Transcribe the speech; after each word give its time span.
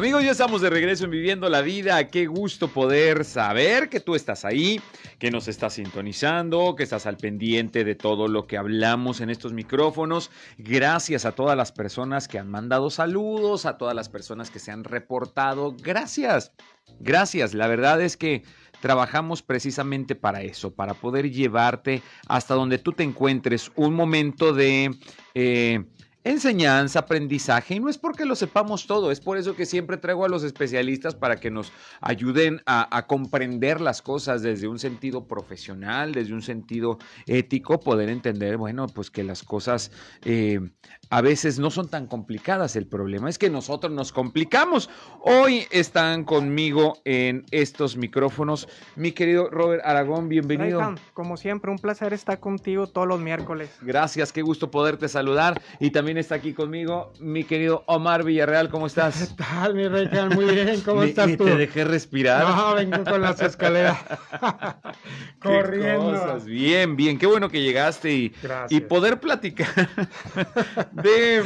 Amigos, 0.00 0.24
ya 0.24 0.30
estamos 0.30 0.62
de 0.62 0.70
regreso 0.70 1.04
en 1.04 1.10
Viviendo 1.10 1.46
la 1.50 1.60
Vida. 1.60 2.08
Qué 2.08 2.26
gusto 2.26 2.68
poder 2.68 3.22
saber 3.22 3.90
que 3.90 4.00
tú 4.00 4.14
estás 4.14 4.46
ahí, 4.46 4.80
que 5.18 5.30
nos 5.30 5.46
estás 5.46 5.74
sintonizando, 5.74 6.74
que 6.74 6.84
estás 6.84 7.04
al 7.04 7.18
pendiente 7.18 7.84
de 7.84 7.94
todo 7.96 8.26
lo 8.26 8.46
que 8.46 8.56
hablamos 8.56 9.20
en 9.20 9.28
estos 9.28 9.52
micrófonos. 9.52 10.30
Gracias 10.56 11.26
a 11.26 11.32
todas 11.32 11.54
las 11.54 11.70
personas 11.70 12.28
que 12.28 12.38
han 12.38 12.50
mandado 12.50 12.88
saludos, 12.88 13.66
a 13.66 13.76
todas 13.76 13.94
las 13.94 14.08
personas 14.08 14.50
que 14.50 14.58
se 14.58 14.70
han 14.70 14.84
reportado. 14.84 15.76
Gracias, 15.78 16.52
gracias. 16.98 17.52
La 17.52 17.66
verdad 17.66 18.00
es 18.00 18.16
que 18.16 18.42
trabajamos 18.80 19.42
precisamente 19.42 20.14
para 20.14 20.40
eso, 20.40 20.74
para 20.74 20.94
poder 20.94 21.30
llevarte 21.30 22.00
hasta 22.26 22.54
donde 22.54 22.78
tú 22.78 22.92
te 22.92 23.02
encuentres 23.02 23.70
un 23.76 23.92
momento 23.92 24.54
de... 24.54 24.96
Eh, 25.34 25.84
enseñanza, 26.22 27.00
aprendizaje, 27.00 27.74
y 27.74 27.80
no 27.80 27.88
es 27.88 27.96
porque 27.96 28.26
lo 28.26 28.36
sepamos 28.36 28.86
todo, 28.86 29.10
es 29.10 29.20
por 29.20 29.38
eso 29.38 29.56
que 29.56 29.64
siempre 29.64 29.96
traigo 29.96 30.24
a 30.24 30.28
los 30.28 30.44
especialistas 30.44 31.14
para 31.14 31.36
que 31.36 31.50
nos 31.50 31.72
ayuden 32.00 32.60
a, 32.66 33.06
comprender 33.06 33.80
las 33.80 34.02
cosas 34.02 34.42
desde 34.42 34.68
un 34.68 34.78
sentido 34.78 35.26
profesional, 35.26 36.12
desde 36.12 36.34
un 36.34 36.42
sentido 36.42 36.98
ético, 37.26 37.80
poder 37.80 38.10
entender, 38.10 38.58
bueno, 38.58 38.86
pues 38.86 39.10
que 39.10 39.24
las 39.24 39.42
cosas 39.42 39.90
eh, 40.24 40.60
a 41.08 41.22
veces 41.22 41.58
no 41.58 41.70
son 41.70 41.88
tan 41.88 42.06
complicadas, 42.06 42.76
el 42.76 42.86
problema 42.86 43.30
es 43.30 43.38
que 43.38 43.48
nosotros 43.48 43.92
nos 43.92 44.12
complicamos. 44.12 44.90
Hoy 45.22 45.64
están 45.70 46.24
conmigo 46.24 46.98
en 47.04 47.46
estos 47.50 47.96
micrófonos 47.96 48.68
mi 48.96 49.12
querido 49.12 49.48
Robert 49.50 49.82
Aragón, 49.84 50.28
bienvenido. 50.28 50.94
como 51.14 51.36
siempre, 51.36 51.70
un 51.70 51.78
placer 51.78 52.12
estar 52.12 52.38
contigo 52.38 52.86
todos 52.86 53.08
los 53.08 53.20
miércoles. 53.20 53.70
Gracias, 53.80 54.32
qué 54.32 54.42
gusto 54.42 54.70
poderte 54.70 55.08
saludar 55.08 55.60
y 55.78 55.90
también 55.90 56.09
está 56.18 56.36
aquí 56.36 56.52
conmigo 56.52 57.12
mi 57.20 57.44
querido 57.44 57.84
Omar 57.86 58.24
Villarreal. 58.24 58.68
¿Cómo 58.70 58.86
estás? 58.86 59.34
¿Qué 59.36 59.44
tal, 59.44 59.74
mi 59.74 59.88
rey? 59.88 60.08
Muy 60.34 60.46
bien, 60.46 60.80
¿cómo 60.82 61.02
estás 61.02 61.36
tú? 61.36 61.44
te 61.44 61.56
dejé 61.56 61.84
respirar. 61.84 62.44
No, 62.44 62.74
vengo 62.74 63.04
con 63.04 63.20
las 63.20 63.40
escaleras. 63.40 63.98
Corriendo. 65.42 66.40
Bien, 66.44 66.96
bien. 66.96 67.18
Qué 67.18 67.26
bueno 67.26 67.48
que 67.48 67.62
llegaste 67.62 68.12
y, 68.12 68.32
y 68.68 68.80
poder 68.80 69.20
platicar 69.20 69.68
de... 70.92 71.44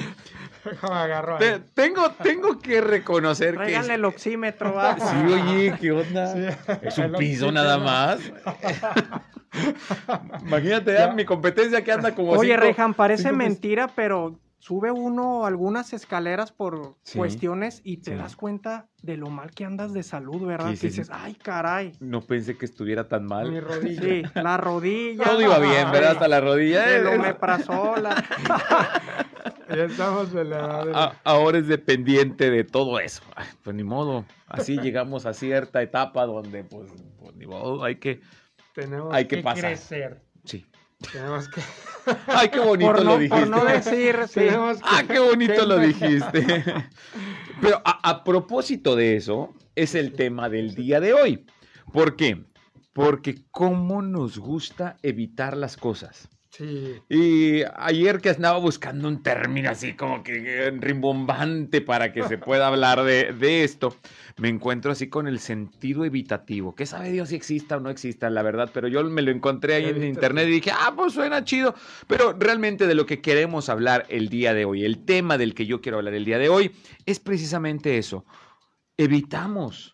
tengo, 1.75 2.11
tengo 2.23 2.59
que 2.59 2.81
reconocer 2.81 3.57
que. 3.59 3.77
Es... 3.77 3.89
el 3.89 4.05
oxímetro. 4.05 4.75
Sí, 4.99 5.33
oye, 5.33 5.75
¿qué 5.81 5.93
onda? 5.93 6.57
Es 6.83 6.99
un 6.99 7.13
piso 7.13 7.53
nada 7.53 7.79
más. 7.79 8.21
Imagínate, 10.43 11.13
mi 11.13 11.25
competencia 11.25 11.83
que 11.83 11.93
anda 11.93 12.15
como. 12.15 12.33
Oye, 12.33 12.57
Rejan, 12.57 12.95
parece 12.95 13.33
mentira, 13.33 13.89
pero 13.95 14.39
sube 14.65 14.91
uno 14.91 15.45
algunas 15.45 15.93
escaleras 15.93 16.51
por 16.51 16.97
cuestiones 17.15 17.83
y 17.85 17.99
te 17.99 18.17
das 18.17 18.35
cuenta 18.35 18.89
de 19.03 19.19
lo 19.19 19.29
mal 19.29 19.51
que 19.51 19.67
andas 19.67 19.93
de 19.93 20.03
salud, 20.03 20.43
¿verdad? 20.47 20.75
Sí, 20.75 20.87
dices, 20.87 21.11
ay, 21.13 21.35
caray. 21.35 21.93
No 22.01 22.23
pensé 22.23 22.57
que 22.57 22.65
estuviera 22.65 23.07
tan 23.07 23.27
mal. 23.27 23.51
Mi 23.53 23.61
rodilla. 23.61 24.01
Sí, 24.01 24.23
la 24.35 24.57
rodilla. 24.57 25.23
Todo 25.23 25.43
iba 25.43 25.59
bien, 25.59 25.93
¿verdad? 25.93 26.13
Hasta 26.13 26.29
la 26.29 26.41
rodilla. 26.41 26.97
El 26.97 27.07
omeprazola. 27.09 28.25
ya 29.69 29.85
estamos 29.85 30.33
de 30.33 30.45
la 30.45 31.15
Ahora 31.25 31.59
es 31.59 31.69
dependiente 31.69 32.51
de 32.51 32.65
todo 32.65 32.99
eso. 33.01 33.23
pues 33.63 33.77
ni 33.77 33.85
modo. 33.85 34.25
Así 34.47 34.79
llegamos 34.81 35.27
a 35.27 35.35
cierta 35.35 35.83
etapa 35.83 36.25
donde, 36.25 36.65
pues, 36.65 36.91
pues 37.19 37.37
ni 37.37 37.47
modo, 37.47 37.85
hay 37.85 37.97
que, 37.97 38.23
Tenemos 38.75 39.13
hay 39.13 39.27
que, 39.27 39.43
pasar. 39.43 39.73
crecer. 39.73 40.23
Sí. 40.45 40.65
Tenemos 41.13 41.49
que. 41.49 41.61
Ay, 42.27 42.49
qué 42.51 42.61
bonito 42.61 42.93
lo 42.93 43.19
dijiste. 43.19 43.39
Por 43.39 43.49
no 43.49 43.65
decir, 43.65 44.17
sí. 44.29 44.41
Ah, 44.83 45.05
qué 45.07 45.19
bonito 45.19 45.65
lo 45.67 45.79
dijiste. 45.79 46.45
Pero 47.61 47.81
a, 47.85 48.25
propósito 48.25 48.97
de 48.97 49.17
eso, 49.17 49.55
es 49.75 49.95
el 49.95 50.13
tema 50.13 50.49
del 50.49 50.75
día 50.75 51.01
de 51.01 51.15
hoy. 51.15 51.47
¿Por 51.93 52.17
qué? 52.17 52.45
Porque 52.93 53.45
cómo 53.51 54.03
nos 54.03 54.39
gusta 54.39 54.97
evitar 55.03 55.57
las 55.57 55.77
cosas. 55.77 56.29
Sí. 56.57 57.03
Y 57.09 57.63
ayer 57.77 58.21
que 58.21 58.31
andaba 58.31 58.59
buscando 58.59 59.09
un 59.09 59.25
término 59.25 59.71
así 59.71 59.95
como 59.95 60.23
que 60.23 60.73
rimbombante 60.79 61.81
para 61.81 62.13
que 62.13 62.23
se 62.23 62.39
pueda 62.39 62.69
hablar 62.69 63.03
de, 63.03 63.33
de 63.33 63.65
esto, 63.65 63.97
me 64.37 64.51
encuentro 64.51 64.93
así 64.93 65.09
con 65.09 65.27
el 65.27 65.41
sentido 65.41 66.05
evitativo. 66.05 66.77
¿Qué 66.77 66.87
sabe 66.87 67.11
Dios 67.11 67.31
si 67.31 67.35
exista 67.35 67.77
o 67.77 67.81
no 67.81 67.91
exista, 67.91 68.31
la 68.31 68.43
verdad? 68.43 68.71
Pero 68.73 68.87
yo 68.87 69.03
me 69.03 69.23
lo 69.23 69.33
encontré 69.33 69.75
ahí 69.75 69.87
en 69.87 70.05
internet 70.05 70.47
y 70.47 70.53
dije, 70.53 70.71
ah, 70.71 70.93
pues 70.95 71.15
suena 71.15 71.43
chido. 71.45 71.75
Pero 72.07 72.33
realmente 72.39 72.87
de 72.87 72.95
lo 72.95 73.05
que 73.05 73.21
queremos 73.21 73.69
hablar 73.69 74.07
el 74.09 74.29
día 74.29 74.55
de 74.55 74.65
hoy, 74.65 74.85
el 74.85 75.05
tema 75.05 75.39
del 75.39 75.55
que 75.55 75.67
yo 75.67 75.81
quiero 75.81 75.99
hablar 75.99 76.15
el 76.15 76.25
día 76.25 76.39
de 76.39 76.51
hoy, 76.51 76.71
es 77.05 77.19
precisamente 77.19 77.99
eso. 77.99 78.25
Evitamos, 78.97 79.93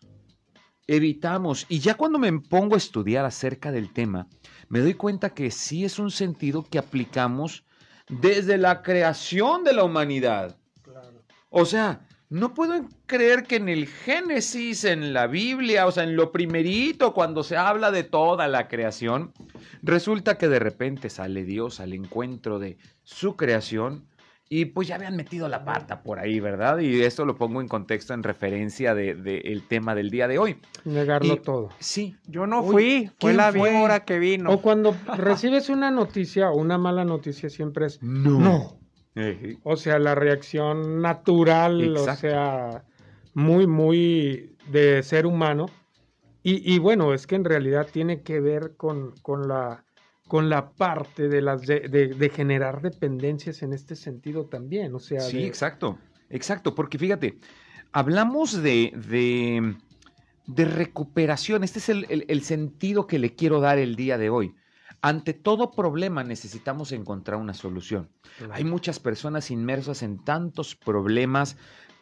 evitamos. 0.85 1.65
Y 1.69 1.79
ya 1.79 1.95
cuando 1.95 2.19
me 2.19 2.31
pongo 2.39 2.75
a 2.75 2.77
estudiar 2.77 3.25
acerca 3.25 3.71
del 3.71 3.91
tema, 3.91 4.27
me 4.71 4.79
doy 4.79 4.93
cuenta 4.93 5.31
que 5.31 5.51
sí 5.51 5.83
es 5.83 5.99
un 5.99 6.11
sentido 6.11 6.63
que 6.63 6.79
aplicamos 6.79 7.65
desde 8.07 8.57
la 8.57 8.81
creación 8.81 9.65
de 9.65 9.73
la 9.73 9.83
humanidad. 9.83 10.55
O 11.49 11.65
sea, 11.65 12.07
no 12.29 12.53
puedo 12.53 12.87
creer 13.05 13.43
que 13.43 13.57
en 13.57 13.67
el 13.67 13.85
Génesis, 13.85 14.85
en 14.85 15.11
la 15.11 15.27
Biblia, 15.27 15.87
o 15.87 15.91
sea, 15.91 16.03
en 16.03 16.15
lo 16.15 16.31
primerito, 16.31 17.13
cuando 17.13 17.43
se 17.43 17.57
habla 17.57 17.91
de 17.91 18.05
toda 18.05 18.47
la 18.47 18.69
creación, 18.69 19.33
resulta 19.81 20.37
que 20.37 20.47
de 20.47 20.59
repente 20.59 21.09
sale 21.09 21.43
Dios 21.43 21.81
al 21.81 21.91
encuentro 21.91 22.57
de 22.57 22.77
su 23.03 23.35
creación 23.35 24.07
y 24.53 24.65
pues 24.65 24.89
ya 24.89 24.95
habían 24.95 25.15
metido 25.15 25.47
la 25.47 25.63
pata 25.63 26.03
por 26.03 26.19
ahí, 26.19 26.41
¿verdad? 26.41 26.79
Y 26.79 27.03
esto 27.03 27.23
lo 27.23 27.37
pongo 27.37 27.61
en 27.61 27.69
contexto 27.69 28.13
en 28.13 28.21
referencia 28.21 28.93
del 28.93 29.23
de, 29.23 29.61
tema 29.69 29.95
del 29.95 30.09
día 30.09 30.27
de 30.27 30.39
hoy. 30.39 30.57
Negarlo 30.83 31.37
todo. 31.37 31.69
Sí. 31.79 32.17
Yo 32.27 32.45
no 32.45 32.61
fui, 32.61 33.09
fue 33.17 33.33
la 33.33 33.51
víbora 33.51 34.03
que 34.03 34.19
vino. 34.19 34.51
O 34.51 34.61
cuando 34.61 34.93
recibes 35.15 35.69
una 35.69 35.89
noticia 35.89 36.51
o 36.51 36.57
una 36.57 36.77
mala 36.77 37.05
noticia 37.05 37.49
siempre 37.49 37.85
es 37.85 38.03
no. 38.03 38.39
no. 38.41 38.77
O 39.63 39.77
sea, 39.77 39.99
la 39.99 40.15
reacción 40.15 41.01
natural, 41.01 41.95
o 41.95 42.15
sea, 42.17 42.83
muy, 43.33 43.67
muy 43.67 44.57
de 44.69 45.01
ser 45.01 45.27
humano. 45.27 45.67
Y, 46.43 46.77
bueno, 46.79 47.13
es 47.13 47.25
que 47.25 47.35
en 47.35 47.45
realidad 47.45 47.87
tiene 47.89 48.21
que 48.21 48.41
ver 48.41 48.75
con, 48.75 49.13
con, 49.21 49.47
la, 49.47 49.85
con 50.31 50.49
la 50.49 50.71
parte 50.71 51.27
de, 51.27 51.41
las 51.41 51.67
de, 51.67 52.31
generar 52.33 52.81
dependencias 52.81 53.63
en 53.63 53.73
este 53.73 53.97
sentido 53.97 54.45
también. 54.45 54.95
O 54.95 54.99
sea, 54.99 55.19
sí, 55.19 55.43
exacto, 55.43 55.97
exacto, 56.29 56.73
porque 56.73 56.97
fíjate, 56.97 57.37
hablamos 57.91 58.63
de, 58.63 58.93
de, 60.47 60.65
recuperación, 60.65 61.65
este 61.65 61.79
es 61.79 61.89
el, 61.89 62.25
el 62.29 62.43
sentido 62.43 63.07
que 63.07 63.19
le 63.19 63.35
quiero 63.35 63.59
dar 63.59 63.77
el 63.77 63.97
día 63.97 64.17
de 64.17 64.29
hoy. 64.29 64.55
Ante 65.01 65.33
todo 65.33 65.71
problema 65.71 66.23
necesitamos 66.23 66.93
encontrar 66.93 67.37
una 67.37 67.53
solución. 67.53 68.07
Hay 68.51 68.63
muchas 68.63 69.01
personas 69.01 69.51
inmersas 69.51 70.01
en 70.01 70.23
tantos 70.23 70.77
problemas, 70.77 71.57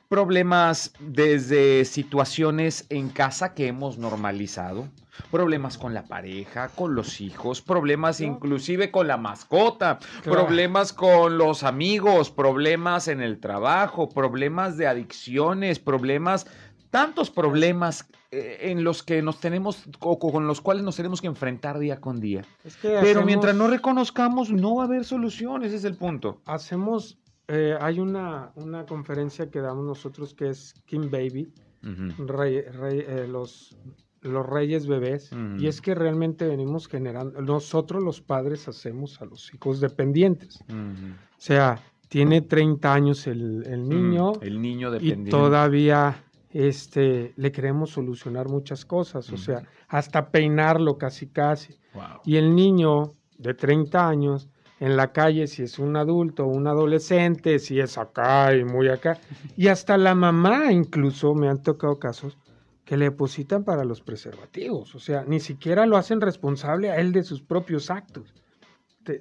problemas 0.09 0.92
desde 1.00 1.86
situaciones 1.86 2.86
en 2.90 3.09
casa 3.09 3.54
que 3.54 3.68
hemos 3.68 3.98
normalizado, 3.98 4.89
problemas 5.31 5.78
con 5.78 5.94
la 5.94 6.04
pareja, 6.04 6.69
con 6.69 6.95
los 6.95 7.22
hijos, 7.22 7.62
problemas 7.62 8.19
inclusive 8.19 8.89
con 8.89 9.07
la 9.07 9.18
mascota, 9.18 10.00
problemas 10.24 10.94
con 10.94 11.38
los 11.38 11.63
amigos, 11.63 12.31
problemas 12.31 13.07
en 13.07 13.22
el 13.22 13.39
trabajo, 13.39 14.10
problemas 14.10 14.78
de 14.78 14.88
adicciones, 14.88 15.80
problemas 15.80 16.48
tantos 16.89 17.30
problemas 17.30 18.07
eh, 18.31 18.57
en 18.62 18.84
los 18.84 19.04
que 19.04 19.22
nos 19.22 19.39
tenemos 19.39 19.84
o 20.00 20.19
con 20.19 20.48
los 20.48 20.62
cuales 20.62 20.84
nos 20.84 20.95
tenemos 20.95 21.22
que 21.22 21.28
enfrentar 21.28 21.80
día 21.80 22.00
con 22.00 22.19
día. 22.19 22.44
Pero 22.81 23.24
mientras 23.24 23.56
no 23.56 23.68
reconozcamos, 23.68 24.50
no 24.50 24.75
va 24.75 24.84
a 24.84 24.86
haber 24.88 25.06
solución, 25.06 25.63
ese 25.63 25.75
es 25.75 25.84
el 25.84 25.95
punto. 25.95 26.42
Hacemos, 26.45 27.18
eh, 27.50 27.75
hay 27.81 28.00
una, 28.00 28.51
una 28.56 28.86
conferencia 28.86 29.50
que 29.50 29.60
damos 29.60 29.84
nosotros 29.84 30.36
que 30.36 30.50
es 30.50 30.75
King 30.86 31.10
Baby, 31.10 31.51
eh, 31.84 33.28
los, 33.28 33.75
los 34.22 34.46
reyes 34.46 34.86
bebés, 34.86 35.31
y 35.57 35.66
es 35.66 35.81
que 35.81 35.96
realmente 35.96 36.48
venimos 36.48 36.88
generando, 36.88 37.42
nosotros 37.42 38.04
los 38.04 38.22
padres 38.22 38.68
hacemos 38.68 39.19
a 39.22 39.25
los 39.25 39.51
hijos 39.51 39.80
dependientes. 39.80 40.63
O 40.69 41.42
sea, 41.42 41.81
tiene 42.07 42.42
30 42.42 42.94
años 42.94 43.25
el, 43.25 43.66
el 43.66 43.90
niño. 43.90 44.34
el 44.42 44.62
niño 44.62 44.92
dependiente. 44.92 45.30
Y 45.30 45.31
todavía 45.31 46.24
este, 46.51 47.34
le 47.36 47.51
queremos 47.51 47.92
solucionar 47.92 48.48
muchas 48.48 48.86
cosas, 48.86 49.31
o 49.31 49.38
sea, 49.38 49.63
hasta 49.88 50.30
peinarlo 50.30 51.00
casi 51.00 51.28
casi. 51.28 51.80
Y 52.25 52.36
el 52.36 52.56
niño 52.56 53.13
de 53.40 53.56
30 53.56 54.07
años 54.07 54.50
en 54.80 54.96
la 54.96 55.12
calle, 55.12 55.48
si 55.48 55.64
es 55.64 55.80
un 55.80 55.96
adulto 55.98 56.46
o 56.46 56.48
un 56.48 56.68
adolescente, 56.68 57.60
si 57.60 57.80
es 57.80 57.98
acá 57.98 58.56
y 58.56 58.64
muy 58.64 58.88
acá, 58.90 59.20
y 59.58 59.68
hasta 59.68 59.98
la 59.98 60.16
mamá 60.16 60.72
incluso 60.72 61.36
me 61.36 61.50
han 61.50 61.62
tocado 61.62 62.00
casos 62.00 62.38
que 62.86 62.98
le 62.98 63.06
depositan 63.06 63.64
para 63.64 63.84
los 63.84 64.02
preservativos, 64.02 64.96
o 64.96 65.00
sea, 65.00 65.24
ni 65.28 65.40
siquiera 65.40 65.86
lo 65.86 65.98
hacen 65.98 66.22
responsable 66.22 66.90
a 66.90 66.98
él 66.98 67.12
de 67.12 67.24
sus 67.24 67.42
propios 67.42 67.92
actos. 67.92 68.34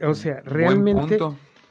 O 0.02 0.14
sea, 0.14 0.40
realmente 0.44 1.18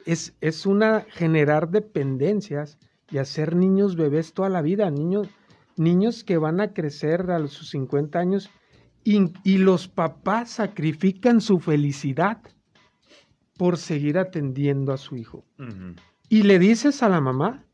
es, 0.04 0.34
es 0.40 0.66
una 0.66 1.04
generar 1.08 1.70
dependencias 1.70 2.78
y 3.10 3.18
hacer 3.18 3.56
niños 3.56 3.96
bebés 3.96 4.32
toda 4.32 4.48
la 4.48 4.62
vida, 4.62 4.90
niños, 4.90 5.28
niños 5.76 6.24
que 6.24 6.36
van 6.36 6.60
a 6.60 6.72
crecer 6.72 7.30
a 7.30 7.46
sus 7.46 7.70
50 7.70 8.18
años 8.18 8.50
y, 9.04 9.58
los 9.58 9.88
papás 9.88 10.50
sacrifican 10.50 11.40
su 11.40 11.60
felicidad 11.60 12.38
por 13.58 13.76
seguir 13.76 14.16
atendiendo 14.16 14.94
a 14.94 14.96
su 14.96 15.16
hijo. 15.16 15.44
Y 16.30 16.44
le 16.44 16.58
dices 16.58 17.02
a 17.02 17.10
la 17.10 17.20
mamá 17.20 17.64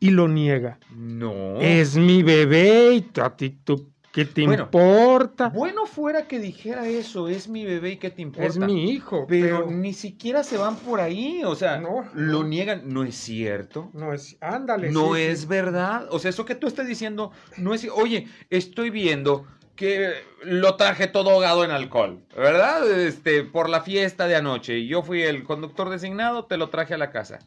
y 0.00 0.10
lo 0.10 0.26
niega. 0.26 0.80
No. 0.96 1.60
Es 1.60 1.96
mi 1.96 2.24
bebé 2.24 2.94
y 2.94 3.20
a 3.20 3.36
ti 3.36 3.50
tú 3.50 3.90
¿Qué 4.12 4.24
te 4.24 4.42
importa? 4.42 5.50
Bueno 5.50 5.86
fuera 5.86 6.26
que 6.26 6.40
dijera 6.40 6.88
eso, 6.88 7.28
es 7.28 7.48
mi 7.48 7.64
bebé 7.64 7.92
y 7.92 7.96
qué 7.96 8.10
te 8.10 8.22
importa. 8.22 8.48
Es 8.48 8.58
mi 8.58 8.90
hijo. 8.90 9.26
Pero, 9.28 9.70
ni 9.70 9.92
siquiera 9.92 10.42
se 10.42 10.56
van 10.56 10.76
por 10.76 11.00
ahí, 11.00 11.42
o 11.44 11.54
sea, 11.54 11.78
no, 11.78 12.04
lo 12.14 12.42
niegan. 12.42 12.88
No 12.88 13.04
es 13.04 13.14
cierto. 13.14 13.88
No 13.92 14.12
es, 14.12 14.36
ándale. 14.40 14.90
No 14.90 15.14
es 15.14 15.46
verdad. 15.46 16.08
O 16.10 16.18
sea, 16.18 16.30
eso 16.30 16.44
que 16.44 16.56
tú 16.56 16.66
estás 16.66 16.88
diciendo 16.88 17.30
no 17.56 17.72
es, 17.72 17.88
oye, 17.88 18.26
estoy 18.50 18.90
viendo 18.90 19.46
que 19.80 20.12
lo 20.42 20.76
traje 20.76 21.06
todo 21.06 21.30
ahogado 21.30 21.64
en 21.64 21.70
alcohol, 21.70 22.22
¿verdad? 22.36 22.86
Este, 22.90 23.44
por 23.44 23.70
la 23.70 23.80
fiesta 23.80 24.26
de 24.26 24.36
anoche. 24.36 24.76
Y 24.76 24.88
yo 24.88 25.02
fui 25.02 25.22
el 25.22 25.42
conductor 25.42 25.88
designado, 25.88 26.44
te 26.44 26.58
lo 26.58 26.68
traje 26.68 26.92
a 26.92 26.98
la 26.98 27.10
casa. 27.10 27.38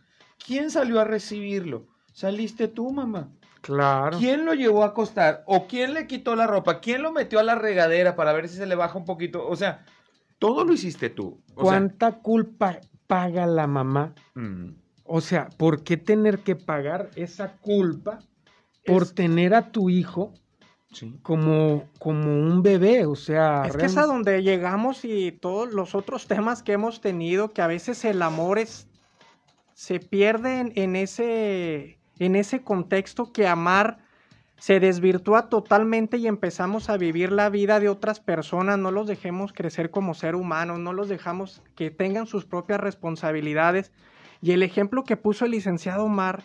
¿Quién 0.43 0.71
salió 0.71 0.99
a 0.99 1.03
recibirlo? 1.03 1.85
Saliste 2.11 2.67
tú, 2.67 2.91
mamá. 2.91 3.29
Claro. 3.61 4.17
¿Quién 4.17 4.45
lo 4.45 4.55
llevó 4.55 4.81
a 4.81 4.87
acostar? 4.87 5.43
¿O 5.45 5.67
quién 5.67 5.93
le 5.93 6.07
quitó 6.07 6.35
la 6.35 6.47
ropa? 6.47 6.79
¿Quién 6.79 7.03
lo 7.03 7.11
metió 7.11 7.37
a 7.37 7.43
la 7.43 7.53
regadera 7.53 8.15
para 8.15 8.33
ver 8.33 8.49
si 8.49 8.57
se 8.57 8.65
le 8.65 8.73
baja 8.73 8.97
un 8.97 9.05
poquito? 9.05 9.47
O 9.47 9.55
sea, 9.55 9.85
todo 10.39 10.65
lo 10.65 10.73
hiciste 10.73 11.11
tú. 11.11 11.39
¿Cuánta 11.53 12.13
culpa 12.13 12.79
paga 13.05 13.45
la 13.45 13.67
mamá? 13.67 14.15
Mm. 14.33 14.69
O 15.03 15.21
sea, 15.21 15.49
¿por 15.55 15.83
qué 15.83 15.97
tener 15.97 16.39
que 16.39 16.55
pagar 16.55 17.11
esa 17.15 17.57
culpa 17.57 18.17
por 18.87 19.07
tener 19.07 19.53
a 19.53 19.71
tu 19.71 19.91
hijo 19.91 20.33
como, 21.21 21.85
como 21.99 22.25
un 22.25 22.63
bebé? 22.63 23.05
O 23.05 23.15
sea, 23.15 23.63
es 23.65 23.75
que 23.75 23.85
es 23.85 23.97
a 23.97 24.05
donde 24.05 24.43
llegamos 24.43 25.05
y 25.05 25.31
todos 25.31 25.73
los 25.73 25.95
otros 25.95 26.27
temas 26.27 26.63
que 26.63 26.73
hemos 26.73 27.01
tenido, 27.01 27.51
que 27.51 27.61
a 27.61 27.67
veces 27.67 28.03
el 28.05 28.21
amor 28.21 28.59
es 28.59 28.87
se 29.73 29.99
pierde 29.99 30.71
en 30.75 30.95
ese 30.95 31.97
en 32.19 32.35
ese 32.35 32.61
contexto 32.61 33.31
que 33.31 33.47
amar 33.47 33.97
se 34.57 34.79
desvirtúa 34.79 35.49
totalmente 35.49 36.17
y 36.17 36.27
empezamos 36.27 36.89
a 36.89 36.95
vivir 36.95 37.31
la 37.31 37.49
vida 37.49 37.79
de 37.79 37.89
otras 37.89 38.19
personas, 38.19 38.79
no 38.79 38.91
los 38.91 39.07
dejemos 39.07 39.51
crecer 39.51 39.91
como 39.91 40.13
ser 40.13 40.35
humanos, 40.35 40.79
no 40.79 40.93
los 40.93 41.09
dejamos 41.09 41.61
que 41.75 41.91
tengan 41.91 42.27
sus 42.27 42.45
propias 42.45 42.79
responsabilidades. 42.79 43.91
Y 44.41 44.51
el 44.51 44.63
ejemplo 44.63 45.03
que 45.03 45.17
puso 45.17 45.45
el 45.45 45.51
licenciado 45.51 46.05
Omar 46.05 46.43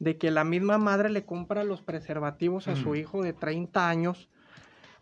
de 0.00 0.18
que 0.18 0.32
la 0.32 0.42
misma 0.42 0.78
madre 0.78 1.10
le 1.10 1.24
compra 1.24 1.62
los 1.62 1.82
preservativos 1.82 2.66
a 2.66 2.74
su 2.74 2.96
hijo 2.96 3.22
de 3.22 3.32
30 3.32 3.88
años, 3.88 4.28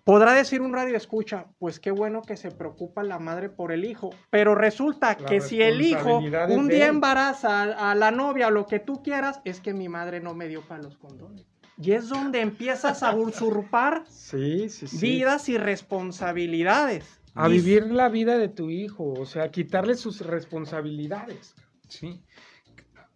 Podrá 0.08 0.32
decir 0.32 0.62
un 0.62 0.72
radio 0.72 0.96
escucha, 0.96 1.48
pues 1.58 1.78
qué 1.78 1.90
bueno 1.90 2.22
que 2.22 2.38
se 2.38 2.50
preocupa 2.50 3.02
la 3.02 3.18
madre 3.18 3.50
por 3.50 3.72
el 3.72 3.84
hijo, 3.84 4.08
pero 4.30 4.54
resulta 4.54 5.18
que 5.18 5.42
si 5.42 5.60
el 5.60 5.82
hijo 5.82 6.20
un 6.48 6.68
día 6.68 6.86
embaraza 6.86 7.64
a, 7.90 7.94
la 7.94 8.10
novia 8.10 8.46
o 8.46 8.50
lo 8.50 8.66
que 8.66 8.78
tú 8.78 9.02
quieras, 9.02 9.42
es 9.44 9.60
que 9.60 9.74
mi 9.74 9.90
madre 9.90 10.20
no 10.20 10.32
me 10.32 10.48
dio 10.48 10.62
para 10.62 10.82
los 10.82 10.96
condones. 10.96 11.44
Y 11.76 11.92
es 11.92 12.08
donde 12.08 12.40
empiezas 12.40 13.02
a 13.02 13.14
usurpar 13.14 14.04
vidas 14.98 15.50
y 15.50 15.58
responsabilidades. 15.58 17.20
A 17.34 17.48
vivir 17.48 17.88
la 17.88 18.08
vida 18.08 18.38
de 18.38 18.48
tu 18.48 18.70
hijo, 18.70 19.12
o 19.12 19.26
sea, 19.26 19.50
quitarle 19.50 19.94
sus 19.94 20.22
responsabilidades. 20.22 21.54
Sí. 21.86 22.22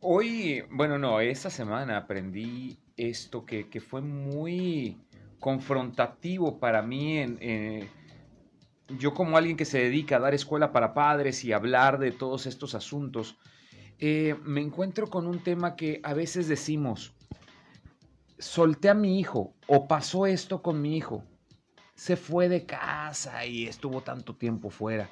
Hoy, 0.05 0.65
bueno, 0.69 0.99
no, 0.99 1.21
esta 1.21 1.49
semana 1.49 1.97
aprendí 1.97 2.77
esto 2.97 3.47
que, 3.47 3.69
que 3.69 3.81
fue 3.81 4.01
muy 4.01 4.97
confrontativo 5.39 6.59
para 6.59 6.83
mí 6.83 7.19
en, 7.19 7.39
eh, 7.41 7.89
yo 8.99 9.15
como 9.15 9.37
alguien 9.37 9.57
que 9.57 9.65
se 9.65 9.79
dedica 9.79 10.17
a 10.17 10.19
dar 10.19 10.35
escuela 10.35 10.73
para 10.73 10.93
padres 10.93 11.45
y 11.45 11.53
hablar 11.53 12.01
de 12.01 12.11
todos 12.11 12.47
estos 12.47 12.75
asuntos, 12.75 13.39
eh, 14.01 14.35
me 14.43 14.61
encuentro 14.61 15.07
con 15.07 15.29
un 15.29 15.39
tema 15.39 15.77
que 15.77 16.01
a 16.03 16.15
veces 16.15 16.49
decimos, 16.49 17.15
solté 18.41 18.89
a 18.89 18.95
mi 18.95 19.21
hijo 19.21 19.55
o 19.69 19.87
pasó 19.87 20.27
esto 20.27 20.63
con 20.63 20.83
mi 20.83 20.97
hijo, 20.97 21.23
se 21.95 22.17
fue 22.17 22.49
de 22.49 22.67
casa 22.67 23.47
y 23.47 23.69
estuvo 23.69 24.01
tanto 24.01 24.35
tiempo 24.35 24.69
fuera. 24.69 25.09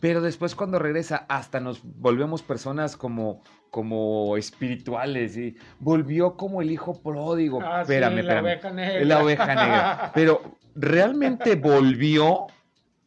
Pero 0.00 0.20
después 0.20 0.54
cuando 0.54 0.78
regresa, 0.78 1.26
hasta 1.28 1.60
nos 1.60 1.80
volvemos 1.82 2.42
personas 2.42 2.96
como, 2.96 3.42
como 3.70 4.36
espirituales 4.36 5.36
y 5.36 5.56
volvió 5.80 6.36
como 6.36 6.62
el 6.62 6.70
hijo 6.70 6.94
pródigo. 7.02 7.60
Ah, 7.62 7.82
espérame, 7.82 8.22
La 8.22 8.40
oveja 8.40 8.70
negra. 8.70 9.04
La 9.04 9.22
oveja 9.22 9.46
negra. 9.46 10.12
Pero 10.14 10.58
¿realmente 10.74 11.56
volvió 11.56 12.46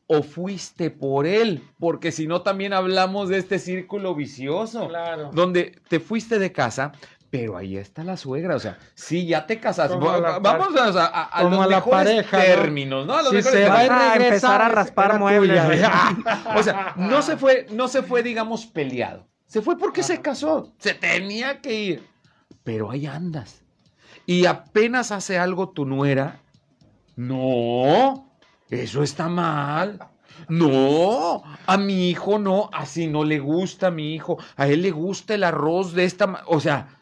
o 0.07 0.24
fuiste 0.24 0.89
por 0.92 1.25
él? 1.25 1.63
Porque 1.80 2.12
si 2.12 2.28
no, 2.28 2.42
también 2.42 2.74
hablamos 2.74 3.30
de 3.30 3.38
este 3.38 3.60
círculo 3.60 4.13
vicioso. 4.13 4.89
Claro. 4.89 5.31
Donde 5.33 5.80
te 5.88 6.01
fuiste 6.01 6.39
de 6.39 6.51
casa, 6.51 6.92
pero 7.31 7.56
ahí 7.56 7.78
está 7.78 8.04
la 8.04 8.18
suegra, 8.18 8.57
o 8.57 8.60
sea, 8.60 8.78
sí, 8.94 9.25
ya 9.25 9.48
te 9.48 9.57
casaste. 9.57 9.95
Vamos 9.95 10.75
a, 10.98 11.06
a, 11.06 11.44
los 11.44 11.68
la 11.69 11.83
pareja, 11.83 12.42
términos, 12.42 13.07
¿no? 13.07 13.16
A 13.16 13.22
los 13.22 13.31
si 13.31 13.42
se 13.42 13.69
va 13.69 13.80
a 13.80 14.16
empezar 14.16 14.62
a 14.62 14.68
raspar 14.68 15.18
muebles. 15.18 15.62
o 16.56 16.62
sea, 16.62 16.94
no 16.98 17.22
se 17.22 17.38
fue, 17.38 17.68
no 17.72 17.88
se 17.88 18.04
fue, 18.04 18.22
digamos, 18.22 18.66
peleado. 18.66 19.25
Se 19.48 19.62
fue 19.62 19.78
porque 19.78 20.04
se 20.04 20.22
casó. 20.22 20.74
Se 20.78 20.94
tenía 20.94 21.62
que 21.62 21.74
ir. 21.74 22.07
Pero 22.66 22.92
ahí 22.92 23.06
andas. 23.06 23.63
Y 24.25 24.45
apenas 24.45 25.13
hace 25.13 25.39
algo 25.39 25.69
tu 25.69 25.86
nuera. 25.86 26.42
No, 27.16 28.30
eso 28.69 29.04
está 29.04 29.30
mal. 29.30 30.00
No, 30.50 31.44
a 31.66 31.78
mi 31.78 32.09
hijo 32.09 32.40
no, 32.40 32.69
así 32.73 33.07
no 33.07 33.23
le 33.23 33.40
gusta 33.40 33.88
a 33.88 33.92
mi 33.92 34.16
hijo. 34.16 34.38
A 34.57 34.68
él 34.68 34.81
le 34.81 34.92
gusta 34.92 35.33
el 35.33 35.45
arroz 35.45 35.94
de 35.94 36.04
esta, 36.04 36.44
o 36.47 36.59
sea, 36.59 36.97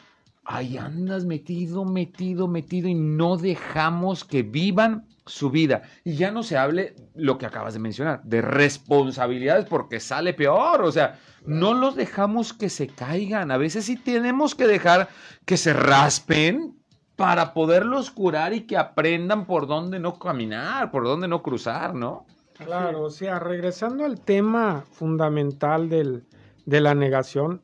ahí 0.50 0.78
andas 0.78 1.26
metido, 1.26 1.86
metido, 1.86 2.48
metido 2.48 2.88
y 2.88 2.96
no 2.96 3.38
dejamos 3.38 4.26
que 4.26 4.42
vivan 4.42 5.08
su 5.28 5.52
vida. 5.52 5.84
Y 6.04 6.16
ya 6.16 6.32
no 6.32 6.42
se 6.42 6.58
hable 6.58 6.96
lo 7.14 7.38
que 7.38 7.46
acabas 7.46 7.76
de 7.76 7.80
mencionar, 7.80 8.24
de 8.24 8.42
responsabilidades 8.42 9.66
porque 9.66 10.00
sale 10.00 10.34
peor, 10.34 10.82
o 10.82 10.92
sea, 10.92 11.20
no 11.46 11.76
los 11.76 11.96
dejamos 11.96 12.54
que 12.54 12.70
se 12.70 12.88
caigan. 12.88 13.52
A 13.52 13.58
veces 13.58 13.86
sí 13.86 13.96
tenemos 13.96 14.56
que 14.56 14.66
dejar 14.66 15.10
que 15.46 15.56
se 15.56 15.72
raspen 15.72 16.76
para 17.16 17.54
poderlos 17.54 18.10
curar 18.10 18.54
y 18.54 18.62
que 18.62 18.76
aprendan 18.76 19.46
por 19.46 19.68
dónde 19.68 20.00
no 20.00 20.18
caminar, 20.18 20.90
por 20.90 21.04
dónde 21.04 21.28
no 21.28 21.44
cruzar, 21.44 21.94
¿no? 21.94 22.26
Claro, 22.54 23.04
o 23.04 23.10
sea, 23.12 23.38
regresando 23.38 24.04
al 24.04 24.20
tema 24.20 24.84
fundamental 24.92 25.90
del, 25.90 26.26
de 26.66 26.82
la 26.82 26.96
negación, 26.96 27.62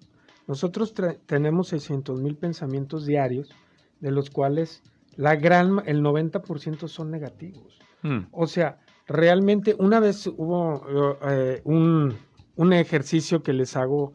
nosotros 0.48 0.94
tenemos 1.26 1.70
600 1.70 2.22
mil 2.22 2.36
pensamientos 2.36 3.06
diarios, 3.06 3.50
de 4.00 4.12
los 4.12 4.30
cuales 4.30 4.84
la 5.16 5.36
gran, 5.36 5.82
el 5.86 6.02
90% 6.02 6.88
son 6.88 7.12
negativos. 7.12 7.80
Hmm. 8.02 8.28
O 8.32 8.48
sea, 8.48 8.80
realmente 9.08 9.76
una 9.80 10.00
vez 10.00 10.28
hubo 10.28 10.84
eh, 11.28 11.62
un, 11.64 12.16
un, 12.56 12.74
ejercicio 12.74 13.42
que 13.42 13.54
les 13.54 13.76
hago 13.76 14.14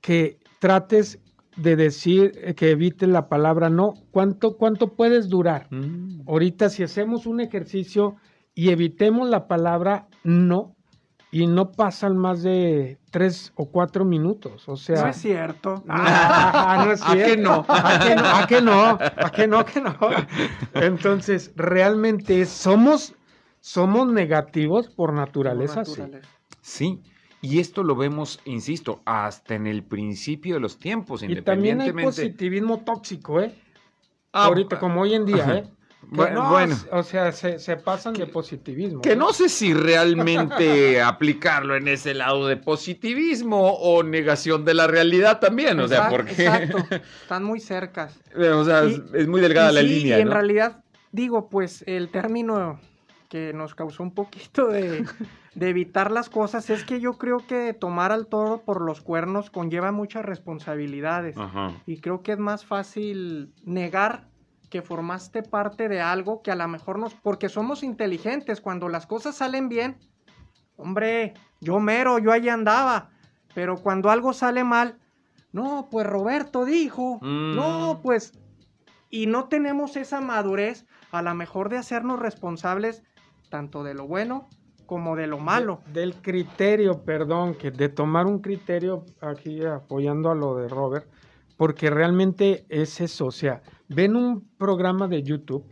que 0.00 0.38
trates 0.60 1.18
de 1.56 1.74
decir, 1.74 2.32
eh, 2.36 2.54
que 2.54 2.70
evite 2.70 3.06
la 3.06 3.28
palabra 3.28 3.70
no. 3.70 3.94
¿Cuánto, 4.12 4.56
cuánto 4.56 4.94
puedes 4.94 5.28
durar? 5.28 5.66
Hmm. 5.70 6.22
Ahorita 6.28 6.68
si 6.68 6.82
hacemos 6.82 7.26
un 7.26 7.40
ejercicio 7.40 8.16
y 8.54 8.70
evitemos 8.70 9.28
la 9.28 9.48
palabra 9.48 10.08
no, 10.24 10.76
y 11.30 11.46
no 11.46 11.72
pasan 11.72 12.16
más 12.16 12.42
de 12.42 12.98
tres 13.10 13.52
o 13.54 13.70
cuatro 13.70 14.04
minutos. 14.04 14.68
O 14.68 14.76
sea. 14.76 15.02
No 15.02 15.08
es 15.08 15.16
cierto. 15.16 15.84
Ah, 15.88 16.84
no 16.84 16.92
es 16.92 17.00
cierto. 17.00 17.64
¿A 17.68 17.98
qué 17.98 18.16
no? 18.16 18.22
¿A 18.22 18.46
qué 18.46 18.62
no? 18.62 18.82
¿A 18.82 19.30
qué 19.32 19.46
no? 19.46 19.58
¿A 19.58 19.64
qué 19.64 19.80
no? 19.80 19.96
Entonces, 20.74 21.52
realmente 21.56 22.44
somos, 22.46 23.14
somos 23.60 24.10
negativos 24.10 24.88
por 24.88 25.12
naturaleza. 25.12 25.84
Sí. 25.84 26.02
sí. 26.60 27.02
Y 27.40 27.60
esto 27.60 27.84
lo 27.84 27.94
vemos, 27.94 28.40
insisto, 28.44 29.00
hasta 29.04 29.54
en 29.54 29.66
el 29.66 29.84
principio 29.84 30.54
de 30.54 30.60
los 30.60 30.78
tiempos, 30.78 31.22
y 31.22 31.40
también 31.42 31.80
hay 31.80 31.92
positivismo 31.92 32.78
tóxico, 32.78 33.40
¿eh? 33.40 33.54
Ah, 34.32 34.46
Ahorita, 34.46 34.78
como 34.80 35.02
hoy 35.02 35.14
en 35.14 35.24
día, 35.24 35.58
¿eh? 35.58 35.70
Bueno, 36.02 36.50
o 36.92 37.02
sea, 37.02 37.32
se, 37.32 37.76
pasan 37.76 38.14
de 38.14 38.26
positivismo. 38.26 39.02
Que 39.02 39.16
¿no? 39.16 39.32
sé 39.32 39.48
si 39.48 39.74
realmente 39.74 41.02
aplicarlo 41.02 41.76
en 41.76 41.88
ese 41.88 42.14
lado 42.14 42.46
de 42.46 42.56
positivismo 42.56 43.72
o 43.72 44.02
negación 44.02 44.64
de 44.64 44.74
la 44.74 44.86
realidad 44.86 45.40
también, 45.40 45.78
o 45.80 45.88
sea, 45.88 46.08
porque... 46.08 46.30
Exacto, 46.30 46.78
están 47.22 47.44
muy 47.44 47.60
cercas. 47.60 48.18
O 48.34 48.64
sea, 48.64 48.84
es 48.84 49.28
muy 49.28 49.40
delgada 49.40 49.72
la 49.72 49.82
línea. 49.82 50.18
Y 50.18 50.22
en 50.22 50.30
realidad, 50.30 50.82
digo, 51.12 51.48
pues 51.48 51.84
el 51.86 52.08
término 52.10 52.80
que 53.28 53.52
nos 53.52 53.74
causó 53.74 54.02
un 54.02 54.12
poquito 54.12 54.68
de, 54.68 55.04
evitar 55.60 56.10
las 56.10 56.30
cosas 56.30 56.70
es 56.70 56.84
que 56.84 57.00
yo 57.00 57.14
creo 57.14 57.38
que 57.46 57.74
tomar 57.74 58.12
al 58.12 58.26
toro 58.26 58.62
por 58.64 58.80
los 58.80 59.00
cuernos 59.00 59.50
conlleva 59.50 59.92
muchas 59.92 60.24
responsabilidades. 60.24 61.36
Y 61.86 62.00
creo 62.00 62.22
que 62.22 62.32
es 62.32 62.38
más 62.38 62.64
fácil 62.64 63.52
negar 63.64 64.27
que 64.70 64.82
formaste 64.82 65.42
parte 65.42 65.88
de 65.88 66.00
algo 66.00 66.42
que 66.42 66.50
a 66.50 66.56
lo 66.56 66.68
mejor 66.68 66.98
nos... 66.98 67.14
Porque 67.14 67.48
somos 67.48 67.82
inteligentes, 67.82 68.60
cuando 68.60 68.88
las 68.88 69.06
cosas 69.06 69.36
salen 69.36 69.68
bien, 69.68 69.98
hombre, 70.76 71.34
yo 71.60 71.80
mero, 71.80 72.18
yo 72.18 72.32
ahí 72.32 72.48
andaba. 72.48 73.10
Pero 73.54 73.76
cuando 73.76 74.10
algo 74.10 74.32
sale 74.32 74.64
mal, 74.64 74.98
no, 75.52 75.88
pues 75.90 76.06
Roberto 76.06 76.64
dijo, 76.64 77.18
no, 77.22 77.94
mm. 77.94 78.02
pues... 78.02 78.32
Y 79.10 79.26
no 79.26 79.48
tenemos 79.48 79.96
esa 79.96 80.20
madurez 80.20 80.84
a 81.12 81.22
lo 81.22 81.34
mejor 81.34 81.70
de 81.70 81.78
hacernos 81.78 82.20
responsables 82.20 83.02
tanto 83.48 83.82
de 83.82 83.94
lo 83.94 84.06
bueno 84.06 84.48
como 84.86 85.16
de 85.16 85.26
lo 85.26 85.38
malo. 85.38 85.82
del 85.92 86.14
criterio, 86.14 87.04
perdón, 87.04 87.54
que 87.54 87.70
de 87.70 87.90
tomar 87.90 88.26
un 88.26 88.38
criterio, 88.40 89.04
aquí 89.20 89.62
apoyando 89.64 90.30
a 90.30 90.34
lo 90.34 90.56
de 90.56 90.66
Robert, 90.68 91.06
porque 91.58 91.90
realmente 91.90 92.64
es 92.70 93.00
eso, 93.02 93.26
o 93.26 93.30
sea, 93.30 93.60
ven 93.88 94.16
un 94.16 94.48
programa 94.58 95.08
de 95.08 95.22
YouTube 95.22 95.64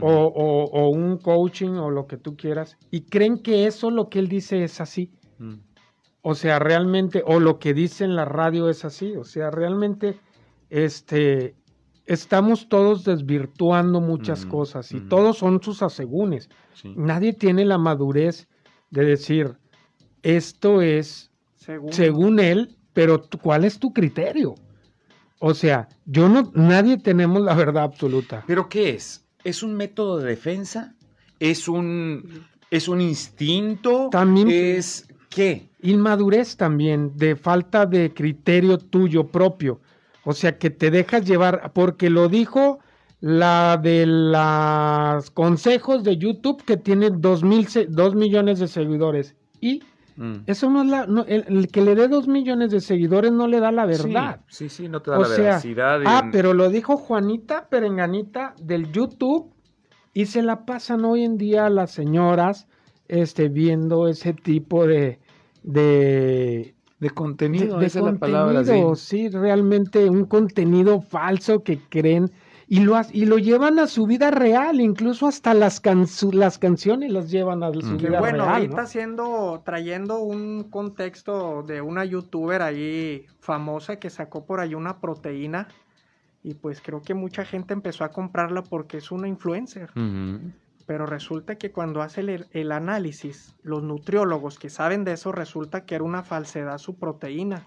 o, 0.00 0.88
un 0.88 1.18
coaching 1.18 1.70
o 1.70 1.90
lo 1.90 2.06
que 2.06 2.16
tú 2.16 2.36
quieras 2.36 2.76
y 2.90 3.02
creen 3.02 3.38
que 3.38 3.66
eso 3.66 3.90
lo 3.90 4.08
que 4.08 4.18
él 4.18 4.28
dice 4.28 4.64
es 4.64 4.80
así. 4.80 5.12
Mm. 5.38 5.54
O 6.22 6.34
sea, 6.34 6.58
realmente, 6.58 7.22
o 7.26 7.38
lo 7.38 7.58
que 7.58 7.74
dice 7.74 8.04
en 8.04 8.16
la 8.16 8.24
radio 8.24 8.70
es 8.70 8.84
así, 8.84 9.14
o 9.14 9.24
sea, 9.24 9.50
realmente, 9.50 10.18
este, 10.70 11.54
estamos 12.06 12.68
todos 12.68 13.04
desvirtuando 13.04 14.00
muchas 14.00 14.46
cosas 14.46 14.90
y 14.92 15.00
todos 15.00 15.38
son 15.38 15.62
sus 15.62 15.82
asegúnes. 15.82 16.48
Nadie 16.96 17.34
tiene 17.34 17.64
la 17.64 17.78
madurez 17.78 18.48
de 18.90 19.04
decir, 19.04 19.58
esto 20.22 20.80
es 20.80 21.30
según, 21.90 22.40
él, 22.40 22.76
pero 22.92 23.22
¿cuál 23.42 23.64
es 23.64 23.78
tu 23.78 23.92
criterio? 23.92 24.54
O 25.46 25.52
sea, 25.52 25.90
yo 26.06 26.26
no, 26.30 26.50
nadie 26.54 26.96
tenemos 26.96 27.42
la 27.42 27.54
verdad 27.54 27.84
absoluta. 27.84 28.44
¿Pero 28.46 28.66
qué 28.66 28.94
es? 28.94 29.26
¿Es 29.44 29.62
un 29.62 29.74
método 29.74 30.16
de 30.16 30.30
defensa? 30.30 30.94
¿Es 31.38 31.68
un, 31.68 32.46
es 32.70 32.88
un 32.88 33.02
instinto? 33.02 34.08
También. 34.10 34.48
¿Es 34.48 35.06
qué? 35.28 35.68
Inmadurez 35.82 36.56
también, 36.56 37.12
de 37.18 37.36
falta 37.36 37.84
de 37.84 38.14
criterio 38.14 38.78
tuyo 38.78 39.26
propio. 39.26 39.82
O 40.24 40.32
sea, 40.32 40.56
que 40.56 40.70
te 40.70 40.90
dejas 40.90 41.26
llevar, 41.26 41.72
porque 41.74 42.08
lo 42.08 42.30
dijo 42.30 42.78
la 43.20 43.78
de 43.82 44.06
los 44.06 45.30
consejos 45.30 46.04
de 46.04 46.16
YouTube 46.16 46.64
que 46.64 46.78
tiene 46.78 47.10
dos, 47.10 47.44
mil, 47.44 47.68
dos 47.90 48.14
millones 48.14 48.60
de 48.60 48.68
seguidores. 48.68 49.34
Y 49.60 49.82
mm. 50.16 50.34
eso 50.46 50.70
no 50.70 50.82
es 50.82 50.88
la. 50.88 51.24
el, 51.26 51.68
que 51.68 51.82
le 51.82 51.94
dé 51.94 52.08
dos 52.08 52.28
millones 52.28 52.70
de 52.70 52.80
seguidores 52.80 53.32
no 53.32 53.46
le 53.46 53.60
da 53.60 53.72
la 53.72 53.86
verdad. 53.86 54.40
Sí, 54.48 54.68
sí, 54.68 54.88
no 54.88 55.02
te 55.02 55.10
da 55.10 55.18
la 55.18 55.28
veracidad. 55.28 56.02
Ah, 56.06 56.28
pero 56.32 56.54
lo 56.54 56.68
dijo 56.70 56.96
Juanita 56.96 57.68
Perenganita 57.68 58.54
del 58.60 58.90
YouTube 58.92 59.52
y 60.12 60.26
se 60.26 60.42
la 60.42 60.64
pasan 60.64 61.04
hoy 61.04 61.24
en 61.24 61.36
día 61.36 61.68
las 61.68 61.90
señoras 61.90 62.68
este, 63.08 63.48
viendo 63.48 64.08
ese 64.08 64.32
tipo 64.32 64.86
de, 64.86 65.18
de 65.62 66.74
de 67.04 67.10
contenido, 67.10 67.82
esa 67.82 67.98
es 67.98 68.04
la 68.06 68.14
palabra. 68.14 68.64
Sí. 68.64 68.80
sí, 68.94 69.28
realmente 69.28 70.08
un 70.08 70.24
contenido 70.24 71.02
falso 71.02 71.62
que 71.62 71.78
creen 71.78 72.30
y 72.66 72.80
lo, 72.80 72.98
y 73.12 73.26
lo 73.26 73.38
llevan 73.38 73.78
a 73.78 73.86
su 73.86 74.06
vida 74.06 74.30
real, 74.30 74.80
incluso 74.80 75.26
hasta 75.26 75.54
las, 75.54 75.82
las 76.32 76.58
canciones 76.58 77.12
las 77.12 77.30
llevan 77.30 77.62
a 77.62 77.72
su 77.72 77.96
vida 77.96 78.08
real. 78.08 78.20
Bueno, 78.20 78.44
ahorita 78.44 78.82
haciendo, 78.82 79.62
trayendo 79.64 80.20
un 80.20 80.64
contexto 80.70 81.62
de 81.62 81.80
una 81.80 82.04
youtuber 82.04 82.62
ahí 82.62 83.26
famosa 83.40 83.96
que 83.96 84.10
sacó 84.10 84.44
por 84.46 84.60
ahí 84.60 84.74
una 84.74 85.00
proteína 85.00 85.68
y 86.42 86.54
pues 86.54 86.80
creo 86.80 87.00
que 87.02 87.14
mucha 87.14 87.44
gente 87.44 87.72
empezó 87.72 88.04
a 88.04 88.10
comprarla 88.10 88.62
porque 88.62 88.98
es 88.98 89.10
una 89.10 89.28
influencer 89.28 89.90
pero 90.86 91.06
resulta 91.06 91.56
que 91.56 91.72
cuando 91.72 92.02
hace 92.02 92.20
el, 92.52 92.72
análisis, 92.72 93.54
los 93.62 93.82
nutriólogos 93.82 94.58
que 94.58 94.68
saben 94.68 95.04
de 95.04 95.12
eso, 95.12 95.32
resulta 95.32 95.84
que 95.84 95.94
era 95.94 96.04
una 96.04 96.22
falsedad 96.22 96.78
su 96.78 96.96
proteína. 96.96 97.66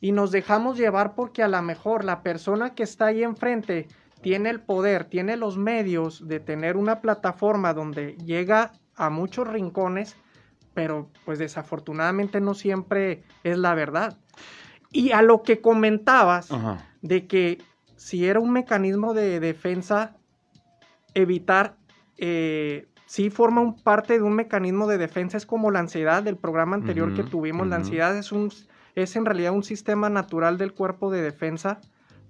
Y 0.00 0.12
nos 0.12 0.32
dejamos 0.32 0.76
llevar 0.76 1.14
porque 1.14 1.42
a 1.42 1.48
lo 1.48 1.60
mejor 1.62 2.04
la 2.04 2.22
persona 2.22 2.74
que 2.74 2.82
está 2.82 3.06
ahí 3.06 3.22
enfrente 3.22 3.86
tiene 4.26 4.50
el 4.50 4.58
poder, 4.60 5.04
tiene 5.04 5.36
los 5.36 5.56
medios 5.56 6.26
de 6.26 6.40
tener 6.40 6.76
una 6.76 7.00
plataforma 7.00 7.72
donde 7.72 8.16
llega 8.24 8.72
a 8.96 9.08
muchos 9.08 9.46
rincones, 9.46 10.16
pero 10.74 11.12
pues 11.24 11.38
desafortunadamente 11.38 12.40
no 12.40 12.54
siempre 12.54 13.22
es 13.44 13.56
la 13.56 13.76
verdad. 13.76 14.18
Y 14.90 15.12
a 15.12 15.22
lo 15.22 15.44
que 15.44 15.60
comentabas 15.60 16.48
de 17.02 17.28
que 17.28 17.58
si 17.94 18.26
era 18.26 18.40
un 18.40 18.50
mecanismo 18.50 19.14
de 19.14 19.38
defensa, 19.38 20.16
evitar 21.14 21.76
eh, 22.18 22.88
sí 23.06 23.30
forma 23.30 23.60
un 23.60 23.76
parte 23.80 24.14
de 24.14 24.22
un 24.22 24.34
mecanismo 24.34 24.88
de 24.88 24.98
defensa, 24.98 25.36
es 25.36 25.46
como 25.46 25.70
la 25.70 25.78
ansiedad 25.78 26.24
del 26.24 26.36
programa 26.36 26.74
anterior 26.74 27.14
que 27.14 27.22
tuvimos. 27.22 27.68
La 27.68 27.76
ansiedad 27.76 28.18
es, 28.18 28.32
un, 28.32 28.52
es 28.96 29.14
en 29.14 29.24
realidad 29.24 29.52
un 29.52 29.62
sistema 29.62 30.10
natural 30.10 30.58
del 30.58 30.72
cuerpo 30.72 31.12
de 31.12 31.22
defensa 31.22 31.80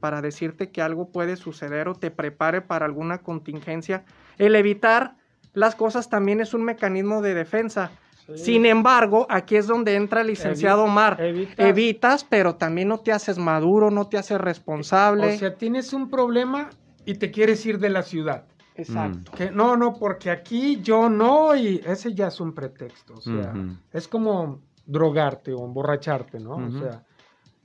para 0.00 0.22
decirte 0.22 0.70
que 0.70 0.82
algo 0.82 1.10
puede 1.10 1.36
suceder 1.36 1.88
o 1.88 1.94
te 1.94 2.10
prepare 2.10 2.60
para 2.60 2.86
alguna 2.86 3.18
contingencia. 3.18 4.04
El 4.38 4.54
evitar 4.54 5.16
las 5.52 5.74
cosas 5.74 6.10
también 6.10 6.40
es 6.40 6.54
un 6.54 6.64
mecanismo 6.64 7.22
de 7.22 7.34
defensa. 7.34 7.90
Sin 8.34 8.66
embargo, 8.66 9.26
aquí 9.30 9.56
es 9.56 9.66
donde 9.66 9.94
entra 9.94 10.22
el 10.22 10.26
licenciado 10.26 10.84
Omar. 10.84 11.16
Evitas. 11.56 12.24
pero 12.24 12.56
también 12.56 12.88
no 12.88 12.98
te 12.98 13.12
haces 13.12 13.38
maduro, 13.38 13.90
no 13.90 14.08
te 14.08 14.18
haces 14.18 14.40
responsable. 14.40 15.34
O 15.34 15.38
sea, 15.38 15.54
tienes 15.54 15.92
un 15.92 16.10
problema 16.10 16.70
y 17.04 17.14
te 17.14 17.30
quieres 17.30 17.64
ir 17.64 17.78
de 17.78 17.90
la 17.90 18.02
ciudad. 18.02 18.44
Exacto. 18.74 19.32
Que 19.32 19.50
no, 19.50 19.76
no, 19.76 19.94
porque 19.94 20.30
aquí 20.30 20.80
yo 20.82 21.08
no, 21.08 21.54
y 21.56 21.80
ese 21.86 22.14
ya 22.14 22.26
es 22.26 22.40
un 22.40 22.52
pretexto. 22.52 23.14
O 23.14 23.20
sea, 23.20 23.54
es 23.92 24.08
como 24.08 24.60
drogarte 24.84 25.52
o 25.54 25.64
emborracharte, 25.64 26.38
¿no? 26.38 26.56
O 26.56 26.70
sea, 26.70 27.04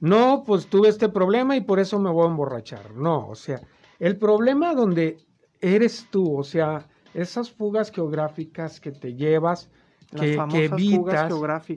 no, 0.02 0.44
pues 0.46 0.68
tuve 0.68 0.90
este 0.90 1.10
problema 1.10 1.56
y 1.56 1.62
por 1.62 1.80
eso 1.80 2.00
me 2.00 2.10
voy 2.10 2.26
a 2.26 2.32
emborrachar. 2.32 2.96
No, 2.96 3.28
o 3.28 3.36
sea, 3.36 3.62
el 4.00 4.18
problema 4.18 4.74
donde 4.74 5.18
eres 5.62 6.08
tú, 6.10 6.38
o 6.38 6.44
sea, 6.44 6.88
esas 7.14 7.52
fugas 7.52 7.92
geográficas 7.92 8.80
que 8.80 8.92
te 8.92 9.14
llevas, 9.14 9.70
que, 10.10 10.38
que, 10.50 10.66
evitas, 10.66 11.32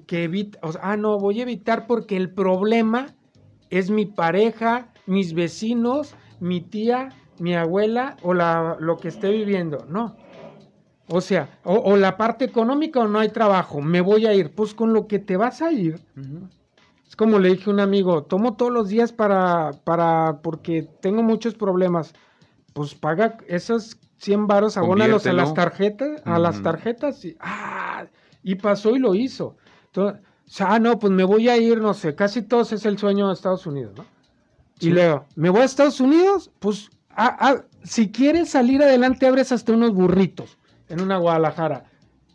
que 0.06 0.24
evitas, 0.24 0.60
o 0.64 0.72
sea, 0.72 0.80
ah, 0.82 0.96
no, 0.96 1.18
voy 1.18 1.40
a 1.40 1.42
evitar 1.42 1.86
porque 1.86 2.16
el 2.16 2.32
problema 2.32 3.14
es 3.68 3.90
mi 3.90 4.06
pareja, 4.06 4.88
mis 5.06 5.34
vecinos, 5.34 6.14
mi 6.40 6.62
tía, 6.62 7.10
mi 7.38 7.54
abuela 7.54 8.16
o 8.22 8.32
la, 8.32 8.78
lo 8.80 8.96
que 8.96 9.08
esté 9.08 9.30
viviendo. 9.30 9.84
No. 9.88 10.16
O 11.08 11.20
sea, 11.20 11.58
o, 11.64 11.96
la 11.98 12.16
parte 12.16 12.46
económica 12.46 13.00
o 13.00 13.08
no 13.08 13.18
hay 13.18 13.28
trabajo, 13.28 13.82
me 13.82 14.00
voy 14.00 14.24
a 14.24 14.32
ir. 14.32 14.54
Pues 14.54 14.72
con 14.72 14.94
lo 14.94 15.06
que 15.06 15.18
te 15.18 15.36
vas 15.36 15.60
a 15.60 15.70
ir. 15.70 16.00
Es 17.14 17.16
como 17.16 17.38
le 17.38 17.50
dije 17.50 17.70
a 17.70 17.72
un 17.72 17.78
amigo, 17.78 18.24
tomo 18.24 18.56
todos 18.56 18.72
los 18.72 18.88
días 18.88 19.12
para, 19.12 19.70
para, 19.84 20.40
porque 20.42 20.88
tengo 21.00 21.22
muchos 21.22 21.54
problemas. 21.54 22.12
Pues 22.72 22.96
paga 22.96 23.38
esos 23.46 23.96
100 24.18 24.48
varos, 24.48 24.76
abónalos 24.76 25.24
a 25.26 25.32
las 25.32 25.54
tarjetas, 25.54 26.20
a 26.24 26.40
las 26.40 26.60
tarjetas 26.60 27.24
y, 27.24 27.36
ah, 27.38 28.06
y 28.42 28.56
pasó 28.56 28.96
y 28.96 28.98
lo 28.98 29.14
hizo. 29.14 29.56
Entonces, 29.86 30.20
ah, 30.58 30.80
no, 30.80 30.98
pues 30.98 31.12
me 31.12 31.22
voy 31.22 31.48
a 31.48 31.56
ir, 31.56 31.80
no 31.80 31.94
sé, 31.94 32.16
casi 32.16 32.42
todos 32.42 32.72
es 32.72 32.84
el 32.84 32.98
sueño 32.98 33.28
de 33.28 33.34
Estados 33.34 33.64
Unidos, 33.64 33.94
¿no? 33.96 34.04
Y 34.80 34.90
luego, 34.90 35.24
¿me 35.36 35.50
voy 35.50 35.60
a 35.60 35.64
Estados 35.66 36.00
Unidos? 36.00 36.50
Pues 36.58 36.90
Ah, 37.16 37.36
ah, 37.38 37.64
si 37.84 38.10
quieres 38.10 38.50
salir 38.50 38.82
adelante, 38.82 39.26
abres 39.26 39.52
hasta 39.52 39.72
unos 39.72 39.92
burritos 39.92 40.58
en 40.88 41.00
una 41.00 41.16
Guadalajara 41.18 41.84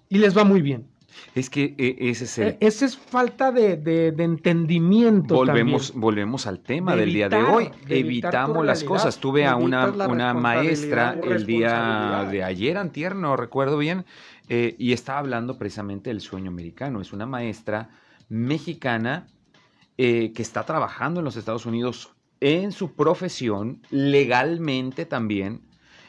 y 0.07 0.19
les 0.19 0.37
va 0.37 0.43
muy 0.43 0.61
bien. 0.61 0.87
Es 1.35 1.49
que 1.49 1.75
e, 1.77 2.09
ese 2.09 2.25
es 2.25 2.37
el... 2.37 2.47
E, 2.47 2.57
ese 2.59 2.85
es 2.85 2.97
falta 2.97 3.51
de, 3.51 4.13
entendimiento. 4.17 5.35
Volvemos, 5.35 5.93
volvemos 5.93 6.47
al 6.47 6.59
tema 6.59 6.95
del 6.95 7.13
día 7.13 7.29
de 7.29 7.37
hoy. 7.37 7.71
Evitamos 7.87 8.65
las 8.65 8.83
cosas. 8.83 9.17
Tuve 9.19 9.45
a 9.45 9.55
una, 9.55 9.87
una 9.87 10.33
maestra 10.33 11.19
el 11.23 11.45
día 11.45 12.27
de 12.29 12.43
ayer, 12.43 12.77
antier, 12.77 13.15
no 13.15 13.35
recuerdo 13.35 13.77
bien, 13.77 14.05
eh, 14.47 14.75
y 14.77 14.93
estaba 14.93 15.19
hablando 15.19 15.57
precisamente 15.57 16.09
del 16.09 16.21
sueño 16.21 16.49
americano. 16.49 17.01
Es 17.01 17.13
una 17.13 17.25
maestra 17.25 17.89
mexicana 18.29 19.27
eh, 19.97 20.31
que 20.33 20.41
está 20.41 20.63
trabajando 20.63 21.19
en 21.19 21.25
los 21.25 21.35
Estados 21.35 21.65
Unidos 21.65 22.13
en 22.39 22.71
su 22.71 22.95
profesión, 22.95 23.81
legalmente 23.89 25.05
también, 25.05 25.61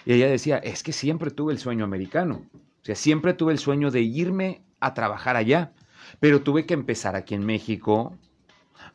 Y 0.07 0.13
ella 0.13 0.29
decía, 0.29 0.59
es 0.59 0.83
que 0.83 0.93
siempre 0.93 1.31
tuve 1.31 1.53
el 1.53 1.59
sueño 1.59 1.85
americano. 1.85 2.43
O 2.55 2.85
sea, 2.85 2.95
siempre 2.95 3.35
tuve 3.35 3.53
el 3.53 3.59
sueño 3.59 3.91
de 3.91 4.01
irme 4.01 4.63
a 4.81 4.95
trabajar 4.95 5.37
allá. 5.37 5.73
Pero 6.19 6.43
tuve 6.43 6.67
que 6.67 6.75
empezar 6.75 7.17
aquí 7.17 7.35
en 7.35 7.45
México. 7.45 8.17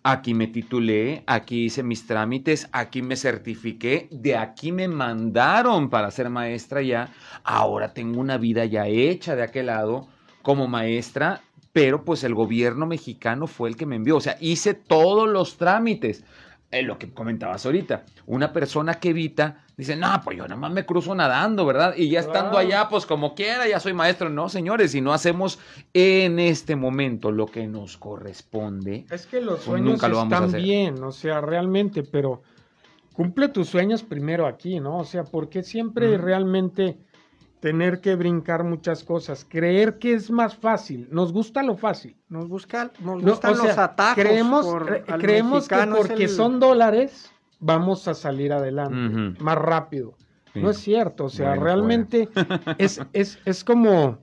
Aquí 0.03 0.33
me 0.33 0.47
titulé, 0.47 1.23
aquí 1.25 1.65
hice 1.65 1.81
mis 1.81 2.05
trámites, 2.05 2.69
aquí 2.71 3.01
me 3.01 3.15
certifiqué, 3.15 4.07
de 4.11 4.35
aquí 4.35 4.71
me 4.71 4.87
mandaron 4.87 5.89
para 5.89 6.11
ser 6.11 6.29
maestra 6.29 6.81
ya. 6.81 7.11
Ahora 7.43 7.93
tengo 7.93 8.19
una 8.19 8.37
vida 8.37 8.65
ya 8.65 8.87
hecha 8.87 9.35
de 9.35 9.43
aquel 9.43 9.67
lado 9.67 10.07
como 10.43 10.67
maestra, 10.67 11.41
pero 11.71 12.05
pues 12.05 12.23
el 12.23 12.35
gobierno 12.35 12.85
mexicano 12.85 13.47
fue 13.47 13.69
el 13.69 13.75
que 13.75 13.87
me 13.87 13.95
envió. 13.95 14.17
O 14.17 14.21
sea, 14.21 14.37
hice 14.39 14.75
todos 14.75 15.27
los 15.27 15.57
trámites. 15.57 16.23
Eh, 16.71 16.83
lo 16.83 16.99
que 16.99 17.11
comentabas 17.13 17.65
ahorita, 17.65 18.05
una 18.25 18.51
persona 18.53 18.95
que 18.95 19.09
evita, 19.09 19.64
dice, 19.77 19.95
no, 19.95 20.21
pues 20.23 20.37
yo 20.37 20.43
nada 20.43 20.55
más 20.55 20.71
me 20.71 20.85
cruzo 20.85 21.15
nadando, 21.15 21.65
¿verdad? 21.65 21.93
Y 21.95 22.09
ya 22.09 22.19
estando 22.19 22.57
allá, 22.57 22.87
pues 22.89 23.05
como 23.05 23.35
quiera, 23.35 23.67
ya 23.67 23.79
soy 23.79 23.93
maestro. 23.93 24.29
No, 24.29 24.49
señores, 24.49 24.91
si 24.91 25.01
no 25.01 25.13
hacemos 25.13 25.59
en 25.93 26.39
este 26.39 26.75
momento 26.75 27.31
lo 27.31 27.45
que 27.45 27.67
nos 27.67 27.97
corresponde, 27.97 29.05
es 29.11 29.25
que 29.25 29.41
los 29.41 29.55
pues, 29.55 29.65
sueños 29.65 29.91
nunca 29.91 30.07
lo 30.07 30.17
vamos 30.17 30.33
están 30.33 30.43
a 30.43 30.47
hacer. 30.47 30.61
bien, 30.61 31.03
o 31.03 31.11
sea, 31.11 31.41
realmente, 31.41 32.03
pero 32.03 32.41
cumple 33.13 33.49
tus 33.49 33.69
sueños 33.69 34.03
primero 34.03 34.47
aquí, 34.47 34.79
¿no? 34.79 34.99
O 34.99 35.05
sea, 35.05 35.23
porque 35.23 35.63
siempre 35.63 36.17
realmente 36.17 36.97
tener 37.59 37.99
que 37.99 38.15
brincar 38.15 38.63
muchas 38.63 39.03
cosas, 39.03 39.45
creer 39.49 39.97
que 39.97 40.13
es 40.13 40.29
más 40.29 40.55
fácil, 40.55 41.07
nos 41.09 41.33
gusta 41.33 41.63
lo 41.63 41.77
fácil. 41.77 42.15
Nos, 42.29 42.47
busca, 42.47 42.91
nos 42.99 43.23
gustan 43.23 43.57
los 43.57 43.77
atajos. 43.77 44.15
Creemos, 44.15 44.67
creemos 45.19 45.67
que 45.67 45.75
porque 45.97 46.27
son 46.27 46.59
dólares 46.59 47.31
vamos 47.59 48.07
a 48.07 48.13
salir 48.13 48.53
adelante 48.53 49.39
más 49.41 49.57
rápido. 49.57 50.13
No 50.53 50.69
es 50.69 50.77
cierto, 50.77 51.25
o 51.25 51.29
sea, 51.29 51.55
realmente 51.55 52.29
es, 52.77 53.01
es, 53.11 53.39
es 53.43 53.63
como, 53.63 54.19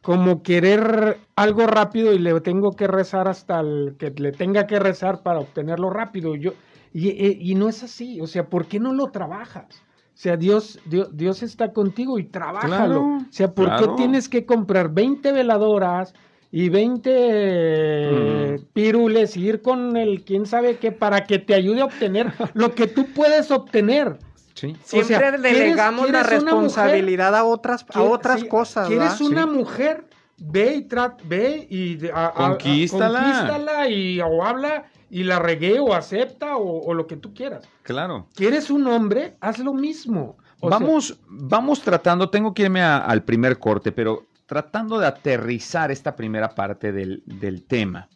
como 0.00 0.42
querer 0.42 1.18
algo 1.34 1.66
rápido 1.66 2.12
y 2.12 2.18
le 2.18 2.40
tengo 2.40 2.72
que 2.72 2.86
rezar 2.86 3.26
hasta 3.26 3.60
el 3.60 3.96
que 3.98 4.10
le 4.10 4.30
tenga 4.30 4.66
que 4.66 4.78
rezar 4.78 5.22
para 5.22 5.40
obtenerlo 5.40 5.90
rápido. 5.90 6.36
Yo, 6.36 6.52
y, 6.92 7.50
y 7.50 7.54
no 7.56 7.68
es 7.68 7.82
así, 7.82 8.20
o 8.20 8.28
sea, 8.28 8.48
¿por 8.48 8.66
qué 8.66 8.78
no 8.78 8.92
lo 8.92 9.08
trabajas? 9.10 9.82
O 10.14 10.18
sea, 10.22 10.36
Dios, 10.36 10.78
Dios, 10.84 11.42
está 11.42 11.72
contigo 11.72 12.18
y 12.18 12.24
trabájalo. 12.24 13.02
o 13.02 13.26
sea, 13.30 13.52
¿por 13.54 13.74
qué 13.76 13.88
tienes 13.96 14.28
que 14.28 14.44
comprar 14.44 14.92
20 14.92 15.32
veladoras 15.32 16.14
y 16.54 16.68
20 16.68 18.10
mm. 18.12 18.64
pirules 18.74 19.36
y 19.38 19.48
ir 19.48 19.62
con 19.62 19.96
el 19.96 20.22
quién 20.22 20.44
sabe 20.44 20.76
qué 20.76 20.92
para 20.92 21.24
que 21.24 21.38
te 21.38 21.54
ayude 21.54 21.80
a 21.80 21.86
obtener 21.86 22.32
lo 22.54 22.74
que 22.74 22.86
tú 22.86 23.06
puedes 23.14 23.50
obtener? 23.50 24.18
Sí. 24.54 24.76
Siempre 24.84 25.38
delegamos 25.38 26.10
la 26.10 26.22
responsabilidad 26.22 27.34
a 27.34 27.44
otras, 27.44 27.86
a 27.94 28.02
otras 28.02 28.44
cosas. 28.44 28.86
¿Quieres 28.86 29.20
una 29.20 29.46
mujer? 29.46 30.04
Ve 30.36 30.74
y 30.74 30.82
trata, 30.82 31.22
ve 31.26 31.66
y 31.70 31.96
conquístala. 32.34 33.22
conquístala 33.22 33.88
y 33.88 34.20
o 34.20 34.44
habla 34.44 34.84
y 35.08 35.22
la 35.22 35.38
regué 35.38 35.78
o 35.80 35.94
acepta 35.94 36.56
o, 36.56 36.92
lo 36.92 37.06
que 37.06 37.16
tú 37.16 37.32
quieras. 37.32 37.66
Claro. 37.82 38.26
¿Quieres 38.34 38.70
un 38.70 38.86
hombre? 38.86 39.36
Haz 39.40 39.58
lo 39.58 39.72
mismo. 39.72 40.36
vamos, 40.60 41.18
vamos 41.28 41.80
tratando, 41.80 42.28
tengo 42.28 42.52
que 42.52 42.62
irme 42.62 42.82
al 42.82 43.22
primer 43.22 43.58
corte, 43.58 43.92
pero 43.92 44.26
tratando 44.46 44.98
de 44.98 45.06
aterrizar 45.06 45.90
esta 45.90 46.16
primera 46.16 46.54
parte 46.54 46.92
del, 46.92 47.64
tema. 47.66 48.08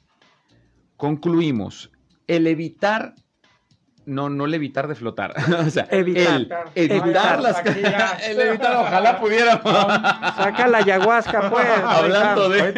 Concluimos, 0.96 1.90
el 2.26 2.46
evitar 2.46 3.14
no, 4.06 4.30
no 4.30 4.46
levitar 4.46 4.86
de 4.86 4.94
flotar. 4.94 5.34
o 5.66 5.70
sea, 5.70 5.88
evitar. 5.90 6.46
El 6.74 6.92
evitar, 6.92 7.40
las 7.40 7.64
El 8.22 8.40
evitar, 8.40 8.76
ojalá 8.76 9.20
pudiéramos. 9.20 9.64
Saca 9.64 10.68
la 10.68 10.78
ayahuasca, 10.78 11.50
pues. 11.50 11.66
Hablando 11.84 12.48
de. 12.48 12.74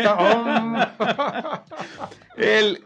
el 2.37 2.84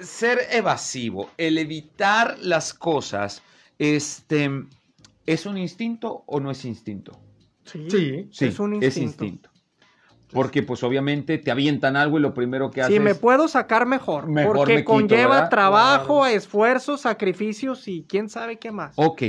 ser 0.00 0.40
evasivo, 0.50 1.30
el 1.38 1.58
evitar 1.58 2.36
las 2.40 2.74
cosas, 2.74 3.42
este, 3.78 4.50
¿es 5.26 5.46
un 5.46 5.58
instinto 5.58 6.24
o 6.26 6.40
no 6.40 6.50
es 6.50 6.64
instinto? 6.64 7.18
Sí, 7.64 8.28
sí, 8.30 8.46
es 8.46 8.58
un 8.58 8.74
instinto. 8.74 9.50
Porque 10.32 10.62
pues 10.62 10.82
obviamente 10.82 11.38
te 11.38 11.50
avientan 11.50 11.96
algo 11.96 12.18
y 12.18 12.22
lo 12.22 12.34
primero 12.34 12.70
que 12.70 12.82
haces... 12.82 12.94
Sí, 12.94 13.00
me 13.00 13.14
puedo 13.14 13.48
sacar 13.48 13.86
mejor. 13.86 14.26
porque 14.44 14.84
conlleva 14.84 15.48
trabajo, 15.48 16.26
esfuerzo, 16.26 16.98
sacrificios 16.98 17.88
y 17.88 18.04
quién 18.06 18.28
sabe 18.28 18.58
qué 18.58 18.70
más. 18.70 18.92
Ok. 18.96 19.22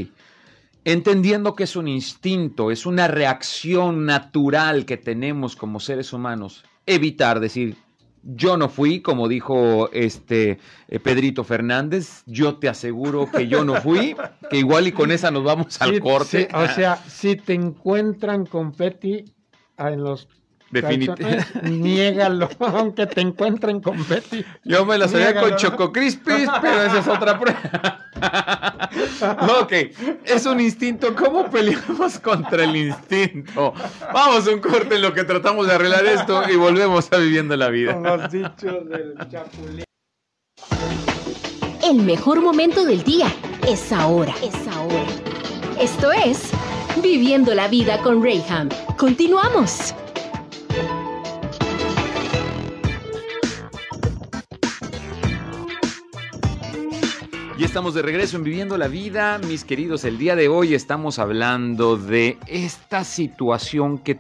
Entendiendo 0.86 1.56
que 1.56 1.64
es 1.64 1.76
un 1.76 1.88
instinto, 1.88 2.72
es 2.72 2.86
una 2.86 3.08
reacción 3.08 4.06
natural 4.06 4.86
que 4.86 4.98
tenemos 4.98 5.56
como 5.56 5.80
seres 5.80 6.14
humanos, 6.14 6.64
evitar 6.86 7.40
decir, 7.40 7.78
yo 8.24 8.58
no 8.58 8.70
fui, 8.70 9.02
como 9.02 9.28
dijo 9.28 9.90
este 9.92 10.60
eh, 10.88 11.00
Pedrito 11.00 11.44
Fernández, 11.44 12.24
yo 12.26 12.58
te 12.58 12.70
aseguro 12.70 13.30
que 13.32 13.48
yo 13.48 13.64
no 13.64 13.76
fui, 13.76 14.16
que 14.50 14.58
igual 14.58 14.88
y 14.88 14.92
con 14.92 15.12
esa 15.12 15.32
nos 15.32 15.44
vamos 15.44 15.82
al 15.82 16.00
corte. 16.00 16.48
o 16.54 16.68
sea, 16.68 16.98
si 17.08 17.36
te 17.36 17.54
encuentran 17.54 18.46
con 18.46 18.72
Petty 18.72 19.26
ah, 19.78 19.92
en 19.92 20.04
los 20.04 20.28
Definitivamente. 20.72 21.46
Niégalo, 21.64 22.50
aunque 22.60 23.08
te 23.08 23.22
encuentren 23.22 23.82
con 23.82 24.08
Betty. 24.08 24.46
Yo 24.64 24.86
me 24.86 24.98
la 24.98 25.08
sabía 25.08 25.40
con 25.40 25.56
Choco 25.56 25.92
Crispis, 25.92 26.48
pero 26.62 26.84
esa 26.84 27.00
es 27.00 27.08
otra 27.08 27.40
prueba. 27.40 28.08
ok, 29.62 29.74
es 30.26 30.46
un 30.46 30.60
instinto. 30.60 31.16
¿Cómo 31.16 31.50
peleamos 31.50 32.20
contra 32.20 32.64
el 32.64 32.76
instinto? 32.76 33.74
Vamos 34.14 34.48
a 34.48 34.52
un 34.52 34.60
corte 34.60 34.96
en 34.96 35.02
lo 35.02 35.14
que 35.14 35.24
tratamos 35.24 35.68
de 35.68 35.74
arreglar 35.74 36.06
esto 36.06 36.50
y 36.50 36.56
volvemos 36.56 37.12
a 37.12 37.18
viviendo 37.18 37.56
la 37.56 37.70
vida. 37.70 37.96
los 37.96 38.32
dichos 38.32 38.90
del 38.90 39.16
chapulín. 39.30 39.84
El 41.84 42.04
mejor 42.04 42.42
momento 42.42 42.86
del 42.86 43.04
día 43.04 43.28
es 43.68 43.92
ahora. 43.92 44.34
Es 44.44 44.68
ahora. 44.68 45.06
Esto 45.80 46.12
es 46.12 46.52
Viviendo 47.02 47.56
la 47.56 47.68
vida 47.70 48.02
con 48.02 48.22
Rayham. 48.22 48.68
Continuamos. 48.98 49.94
Y 57.60 57.65
estamos 57.65 57.93
de 57.93 58.02
regreso 58.02 58.38
en 58.38 58.45
Viviendo 58.45 58.78
la 58.78 58.88
Vida, 58.88 59.38
mis 59.38 59.65
queridos. 59.65 60.06
El 60.06 60.17
día 60.17 60.38
de 60.38 60.48
hoy 60.48 60.74
estamos 60.74 61.19
hablando 61.19 61.98
de 61.98 62.38
esta 62.48 63.04
situación 63.04 63.98
que 63.98 64.17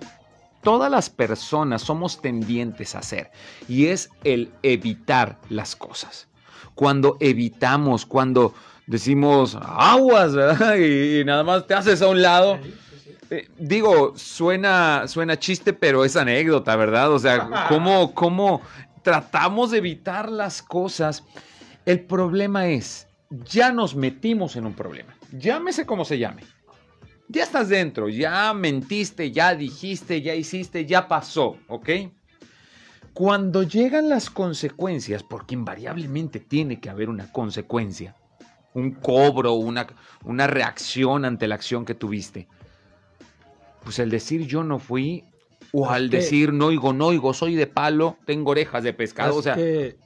todas 0.61 0.91
las 0.91 1.09
personas 1.09 1.81
somos 1.83 2.21
tendientes 2.21 2.95
a 2.95 2.99
hacer 2.99 3.31
y 3.69 3.85
es 3.85 4.09
el 4.25 4.51
evitar 4.61 5.39
las 5.47 5.77
cosas. 5.77 6.27
Cuando 6.75 7.15
evitamos, 7.21 8.05
cuando 8.05 8.53
decimos 8.87 9.57
aguas, 9.61 10.35
¿verdad? 10.35 10.75
Y, 10.77 11.23
nada 11.23 11.45
más 11.45 11.65
te 11.65 11.75
haces 11.75 12.01
a 12.01 12.09
un 12.09 12.21
lado. 12.21 12.59
Eh, 13.29 13.47
digo, 13.57 14.15
suena, 14.17 15.07
suena 15.07 15.39
chiste, 15.39 15.71
pero 15.71 16.03
es 16.03 16.17
anécdota, 16.17 16.75
¿verdad? 16.75 17.13
O 17.13 17.19
sea, 17.19 17.47
¿cómo, 17.69 18.13
cómo 18.13 18.61
tratamos 19.01 19.71
de 19.71 19.77
evitar 19.77 20.29
las 20.29 20.61
cosas? 20.61 21.23
El 21.85 22.01
problema 22.01 22.67
es 22.67 23.07
ya 23.29 23.71
nos 23.71 23.95
metimos 23.95 24.55
en 24.55 24.65
un 24.65 24.73
problema. 24.73 25.15
Llámese 25.31 25.85
como 25.85 26.05
se 26.05 26.17
llame. 26.17 26.43
Ya 27.27 27.43
estás 27.43 27.69
dentro, 27.69 28.09
ya 28.09 28.53
mentiste, 28.53 29.31
ya 29.31 29.53
dijiste, 29.53 30.21
ya 30.21 30.33
hiciste, 30.33 30.87
ya 30.87 31.07
pasó, 31.07 31.57
¿ok? 31.67 31.89
Cuando 33.13 33.61
llegan 33.61 34.09
las 34.09 34.31
consecuencias, 34.31 35.21
porque 35.21 35.53
invariablemente 35.53 36.39
tiene 36.39 36.79
que 36.79 36.89
haber 36.89 37.07
una 37.07 37.31
consecuencia, 37.31 38.15
un 38.73 38.91
cobro, 38.91 39.53
una, 39.53 39.85
una 40.23 40.47
reacción 40.47 41.23
ante 41.23 41.47
la 41.47 41.55
acción 41.55 41.85
que 41.85 41.93
tuviste, 41.93 42.47
pues 43.83 43.99
el 43.99 44.09
decir 44.09 44.47
yo 44.47 44.63
no 44.63 44.79
fui, 44.79 45.23
o 45.71 45.87
al 45.87 46.09
decir 46.09 46.51
no 46.51 46.67
oigo, 46.67 46.93
no 46.93 47.07
oigo, 47.07 47.35
soy 47.35 47.55
de 47.55 47.67
palo, 47.67 48.17
tengo 48.25 48.51
orejas 48.51 48.83
de 48.83 48.93
pescado, 48.93 49.35
o 49.35 49.41
sea... 49.43 49.53
Que, 49.53 49.97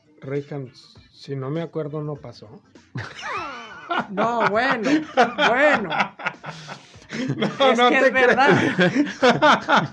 si 1.24 1.38
no 1.38 1.50
me 1.50 1.62
acuerdo, 1.62 2.02
no 2.02 2.16
pasó. 2.16 2.50
No, 4.10 4.50
bueno, 4.50 4.90
bueno. 5.48 5.90
No, 7.36 7.46
es 7.72 7.78
no 7.78 7.90
que 7.90 8.00
te 8.00 8.08
es 8.08 8.14
verdad. 8.14 8.50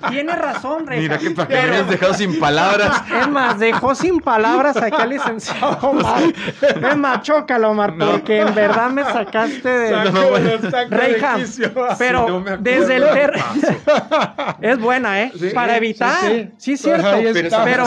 Tiene 0.10 0.36
razón, 0.36 0.86
Rey. 0.86 1.00
Mira 1.00 1.18
que 1.18 1.30
para 1.30 1.48
que 1.48 1.54
me 1.54 1.60
hayas 1.60 1.88
dejado 1.88 2.14
sin 2.14 2.38
palabras. 2.38 3.02
Es 3.20 3.28
más, 3.28 3.58
dejó 3.58 3.94
sin 3.94 4.20
palabras 4.20 4.76
acá 4.76 5.04
el 5.04 5.10
licenciado 5.10 5.78
Omar. 5.82 6.22
Es 6.60 6.96
más, 6.96 7.22
chócalo, 7.22 7.70
Omar, 7.70 7.94
porque 7.98 8.40
en 8.40 8.54
verdad 8.54 8.90
me 8.90 9.04
sacaste 9.04 9.68
de. 9.68 10.10
No, 10.10 10.22
pero 11.98 12.44
desde 12.60 12.96
el 12.96 13.02
ter... 13.10 13.32
Es 14.60 14.78
buena, 14.78 15.22
¿eh? 15.22 15.32
Para 15.54 15.76
evitar. 15.76 16.22
Sí, 16.22 16.50
sí. 16.56 16.72
es 16.72 16.80
cierto. 16.80 17.08
Pero, 17.64 17.84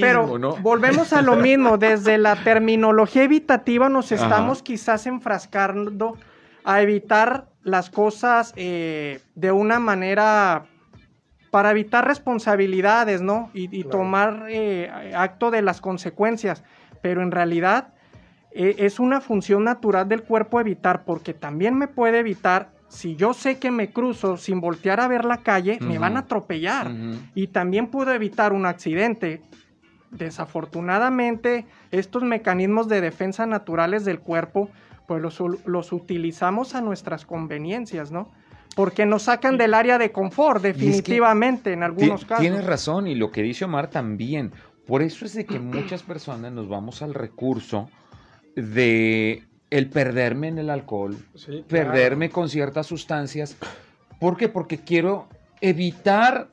pero, 0.00 0.38
¿no? 0.38 0.56
volvemos 0.56 1.12
a 1.12 1.22
lo 1.22 1.36
mismo. 1.36 1.76
Desde 1.76 2.18
la 2.18 2.36
terminología 2.36 3.24
evitativa 3.24 3.88
nos 3.88 4.12
estamos 4.12 4.62
quizás 4.62 5.06
enfrascando 5.06 6.16
a 6.64 6.80
evitar 6.80 7.46
las 7.64 7.90
cosas 7.90 8.52
eh, 8.56 9.20
de 9.34 9.52
una 9.52 9.78
manera 9.78 10.66
para 11.50 11.70
evitar 11.70 12.06
responsabilidades, 12.06 13.20
¿no? 13.20 13.50
Y, 13.52 13.84
tomar 13.84 14.46
eh, 14.48 14.90
acto 15.14 15.50
de 15.50 15.60
las 15.60 15.82
consecuencias. 15.82 16.64
Pero 17.02 17.22
en 17.22 17.30
realidad 17.30 17.92
eh, 18.52 18.76
es 18.78 18.98
una 18.98 19.20
función 19.20 19.64
natural 19.64 20.08
del 20.08 20.22
cuerpo 20.22 20.60
evitar, 20.60 21.04
porque 21.04 21.34
también 21.34 21.76
me 21.76 21.88
puede 21.88 22.20
evitar, 22.20 22.70
si 22.88 23.16
yo 23.16 23.34
sé 23.34 23.58
que 23.58 23.70
me 23.70 23.90
cruzo 23.90 24.38
sin 24.38 24.62
voltear 24.62 25.00
a 25.00 25.08
ver 25.08 25.26
la 25.26 25.38
calle, 25.38 25.78
me 25.82 25.98
van 25.98 26.16
a 26.16 26.20
atropellar. 26.20 26.90
Y 27.34 27.48
también 27.48 27.88
puedo 27.88 28.12
evitar 28.12 28.54
un 28.54 28.64
accidente. 28.64 29.42
Desafortunadamente, 30.10 31.66
estos 31.90 32.22
mecanismos 32.22 32.88
de 32.88 33.02
defensa 33.02 33.44
naturales 33.46 34.06
del 34.06 34.20
cuerpo, 34.20 34.70
pues 35.06 35.22
los, 35.22 35.92
utilizamos 35.92 36.74
a 36.74 36.80
nuestras 36.80 37.26
conveniencias, 37.26 38.10
¿no? 38.10 38.30
Porque 38.74 39.04
nos 39.04 39.24
sacan 39.24 39.58
del 39.58 39.74
área 39.74 39.98
de 39.98 40.12
confort, 40.12 40.62
definitivamente, 40.62 41.72
en 41.72 41.82
algunos 41.82 42.24
casos. 42.24 42.40
Tienes 42.40 42.64
razón, 42.64 43.06
y 43.06 43.14
lo 43.14 43.30
que 43.30 43.42
dice 43.42 43.66
Omar 43.66 43.90
también. 43.90 44.52
Por 44.86 45.02
eso 45.02 45.26
es 45.26 45.34
de 45.34 45.44
que 45.44 45.58
muchas 45.58 46.02
personas 46.02 46.52
nos 46.52 46.68
vamos 46.68 47.02
al 47.02 47.14
recurso 47.14 47.88
de 48.56 49.44
el 49.70 49.88
perderme 49.88 50.48
en 50.48 50.58
el 50.58 50.70
alcohol, 50.70 51.16
perderme 51.68 52.30
con 52.30 52.48
ciertas 52.48 52.86
sustancias. 52.86 53.56
¿Por 54.18 54.36
qué? 54.36 54.48
Porque 54.48 54.78
quiero 54.78 55.28
evitar 55.60 56.48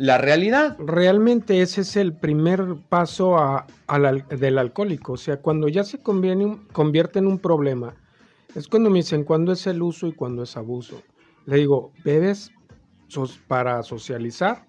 la 0.00 0.16
realidad. 0.16 0.78
Realmente 0.78 1.60
ese 1.60 1.82
es 1.82 1.94
el 1.94 2.14
primer 2.14 2.76
paso 2.88 3.36
a, 3.36 3.66
del 4.30 4.56
alcohólico. 4.56 5.12
O 5.12 5.16
sea, 5.18 5.42
cuando 5.42 5.68
ya 5.68 5.84
se 5.84 5.98
convierte 5.98 7.18
en 7.18 7.26
un 7.26 7.38
problema, 7.38 7.94
es 8.54 8.66
cuando 8.66 8.88
me 8.88 9.00
dicen 9.00 9.24
cuándo 9.24 9.52
es 9.52 9.66
el 9.66 9.82
uso 9.82 10.06
y 10.06 10.12
cuándo 10.12 10.44
es 10.44 10.56
abuso. 10.56 11.02
Le 11.44 11.58
digo, 11.58 11.92
¿bebes 12.02 12.50
para 13.46 13.82
socializar 13.82 14.66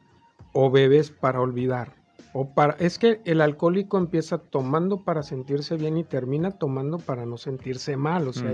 o 0.51 0.69
bebes 0.69 1.11
para 1.11 1.39
olvidar? 1.39 2.00
O 2.33 2.53
para, 2.53 2.77
es 2.79 2.97
que 2.97 3.19
el 3.25 3.41
alcohólico 3.41 3.97
empieza 3.97 4.37
tomando 4.37 5.03
para 5.03 5.21
sentirse 5.21 5.75
bien 5.75 5.97
y 5.97 6.05
termina 6.05 6.51
tomando 6.51 6.97
para 6.97 7.25
no 7.25 7.37
sentirse 7.37 7.97
mal. 7.97 8.27
O 8.27 8.33
sea, 8.33 8.53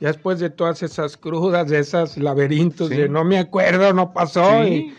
ya, 0.00 0.08
después 0.08 0.40
de 0.40 0.50
todas 0.50 0.82
esas 0.82 1.16
crudas, 1.16 1.68
de 1.68 1.78
esas 1.78 2.18
laberintos 2.18 2.90
de 2.90 3.08
no 3.08 3.24
me 3.24 3.38
acuerdo, 3.38 3.92
no 3.92 4.12
pasó. 4.12 4.64
y, 4.64 4.92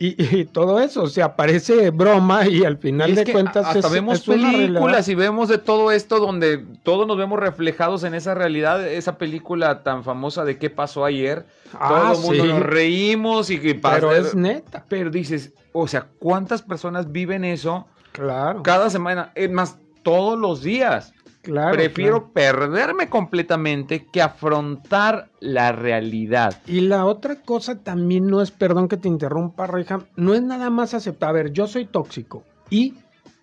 Y, 0.00 0.44
todo 0.46 0.80
eso, 0.80 1.04
o 1.04 1.08
sea, 1.08 1.36
parece 1.36 1.90
broma 1.90 2.48
y 2.48 2.64
al 2.64 2.78
final 2.78 3.14
de 3.14 3.30
cuentas 3.30 3.66
hasta 3.66 3.86
es, 3.86 3.92
vemos 3.92 4.22
películas 4.22 5.08
y 5.08 5.14
vemos 5.14 5.48
de 5.48 5.58
todo 5.58 5.92
esto 5.92 6.18
donde 6.18 6.58
todos 6.82 7.06
nos 7.06 7.16
vemos 7.16 7.38
reflejados 7.38 8.02
en 8.02 8.14
esa 8.14 8.34
realidad, 8.34 8.86
esa 8.86 9.18
película 9.18 9.82
tan 9.82 10.02
famosa 10.02 10.44
de 10.44 10.58
qué 10.58 10.70
pasó 10.70 11.04
ayer. 11.04 11.46
Ah, 11.74 11.88
todo 11.88 12.12
el 12.12 12.38
mundo 12.38 12.54
nos 12.54 12.62
reímos 12.66 13.50
y 13.50 13.58
que 13.58 13.74
pasa. 13.74 13.96
Pero 13.96 14.12
es 14.12 14.34
neta. 14.34 14.84
Pero 14.88 15.10
dices, 15.10 15.52
o 15.72 15.86
sea, 15.86 16.06
¿cuántas 16.18 16.62
personas 16.62 17.10
viven 17.12 17.44
eso? 17.44 17.86
Claro. 18.12 18.62
Cada 18.62 18.90
semana, 18.90 19.32
es 19.34 19.50
más, 19.50 19.78
todos 20.02 20.38
los 20.38 20.62
días. 20.62 21.12
Claro, 21.42 21.72
Prefiero 21.72 22.32
perderme 22.32 23.08
completamente 23.08 24.06
que 24.12 24.20
afrontar 24.20 25.30
la 25.40 25.72
realidad. 25.72 26.60
Y 26.66 26.80
la 26.80 27.06
otra 27.06 27.36
cosa 27.36 27.78
también 27.78 28.26
no 28.26 28.42
es, 28.42 28.50
perdón 28.50 28.88
que 28.88 28.96
te 28.96 29.08
interrumpa, 29.08 29.66
Reja, 29.66 30.00
no 30.16 30.34
es 30.34 30.42
nada 30.42 30.68
más 30.68 30.94
aceptar. 30.94 31.30
A 31.30 31.32
ver, 31.32 31.52
yo 31.52 31.66
soy 31.66 31.86
tóxico. 31.86 32.44
¿Y 32.68 32.94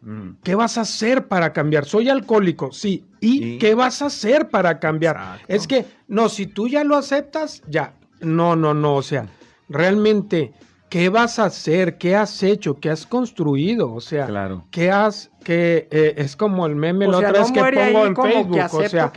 mm. 0.02 0.38
qué 0.44 0.56
vas 0.56 0.78
a 0.78 0.82
hacer 0.82 1.28
para 1.28 1.54
cambiar? 1.54 1.86
Soy 1.86 2.10
alcohólico, 2.10 2.72
sí. 2.72 3.06
¿Y, 3.22 3.58
qué 3.58 3.74
vas 3.74 4.02
a 4.02 4.08
hacer 4.08 4.50
para 4.50 4.80
cambiar? 4.80 5.40
Es 5.48 5.66
que, 5.66 5.86
no, 6.08 6.30
si 6.30 6.46
tú 6.46 6.68
ya 6.68 6.84
lo 6.84 6.96
aceptas, 6.98 7.64
ya. 7.68 7.94
No, 8.22 8.56
no, 8.56 8.74
no. 8.74 8.96
O 8.96 9.02
sea, 9.02 9.28
realmente 9.70 10.54
¿qué 10.90 11.10
vas 11.10 11.40
a 11.40 11.46
hacer? 11.46 11.98
¿Qué 11.98 12.16
has 12.16 12.42
hecho? 12.44 12.80
¿Qué 12.80 12.90
has 12.90 13.06
construido? 13.06 13.94
O 13.94 14.02
sea, 14.02 14.30
¿qué 14.72 14.92
has, 14.92 15.32
que 15.44 15.88
eh, 15.92 16.14
es 16.18 16.36
como 16.36 16.66
el 16.66 16.76
meme 16.76 17.08
la 17.08 17.18
otra 17.18 17.32
vez 17.34 17.52
que 17.52 17.60
pongo 17.60 18.06
en 18.06 18.16
Facebook, 18.16 18.60
o 18.72 18.88
sea, 18.88 19.12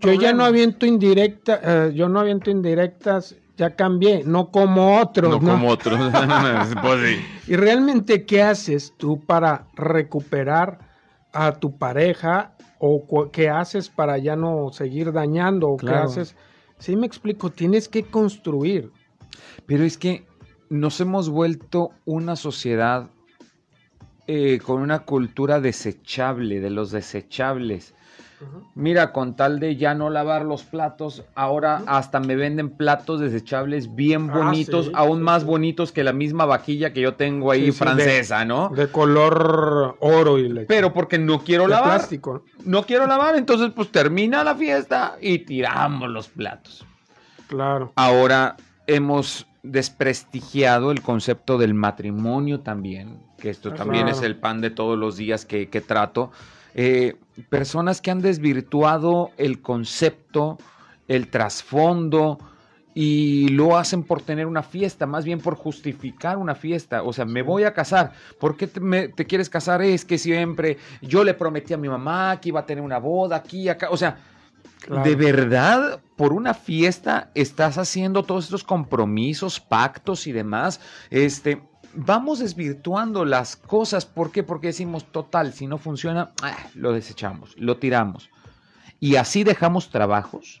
yo 0.00 0.12
ya 0.12 0.32
no 0.32 0.44
aviento 0.44 0.86
indirecta, 0.86 1.60
eh, 1.62 1.92
yo 1.94 2.08
no 2.08 2.20
aviento 2.20 2.50
indirectas, 2.50 3.36
ya 3.56 3.74
cambié, 3.74 4.22
no 4.24 4.50
como 4.50 5.00
otros, 5.00 5.30
no, 5.30 5.52
como 5.52 5.68
otros. 5.68 5.98
Pues 6.82 7.18
y 7.48 7.56
realmente, 7.56 8.24
¿qué 8.26 8.42
haces 8.42 8.94
tú 8.96 9.20
para 9.24 9.66
recuperar 9.74 10.78
a 11.32 11.52
tu 11.52 11.76
pareja 11.76 12.52
o 12.78 13.30
qué 13.32 13.48
haces 13.48 13.88
para 13.88 14.18
ya 14.18 14.36
no 14.36 14.70
seguir 14.72 15.12
dañando 15.12 15.70
o 15.70 15.76
qué 15.76 15.90
haces? 15.90 16.36
Sí 16.78 16.96
me 16.96 17.06
explico, 17.06 17.50
tienes 17.50 17.88
que 17.88 18.02
construir. 18.02 18.90
Pero 19.66 19.84
es 19.84 19.98
que 19.98 20.26
nos 20.68 21.00
hemos 21.00 21.28
vuelto 21.28 21.90
una 22.04 22.36
sociedad 22.36 23.10
eh, 24.26 24.58
con 24.58 24.80
una 24.80 25.00
cultura 25.00 25.60
desechable, 25.60 26.60
de 26.60 26.70
los 26.70 26.90
desechables. 26.90 27.94
Mira, 28.74 29.12
con 29.12 29.36
tal 29.36 29.60
de 29.60 29.76
ya 29.76 29.94
no 29.94 30.10
lavar 30.10 30.44
los 30.44 30.64
platos, 30.64 31.24
ahora 31.34 31.82
hasta 31.86 32.20
me 32.20 32.34
venden 32.34 32.70
platos 32.70 33.20
desechables 33.20 33.94
bien 33.94 34.30
ah, 34.30 34.38
bonitos, 34.38 34.90
aún 34.94 35.22
más 35.22 35.44
bonitos 35.44 35.92
que 35.92 36.02
la 36.02 36.12
misma 36.12 36.44
vajilla 36.44 36.92
que 36.92 37.00
yo 37.00 37.14
tengo 37.14 37.50
ahí 37.50 37.70
francesa, 37.72 38.44
¿no? 38.44 38.70
De 38.70 38.88
color 38.88 39.96
oro 40.00 40.38
y 40.38 40.64
Pero 40.66 40.92
porque 40.92 41.18
no 41.18 41.44
quiero 41.44 41.68
lavar. 41.68 41.98
Plástico. 41.98 42.44
No 42.64 42.84
quiero 42.84 43.06
lavar, 43.06 43.36
entonces 43.36 43.70
pues 43.74 43.92
termina 43.92 44.42
la 44.42 44.54
fiesta 44.54 45.16
y 45.20 45.38
tiramos 45.40 46.10
los 46.10 46.28
platos. 46.28 46.84
Claro. 47.46 47.92
Ahora 47.96 48.56
hemos 48.86 49.46
desprestigiado 49.64 50.90
el 50.90 51.00
concepto 51.00 51.58
del 51.58 51.74
matrimonio 51.74 52.60
también, 52.60 53.18
que 53.38 53.50
esto 53.50 53.72
también 53.72 54.08
es 54.08 54.22
el 54.22 54.36
pan 54.36 54.60
de 54.60 54.70
todos 54.70 54.98
los 54.98 55.16
días 55.16 55.46
que, 55.46 55.66
trato. 55.86 56.30
Eh, 56.74 57.16
personas 57.48 58.00
que 58.00 58.10
han 58.10 58.20
desvirtuado 58.20 59.30
el 59.36 59.60
concepto, 59.62 60.58
el 61.08 61.28
trasfondo, 61.28 62.38
y 62.94 63.48
lo 63.48 63.76
hacen 63.76 64.04
por 64.04 64.22
tener 64.22 64.46
una 64.46 64.62
fiesta, 64.62 65.06
más 65.06 65.24
bien 65.24 65.40
por 65.40 65.56
justificar 65.56 66.36
una 66.36 66.54
fiesta. 66.54 67.02
O 67.02 67.12
sea, 67.12 67.24
me 67.24 67.42
voy 67.42 67.64
a 67.64 67.74
casar. 67.74 68.12
¿Por 68.38 68.56
qué 68.56 68.68
te, 68.68 69.08
te, 69.08 69.26
quieres 69.26 69.50
casar? 69.50 69.82
Es 69.82 70.04
que 70.04 70.16
siempre 70.16 70.78
yo 71.02 71.24
le 71.24 71.34
prometí 71.34 71.74
a 71.74 71.76
mi 71.76 71.88
mamá 71.88 72.38
que 72.40 72.50
iba 72.50 72.60
a 72.60 72.66
tener 72.66 72.84
una 72.84 72.98
boda 72.98 73.36
aquí, 73.36 73.68
acá. 73.68 73.88
O 73.90 73.96
sea, 73.96 74.18
¿De 75.04 75.16
verdad 75.16 76.00
por 76.16 76.32
una 76.32 76.52
fiesta 76.52 77.30
estás 77.34 77.78
haciendo 77.78 78.22
todos 78.22 78.44
estos 78.44 78.64
compromisos, 78.64 79.58
pactos 79.58 80.26
y 80.26 80.32
demás? 80.32 80.80
Este, 81.10 81.62
vamos 81.94 82.38
desvirtuando 82.40 83.24
las 83.24 83.56
cosas. 83.56 84.06
¿Por 84.06 84.30
qué? 84.30 84.42
Porque 84.42 84.68
decimos, 84.68 85.04
total, 85.10 85.52
si 85.52 85.66
no 85.66 85.78
funciona, 85.78 86.32
ah, 86.42 86.56
lo 86.74 86.92
desechamos, 86.92 87.54
lo 87.58 87.78
tiramos. 87.78 88.30
Y 89.00 89.16
así 89.16 89.44
dejamos 89.44 89.90
trabajos, 89.90 90.60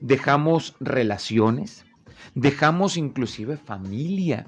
dejamos 0.00 0.74
relaciones, 0.80 1.84
dejamos 2.34 2.96
inclusive 2.96 3.56
familia. 3.56 4.46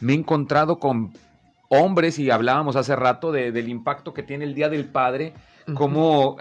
Me 0.00 0.12
he 0.12 0.16
encontrado 0.16 0.78
con 0.78 1.12
hombres 1.68 2.18
y 2.18 2.30
hablábamos 2.30 2.76
hace 2.76 2.94
rato 2.94 3.32
del 3.32 3.68
impacto 3.68 4.14
que 4.14 4.22
tiene 4.22 4.44
el 4.44 4.54
Día 4.54 4.68
del 4.68 4.84
Padre 4.84 5.34
como 5.74 6.36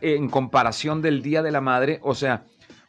en 0.00 0.30
comparación 0.30 1.02
del 1.02 1.22
Día 1.22 1.42
de 1.42 1.50
la 1.50 1.60
Madre, 1.60 2.00
o 2.02 2.14
sea, 2.14 2.44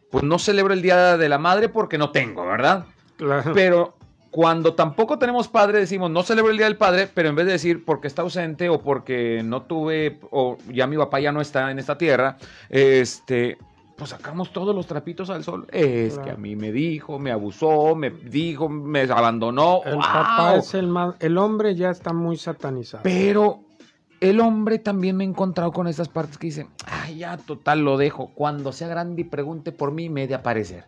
pues 0.09 0.23
no 0.23 0.39
celebro 0.39 0.73
el 0.73 0.81
Día 0.81 1.17
de 1.17 1.27
la 1.27 1.37
Madre 1.37 1.67
porque 1.67 1.97
no 1.97 2.11
tengo, 2.11 2.45
¿verdad? 2.45 2.85
Claro. 3.17 3.51
Pero 3.53 3.97
cuando 4.31 4.73
tampoco 4.73 5.19
tenemos 5.19 5.49
padre, 5.49 5.79
decimos 5.79 6.09
no 6.09 6.23
celebro 6.23 6.51
el 6.51 6.57
Día 6.57 6.65
del 6.65 6.77
Padre, 6.77 7.09
pero 7.13 7.29
en 7.29 7.35
vez 7.35 7.45
de 7.45 7.51
decir 7.51 7.83
porque 7.83 8.07
está 8.07 8.21
ausente 8.21 8.69
o 8.69 8.81
porque 8.81 9.41
no 9.43 9.63
tuve, 9.63 10.19
o 10.31 10.57
ya 10.69 10.87
mi 10.87 10.97
papá 10.97 11.19
ya 11.19 11.33
no 11.33 11.41
está 11.41 11.69
en 11.69 11.79
esta 11.79 11.97
tierra, 11.97 12.37
este, 12.69 13.57
pues 13.97 14.09
sacamos 14.09 14.53
todos 14.53 14.73
los 14.73 14.87
trapitos 14.87 15.29
al 15.29 15.43
sol. 15.43 15.67
Es 15.71 16.17
que 16.17 16.31
a 16.31 16.35
mí 16.35 16.55
me 16.55 16.71
dijo, 16.71 17.19
me 17.19 17.31
abusó, 17.31 17.93
me 17.93 18.09
dijo, 18.09 18.69
me 18.69 19.01
abandonó. 19.01 19.81
El 19.85 19.97
papá 19.97 20.55
es 20.55 20.73
el 20.73 20.87
más, 20.87 21.15
el 21.19 21.37
hombre 21.37 21.75
ya 21.75 21.89
está 21.89 22.13
muy 22.13 22.37
satanizado. 22.37 23.03
Pero 23.03 23.59
el 24.21 24.39
hombre 24.39 24.79
también 24.79 25.17
me 25.17 25.25
he 25.25 25.27
encontrado 25.27 25.73
con 25.73 25.87
esas 25.87 26.07
partes 26.07 26.37
que 26.37 26.47
dicen, 26.47 26.69
ay, 26.85 27.17
ya, 27.17 27.37
total, 27.37 27.81
lo 27.81 27.97
dejo. 27.97 28.31
Cuando 28.33 28.71
sea 28.71 28.87
grande 28.87 29.23
y 29.23 29.25
pregunte 29.25 29.71
por 29.71 29.91
mí, 29.91 30.09
me 30.09 30.25
de 30.25 30.35
aparecer. 30.35 30.85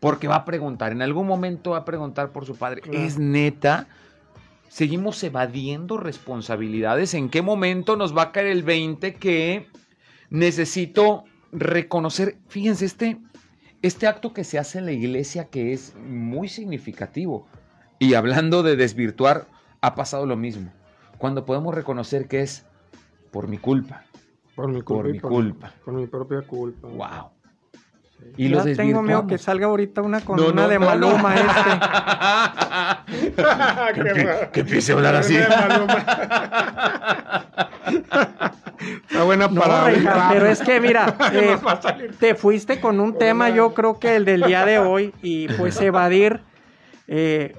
Porque 0.00 0.28
va 0.28 0.36
a 0.36 0.44
preguntar, 0.44 0.92
en 0.92 1.02
algún 1.02 1.26
momento 1.26 1.70
va 1.70 1.78
a 1.78 1.84
preguntar 1.84 2.30
por 2.30 2.44
su 2.44 2.56
padre. 2.56 2.82
¿Es 2.92 3.18
neta? 3.18 3.88
Seguimos 4.68 5.22
evadiendo 5.24 5.96
responsabilidades. 5.96 7.14
¿En 7.14 7.30
qué 7.30 7.42
momento 7.42 7.96
nos 7.96 8.16
va 8.16 8.22
a 8.22 8.32
caer 8.32 8.48
el 8.48 8.62
20 8.62 9.14
que 9.14 9.66
necesito 10.28 11.24
reconocer? 11.52 12.36
Fíjense, 12.48 12.84
este, 12.84 13.18
este 13.80 14.06
acto 14.06 14.32
que 14.32 14.44
se 14.44 14.58
hace 14.58 14.78
en 14.78 14.86
la 14.86 14.92
iglesia 14.92 15.46
que 15.46 15.72
es 15.72 15.94
muy 15.96 16.48
significativo. 16.48 17.46
Y 17.98 18.14
hablando 18.14 18.62
de 18.62 18.76
desvirtuar, 18.76 19.46
ha 19.80 19.94
pasado 19.94 20.26
lo 20.26 20.36
mismo 20.36 20.72
cuando 21.18 21.44
podemos 21.44 21.74
reconocer 21.74 22.28
que 22.28 22.40
es 22.40 22.66
por 23.30 23.48
mi 23.48 23.58
culpa. 23.58 24.04
Por 24.54 24.68
mi 24.68 24.82
culpa. 24.82 25.02
Por 25.02 25.12
mi 25.12 25.20
culpa. 25.20 25.74
Por 25.84 25.94
mi 25.94 26.06
propia 26.06 26.42
culpa. 26.42 26.88
Wow. 26.88 27.35
Y 28.36 28.50
ya 28.50 28.62
tengo 28.64 29.02
miedo 29.02 29.26
que 29.26 29.38
salga 29.38 29.66
ahorita 29.66 30.02
una 30.02 30.20
con 30.20 30.38
una 30.38 30.68
de 30.68 30.78
Maluma 30.78 31.34
este. 31.34 31.70
que, 34.02 34.50
que, 34.52 34.60
empiece 34.60 34.92
a 34.92 34.94
hablar 34.96 35.14
así. 35.14 35.36
Está 38.86 39.24
buena 39.24 39.48
para 39.48 39.90
Pero 40.32 40.46
es 40.46 40.60
que 40.60 40.80
mira, 40.80 41.16
eh, 41.32 41.56
te 42.18 42.34
fuiste 42.34 42.80
con 42.80 43.00
un 43.00 43.16
tema, 43.18 43.50
yo 43.50 43.74
creo 43.74 43.98
que 43.98 44.16
el 44.16 44.24
del 44.24 44.42
día 44.42 44.64
de 44.64 44.78
hoy, 44.78 45.14
y 45.22 45.48
pues 45.48 45.80
evadir, 45.80 46.40
eh, 47.08 47.56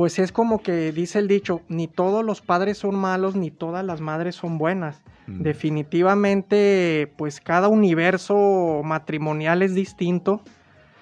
pues 0.00 0.18
es 0.18 0.32
como 0.32 0.62
que 0.62 0.92
dice 0.92 1.18
el 1.18 1.28
dicho, 1.28 1.60
ni 1.68 1.86
todos 1.86 2.24
los 2.24 2.40
padres 2.40 2.78
son 2.78 2.94
malos, 2.94 3.36
ni 3.36 3.50
todas 3.50 3.84
las 3.84 4.00
madres 4.00 4.34
son 4.34 4.56
buenas. 4.56 5.02
Mm. 5.26 5.42
Definitivamente, 5.42 7.12
pues 7.18 7.42
cada 7.42 7.68
universo 7.68 8.80
matrimonial 8.82 9.60
es 9.60 9.74
distinto. 9.74 10.40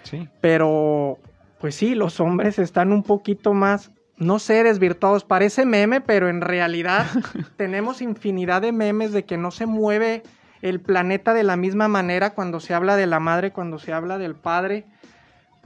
Sí. 0.02 0.28
Pero, 0.40 1.18
pues 1.60 1.76
sí, 1.76 1.94
los 1.94 2.18
hombres 2.18 2.58
están 2.58 2.92
un 2.92 3.04
poquito 3.04 3.54
más 3.54 3.92
no 4.16 4.40
sé, 4.40 4.64
desvirtuados. 4.64 5.22
Parece 5.22 5.64
meme, 5.64 6.00
pero 6.00 6.28
en 6.28 6.40
realidad 6.40 7.06
tenemos 7.56 8.02
infinidad 8.02 8.62
de 8.62 8.72
memes 8.72 9.12
de 9.12 9.24
que 9.24 9.36
no 9.36 9.52
se 9.52 9.66
mueve 9.66 10.24
el 10.60 10.80
planeta 10.80 11.34
de 11.34 11.44
la 11.44 11.54
misma 11.54 11.86
manera 11.86 12.34
cuando 12.34 12.58
se 12.58 12.74
habla 12.74 12.96
de 12.96 13.06
la 13.06 13.20
madre, 13.20 13.52
cuando 13.52 13.78
se 13.78 13.92
habla 13.92 14.18
del 14.18 14.34
padre. 14.34 14.86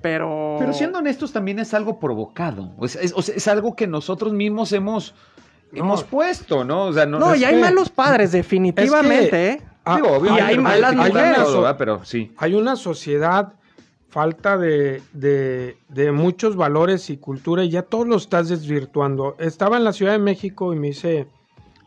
Pero. 0.03 0.57
Pero 0.59 0.73
siendo 0.73 0.99
honestos, 0.99 1.33
también 1.33 1.59
es 1.61 1.73
algo 1.73 1.99
provocado. 1.99 2.73
Es, 2.83 2.97
es, 2.97 3.49
algo 3.49 3.75
que 3.77 3.87
nosotros 3.87 4.33
mismos 4.33 4.73
hemos, 4.73 5.15
hemos 5.73 6.05
puesto, 6.05 6.65
¿no? 6.65 6.87
O 6.87 6.93
sea, 6.93 7.07
no, 7.07 7.19
no 7.19 7.35
y 7.35 7.45
hay 7.45 7.57
malos 7.57 7.89
padres, 7.89 8.33
definitivamente, 8.33 9.51
¿eh? 9.51 9.63
Ah, 9.85 10.01
y 10.25 10.41
hay, 10.41 10.59
malas 10.59 10.95
mujeres. 10.95 11.39
pero 11.77 12.05
sí. 12.05 12.33
Hay 12.37 12.55
una 12.55 12.77
sociedad 12.77 13.55
falta 14.11 14.59
de, 14.59 15.03
de, 15.13 16.13
muchos 16.13 16.55
valores 16.55 17.11
y 17.11 17.17
cultura 17.17 17.65
y 17.65 17.71
ya 17.71 17.83
todo 17.83 18.05
lo 18.05 18.17
estás 18.17 18.49
desvirtuando. 18.49 19.37
Estaba 19.39 19.79
en 19.79 19.85
la 19.85 19.93
Ciudad 19.93 20.13
de 20.13 20.19
México 20.19 20.73
y 20.73 20.77
me 20.79 20.89
dice 20.89 21.27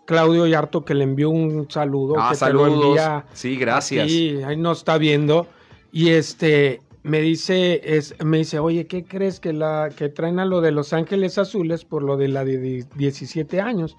Claudio 0.06 0.46
Yarto 0.48 0.84
que 0.84 0.94
le 0.94 1.04
envió 1.04 1.30
un 1.30 1.70
saludo. 1.70 2.16
Ah, 2.18 2.30
que 2.32 2.36
saludos. 2.36 3.00
sí, 3.34 3.56
gracias. 3.56 4.10
Sí, 4.10 4.42
ahí 4.46 4.58
nos 4.58 4.80
está 4.80 4.98
viendo. 4.98 5.48
Y 5.92 6.10
este 6.10 6.82
me 7.06 7.22
dice, 7.22 7.82
es, 7.84 8.16
me 8.24 8.40
dice, 8.40 8.58
oye, 8.58 8.88
¿qué 8.88 9.06
crees 9.06 9.40
que 9.40 9.54
la 9.54 9.92
que 9.96 10.10
traen 10.10 10.40
a 10.40 10.46
lo 10.46 10.60
de 10.60 10.72
Los 10.72 10.92
Ángeles 10.92 11.38
Azules 11.38 11.86
por 11.86 12.02
lo 12.02 12.18
de 12.18 12.30
la 12.30 12.44
de 12.44 12.86
17 12.96 13.62
años? 13.62 13.96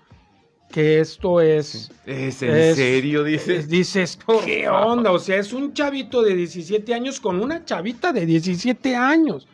que 0.72 0.98
esto 0.98 1.40
es... 1.40 1.92
¿Es 2.06 2.42
en 2.42 2.74
serio, 2.74 3.22
dices? 3.22 3.68
dices, 3.68 4.18
¿qué 4.44 4.68
onda? 4.68 5.12
O 5.12 5.18
sea, 5.20 5.36
es 5.36 5.52
un 5.52 5.72
chavito 5.72 6.22
de 6.22 6.34
17 6.34 6.92
años 6.92 7.20
con 7.20 7.40
una 7.40 7.64
chavita 7.64 8.12
de 8.12 8.26
17 8.26 8.96
años. 8.96 9.46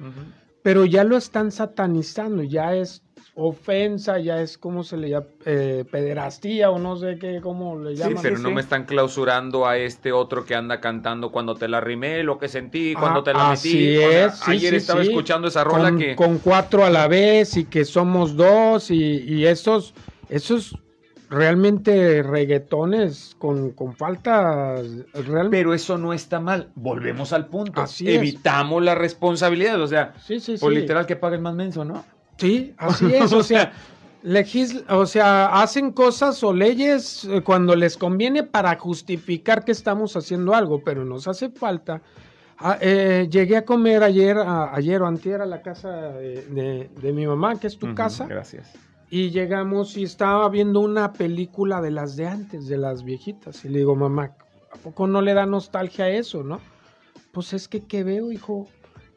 Pero 0.62 0.84
ya 0.84 1.04
lo 1.04 1.16
están 1.16 1.50
satanizando, 1.50 2.42
ya 2.42 2.74
es 2.74 3.02
ofensa, 3.34 4.18
ya 4.18 4.42
es 4.42 4.58
como 4.58 4.84
se 4.84 4.96
le 4.96 5.08
llama, 5.08 5.26
eh, 5.46 5.84
pederastía 5.90 6.70
o 6.70 6.78
no 6.78 6.96
sé 6.96 7.16
qué, 7.18 7.40
cómo 7.42 7.78
le 7.78 7.96
llaman. 7.96 8.16
Sí, 8.16 8.22
pero 8.22 8.38
no 8.38 8.50
me 8.50 8.60
están 8.60 8.84
clausurando 8.84 9.66
a 9.66 9.78
este 9.78 10.12
otro 10.12 10.44
que 10.44 10.54
anda 10.54 10.80
cantando 10.80 11.32
cuando 11.32 11.54
te 11.54 11.66
la 11.66 11.80
rimé, 11.80 12.22
lo 12.22 12.38
que 12.38 12.48
sentí, 12.48 12.94
cuando 12.94 13.20
ah, 13.20 13.24
te 13.24 13.32
la 13.32 13.50
metí. 13.50 13.96
Es, 13.96 14.46
ayer 14.46 14.74
estaba 14.74 15.02
escuchando 15.02 15.48
esa 15.48 15.64
rola 15.64 15.90
con, 15.90 15.98
que... 15.98 16.14
Con 16.14 16.38
cuatro 16.38 16.84
a 16.84 16.90
la 16.90 17.08
vez 17.08 17.56
y 17.56 17.64
que 17.64 17.84
somos 17.84 18.36
dos 18.36 18.90
y, 18.90 19.22
y 19.22 19.46
esos, 19.46 19.94
esos 20.28 20.76
realmente 21.32 22.22
reggaetones 22.22 23.34
con, 23.38 23.70
con 23.70 23.94
falta 23.94 24.76
Pero 25.50 25.72
eso 25.72 25.96
no 25.96 26.12
está 26.12 26.40
mal. 26.40 26.68
Volvemos 26.74 27.32
al 27.32 27.46
punto. 27.46 27.80
Así 27.80 28.08
Evitamos 28.08 28.82
la 28.82 28.94
responsabilidad. 28.94 29.80
O 29.80 29.86
sea, 29.86 30.14
sí, 30.24 30.40
sí, 30.40 30.56
o 30.60 30.68
literal 30.68 31.06
que 31.06 31.16
pague 31.16 31.36
el 31.36 31.42
más 31.42 31.54
menso, 31.54 31.84
¿no? 31.84 32.04
Sí, 32.36 32.74
así 32.76 33.06
es. 33.14 33.32
o 33.32 33.42
sea, 33.42 33.72
o 34.90 35.06
sea, 35.06 35.62
hacen 35.62 35.92
cosas 35.92 36.42
o 36.44 36.52
leyes 36.52 37.24
eh, 37.24 37.40
cuando 37.40 37.74
les 37.74 37.96
conviene 37.96 38.42
para 38.42 38.76
justificar 38.78 39.64
que 39.64 39.72
estamos 39.72 40.14
haciendo 40.16 40.54
algo, 40.54 40.84
pero 40.84 41.04
nos 41.04 41.26
hace 41.28 41.48
falta. 41.48 42.02
Ah, 42.58 42.76
eh, 42.80 43.26
llegué 43.30 43.56
a 43.56 43.64
comer 43.64 44.04
ayer, 44.04 44.36
ayer 44.38 45.00
o 45.02 45.06
antier 45.06 45.40
a 45.40 45.46
la 45.46 45.62
casa 45.62 45.90
de, 46.12 46.90
mi 47.02 47.26
mamá, 47.26 47.58
que 47.58 47.66
es 47.66 47.78
tu 47.78 47.94
casa. 47.94 48.26
Gracias 48.26 48.91
y 49.12 49.28
llegamos 49.28 49.98
y 49.98 50.04
estaba 50.04 50.48
viendo 50.48 50.80
una 50.80 51.12
película 51.12 51.82
de 51.82 51.90
las 51.90 52.16
de 52.16 52.26
antes, 52.26 52.66
de 52.66 52.78
las 52.78 53.04
viejitas. 53.04 53.62
Y 53.62 53.68
le 53.68 53.80
digo, 53.80 53.94
mamá, 53.94 54.34
¿a 54.72 54.76
poco 54.78 55.06
no 55.06 55.20
le 55.20 55.34
da 55.34 55.44
nostalgia 55.44 56.06
a 56.06 56.08
eso, 56.08 56.42
no? 56.42 56.60
Pues 57.30 57.52
es 57.52 57.68
que, 57.68 57.82
¿qué 57.82 58.04
veo, 58.04 58.32
hijo? 58.32 58.68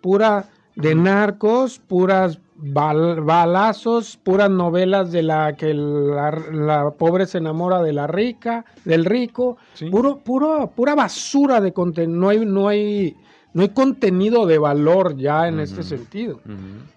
Pura 0.02 0.50
de 0.76 0.96
narcos, 0.96 1.80
puras 1.80 2.40
balazos, 2.58 4.18
puras 4.22 4.50
novelas 4.50 5.14
de 5.14 5.24
la 5.24 5.56
que 5.56 5.74
la, 5.74 6.94
pobre 6.98 7.26
se 7.26 7.38
enamora 7.38 7.82
de 7.82 7.94
la 7.94 8.06
rica, 8.06 8.66
del 8.84 9.06
rico, 9.06 9.56
puro, 9.90 10.18
puro, 10.18 10.74
pura 10.76 10.94
basura 10.96 11.62
de 11.62 11.72
contenido. 11.72 12.20
No 12.20 12.28
hay, 12.28 12.46
no 12.46 12.68
hay, 12.68 13.16
no 13.54 13.62
hay 13.62 13.70
contenido 13.70 14.46
de 14.46 14.58
valor 14.58 15.16
ya 15.16 15.48
en 15.48 15.62
este 15.62 15.84
sentido. 15.84 16.42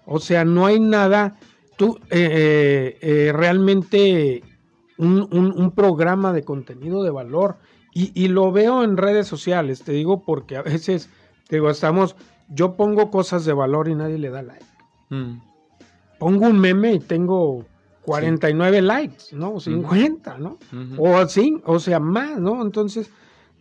O 0.05 0.19
sea, 0.19 0.43
no 0.43 0.65
hay 0.65 0.81
nada 0.81 1.37
tú 1.79 1.97
eh, 2.09 2.17
eh, 2.19 2.97
eh, 3.01 3.31
realmente 3.31 4.43
un, 4.97 5.71
programa 5.73 6.33
de 6.33 6.43
contenido 6.43 7.03
de 7.03 7.09
valor 7.09 7.55
y, 7.93 8.27
lo 8.27 8.51
veo 8.51 8.83
en 8.83 8.97
redes 8.97 9.27
sociales, 9.27 9.81
te 9.83 9.93
digo 9.93 10.21
porque 10.23 10.57
a 10.57 10.61
veces, 10.61 11.09
te 11.47 11.55
digo, 11.55 11.69
estamos, 11.69 12.17
yo 12.49 12.75
pongo 12.75 13.09
cosas 13.09 13.45
de 13.45 13.53
valor 13.53 13.87
y 13.87 13.95
nadie 13.95 14.17
le 14.17 14.29
da 14.29 14.41
like. 14.41 14.65
Mm. 15.09 15.41
Pongo 16.17 16.47
un 16.47 16.59
meme 16.59 16.93
y 16.93 16.99
tengo 16.99 17.65
49 18.03 18.81
likes, 18.81 19.23
¿no? 19.31 19.59
50, 19.59 20.37
¿no? 20.37 20.59
O 20.97 21.17
así, 21.17 21.61
o 21.65 21.79
sea, 21.79 21.99
más, 21.99 22.39
¿no? 22.39 22.61
Entonces, 22.61 23.09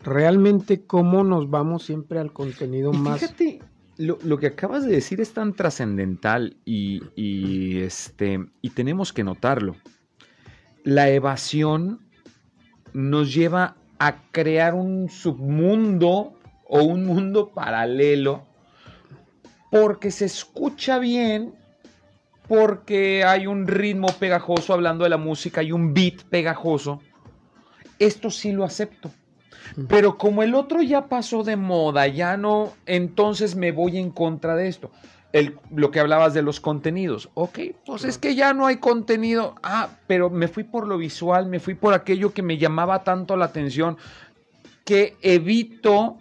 realmente, 0.02 0.84
¿cómo 0.86 1.22
nos 1.22 1.50
vamos 1.50 1.84
siempre 1.84 2.18
al 2.18 2.32
contenido 2.32 2.92
más? 2.92 3.20
Fíjate, 3.20 3.60
lo, 3.98 4.38
que 4.38 4.46
acabas 4.46 4.84
de 4.84 4.92
decir 4.92 5.20
es 5.20 5.34
tan 5.34 5.54
trascendental 5.54 6.56
y, 6.64 7.80
este, 7.80 8.46
y 8.62 8.70
tenemos 8.70 9.12
que 9.12 9.24
notarlo. 9.24 9.76
La 10.84 11.10
evasión 11.10 12.00
nos 12.92 13.34
lleva 13.34 13.76
a 13.98 14.22
crear 14.30 14.74
un 14.74 15.08
submundo 15.08 16.38
o 16.68 16.82
un 16.82 17.04
mundo 17.04 17.50
paralelo 17.50 18.46
porque 19.70 20.10
se 20.10 20.26
escucha 20.26 20.98
bien, 20.98 21.54
porque 22.46 23.24
hay 23.24 23.46
un 23.46 23.66
ritmo 23.66 24.08
pegajoso 24.18 24.72
hablando 24.72 25.04
de 25.04 25.10
la 25.10 25.18
música, 25.18 25.60
hay 25.60 25.72
un 25.72 25.92
beat 25.92 26.22
pegajoso. 26.30 27.00
Esto 27.98 28.30
sí 28.30 28.52
lo 28.52 28.64
acepto. 28.64 29.10
Pero 29.88 30.18
como 30.18 30.42
el 30.42 30.54
otro 30.54 30.82
ya 30.82 31.06
pasó 31.06 31.42
de 31.44 31.56
moda, 31.56 32.06
ya 32.06 32.36
no, 32.36 32.72
entonces 32.86 33.56
me 33.56 33.72
voy 33.72 33.98
en 33.98 34.10
contra 34.10 34.56
de 34.56 34.68
esto. 34.68 34.90
El, 35.32 35.58
lo 35.74 35.90
que 35.90 36.00
hablabas 36.00 36.32
de 36.32 36.42
los 36.42 36.58
contenidos. 36.58 37.28
Ok, 37.34 37.58
pues 37.84 38.04
es 38.04 38.16
que 38.16 38.34
ya 38.34 38.54
no 38.54 38.66
hay 38.66 38.78
contenido. 38.78 39.54
Ah, 39.62 39.90
pero 40.06 40.30
me 40.30 40.48
fui 40.48 40.64
por 40.64 40.86
lo 40.86 40.96
visual, 40.96 41.46
me 41.46 41.60
fui 41.60 41.74
por 41.74 41.92
aquello 41.92 42.32
que 42.32 42.42
me 42.42 42.56
llamaba 42.56 43.04
tanto 43.04 43.36
la 43.36 43.44
atención 43.44 43.98
que 44.84 45.18
evito 45.20 46.16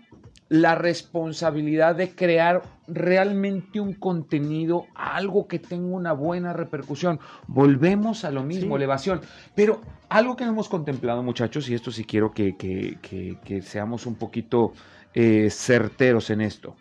la 0.49 0.75
responsabilidad 0.75 1.95
de 1.95 2.15
crear 2.15 2.63
realmente 2.87 3.79
un 3.79 3.93
contenido, 3.93 4.85
algo 4.95 5.47
que 5.47 5.59
tenga 5.59 5.95
una 5.95 6.13
buena 6.13 6.53
repercusión. 6.53 7.19
Volvemos 7.47 8.23
a 8.23 8.31
lo 8.31 8.43
mismo, 8.43 8.77
elevación. 8.77 9.21
Pero 9.55 9.81
algo 10.09 10.35
que 10.35 10.45
no 10.45 10.51
hemos 10.51 10.69
contemplado, 10.69 11.21
muchachos, 11.21 11.69
y 11.69 11.73
esto 11.73 11.91
sí 11.91 12.05
quiero 12.05 12.31
que, 12.31 13.61
seamos 13.63 14.05
un 14.05 14.15
poquito 14.15 14.73
eh, 15.13 15.49
certeros 15.51 16.29
en 16.29 16.41
esto. 16.41 16.75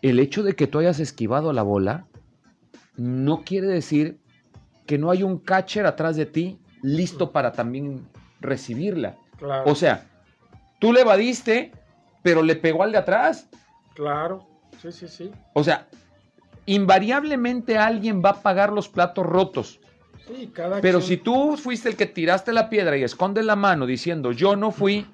El 0.00 0.20
hecho 0.20 0.42
de 0.42 0.54
que 0.54 0.68
tú 0.68 0.78
hayas 0.78 1.00
esquivado 1.00 1.52
la 1.52 1.62
bola 1.62 2.06
no 2.96 3.42
quiere 3.42 3.66
decir 3.66 4.20
que 4.86 4.98
no 4.98 5.10
hay 5.10 5.22
un 5.22 5.38
catcher 5.38 5.86
atrás 5.86 6.16
de 6.16 6.26
ti 6.26 6.58
listo 6.82 7.32
para 7.32 7.52
también 7.52 8.06
recibirla. 8.40 9.16
O 9.64 9.74
sea, 9.74 10.06
tú 10.78 10.92
le 10.92 11.00
evadiste, 11.00 11.72
pero 12.22 12.42
le 12.42 12.56
pegó 12.56 12.82
al 12.82 12.92
de 12.92 12.98
atrás. 12.98 13.48
Claro, 13.94 14.46
sí, 14.80 14.92
sí, 14.92 15.08
sí. 15.08 15.30
O 15.54 15.64
sea, 15.64 15.88
invariablemente 16.66 17.78
alguien 17.78 18.22
va 18.24 18.30
a 18.30 18.42
pagar 18.42 18.72
los 18.72 18.88
platos 18.88 19.26
rotos. 19.26 19.80
Sí, 20.26 20.50
cada 20.52 20.80
pero 20.80 21.00
si 21.00 21.16
tú 21.16 21.56
fuiste 21.56 21.88
el 21.88 21.96
que 21.96 22.06
tiraste 22.06 22.52
la 22.52 22.68
piedra 22.68 22.96
y 22.96 23.02
esconde 23.02 23.42
la 23.42 23.56
mano 23.56 23.86
diciendo 23.86 24.32
yo 24.32 24.56
no 24.56 24.70
fui, 24.70 25.06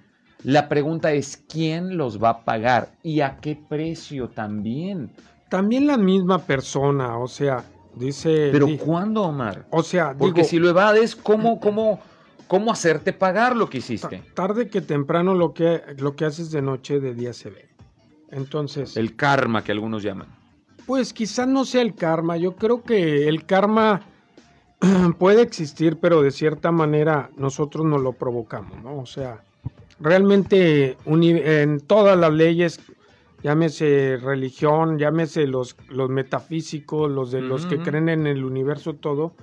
la 0.43 0.69
pregunta 0.69 1.13
es 1.13 1.37
quién 1.49 1.97
los 1.97 2.23
va 2.23 2.31
a 2.31 2.45
pagar 2.45 2.89
y 3.03 3.21
a 3.21 3.39
qué 3.41 3.57
precio 3.57 4.29
también. 4.29 5.11
También 5.49 5.87
la 5.87 5.97
misma 5.97 6.41
persona, 6.41 7.19
o 7.19 7.29
sea, 7.29 7.65
dice. 7.95 8.51
Pero 8.53 8.67
¿cuándo, 8.77 9.23
Omar? 9.23 9.67
O 9.71 9.83
sea, 9.83 10.15
porque 10.19 10.45
si 10.45 10.59
lo 10.59 10.69
evades, 10.69 11.17
¿cómo, 11.17 11.61
cómo, 11.61 12.01
cómo 12.49 12.73
hacerte 12.73 13.13
pagar 13.13 13.57
lo 13.57 13.69
que 13.69 13.79
hiciste? 13.79 14.23
Tarde 14.35 14.69
que 14.69 14.81
temprano 14.81 15.35
lo 15.35 15.55
que, 15.55 15.83
lo 15.99 16.17
que 16.17 16.25
haces 16.25 16.51
de 16.51 16.63
noche, 16.63 17.01
de 17.01 17.15
día 17.15 17.33
se 17.33 17.51
ve. 17.51 17.69
Entonces. 18.31 18.97
El 18.97 19.17
karma 19.17 19.63
que 19.63 19.73
algunos 19.73 20.03
llaman. 20.03 20.29
Pues 20.87 21.13
quizás 21.13 21.49
no 21.49 21.65
sea 21.65 21.83
el 21.83 21.95
karma. 21.95 22.37
Yo 22.37 22.57
creo 22.57 22.83
que 22.83 23.29
el 23.29 23.47
karma 23.47 24.03
puede 25.19 25.43
existir, 25.43 25.99
pero 26.01 26.23
de 26.23 26.31
cierta 26.31 26.73
manera 26.73 27.31
nosotros 27.37 27.87
no 27.87 27.99
lo 27.99 28.13
provocamos, 28.13 28.83
¿no? 28.83 28.99
O 28.99 29.07
sea, 29.07 29.43
realmente 30.01 30.97
en 31.07 31.81
todas 31.81 32.19
las 32.19 32.33
leyes, 32.33 32.81
llámese 33.43 34.19
religión, 34.21 34.99
llámese 34.99 35.47
los, 35.47 35.77
los 35.89 36.11
metafísicos, 36.11 37.11
los 37.11 37.31
de 37.31 37.41
los 37.41 37.67
que 37.67 37.79
creen 37.79 38.09
en 38.09 38.27
el 38.27 38.45
universo 38.45 38.95
todo, 38.95 39.35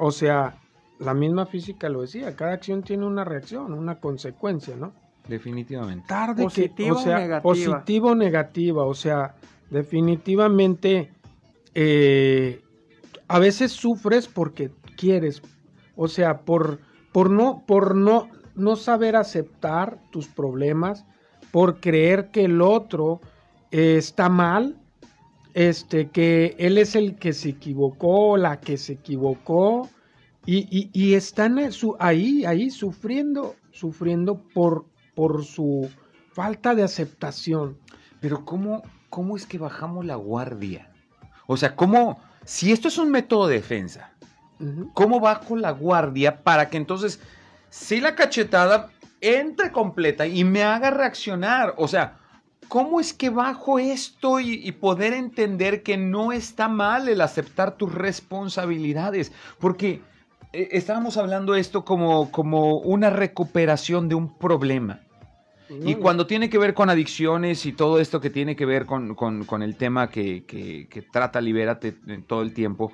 o 0.00 0.10
sea, 0.10 0.59
la 1.00 1.14
misma 1.14 1.46
física 1.46 1.88
lo 1.88 2.02
decía, 2.02 2.36
cada 2.36 2.52
acción 2.52 2.82
tiene 2.82 3.06
una 3.06 3.24
reacción, 3.24 3.72
una 3.72 3.98
consecuencia, 3.98 4.76
¿no? 4.76 4.92
Definitivamente. 5.26 6.06
Tarde 6.06 6.44
positivo, 6.44 6.96
o 6.96 7.00
sea, 7.00 7.18
negativa. 7.18 7.42
positivo 7.42 8.14
negativa, 8.14 8.84
o 8.84 8.94
sea, 8.94 9.34
definitivamente 9.70 11.10
eh, 11.74 12.62
a 13.28 13.38
veces 13.38 13.72
sufres 13.72 14.28
porque 14.28 14.70
quieres, 14.96 15.40
o 15.96 16.06
sea, 16.06 16.40
por, 16.40 16.80
por 17.12 17.30
no, 17.30 17.64
por 17.66 17.94
no, 17.94 18.28
no 18.54 18.76
saber 18.76 19.16
aceptar 19.16 19.98
tus 20.10 20.28
problemas, 20.28 21.06
por 21.50 21.80
creer 21.80 22.30
que 22.30 22.44
el 22.44 22.60
otro 22.60 23.20
eh, 23.70 23.96
está 23.96 24.28
mal, 24.28 24.76
este, 25.54 26.10
que 26.10 26.54
él 26.58 26.76
es 26.76 26.94
el 26.94 27.16
que 27.16 27.32
se 27.32 27.50
equivocó, 27.50 28.36
la 28.36 28.60
que 28.60 28.76
se 28.76 28.94
equivocó, 28.94 29.88
y, 30.46 31.14
están 31.14 31.58
ahí, 31.98 32.44
ahí 32.44 32.70
sufriendo, 32.70 33.56
sufriendo 33.72 34.42
por, 34.54 34.86
por 35.14 35.44
su 35.44 35.90
falta 36.32 36.74
de 36.74 36.82
aceptación. 36.82 37.78
Pero 38.20 38.44
¿cómo, 38.44 38.82
¿cómo 39.08 39.36
es 39.36 39.46
que 39.46 39.58
bajamos 39.58 40.04
la 40.04 40.16
guardia? 40.16 40.90
O 41.46 41.56
sea, 41.56 41.74
¿cómo, 41.74 42.20
si 42.44 42.72
esto 42.72 42.88
es 42.88 42.98
un 42.98 43.10
método 43.10 43.48
de 43.48 43.56
defensa, 43.56 44.12
¿cómo 44.94 45.20
bajo 45.20 45.56
la 45.56 45.72
guardia 45.72 46.42
para 46.42 46.68
que 46.68 46.76
entonces, 46.76 47.20
si 47.68 48.00
la 48.00 48.14
cachetada 48.14 48.90
entre 49.20 49.72
completa 49.72 50.26
y 50.26 50.44
me 50.44 50.62
haga 50.62 50.90
reaccionar? 50.90 51.74
O 51.76 51.88
sea, 51.88 52.18
¿cómo 52.68 53.00
es 53.00 53.12
que 53.12 53.30
bajo 53.30 53.78
esto 53.78 54.38
y, 54.40 54.70
poder 54.72 55.12
entender 55.12 55.82
que 55.82 55.96
no 55.96 56.32
está 56.32 56.68
mal 56.68 57.08
el 57.08 57.20
aceptar 57.20 57.76
tus 57.76 57.92
responsabilidades? 57.92 59.32
Porque 59.58 60.02
eh, 60.52 60.68
estábamos 60.72 61.16
hablando 61.16 61.54
esto 61.54 61.84
como, 61.84 62.30
como 62.30 62.78
una 62.78 63.10
recuperación 63.10 64.08
de 64.08 64.14
un 64.14 64.36
problema. 64.36 65.00
Y 65.84 65.94
cuando 65.94 66.26
tiene 66.26 66.50
que 66.50 66.58
ver 66.58 66.74
con 66.74 66.90
adicciones 66.90 67.64
y 67.64 67.72
todo 67.72 68.00
esto 68.00 68.20
que 68.20 68.28
tiene 68.28 68.56
que 68.56 68.66
ver 68.66 68.86
con, 68.86 69.62
el 69.62 69.76
tema 69.76 70.10
que, 70.10 70.44
que, 70.44 71.02
trata 71.12 71.40
Libérate 71.40 71.94
todo 72.26 72.42
el 72.42 72.52
tiempo, 72.52 72.92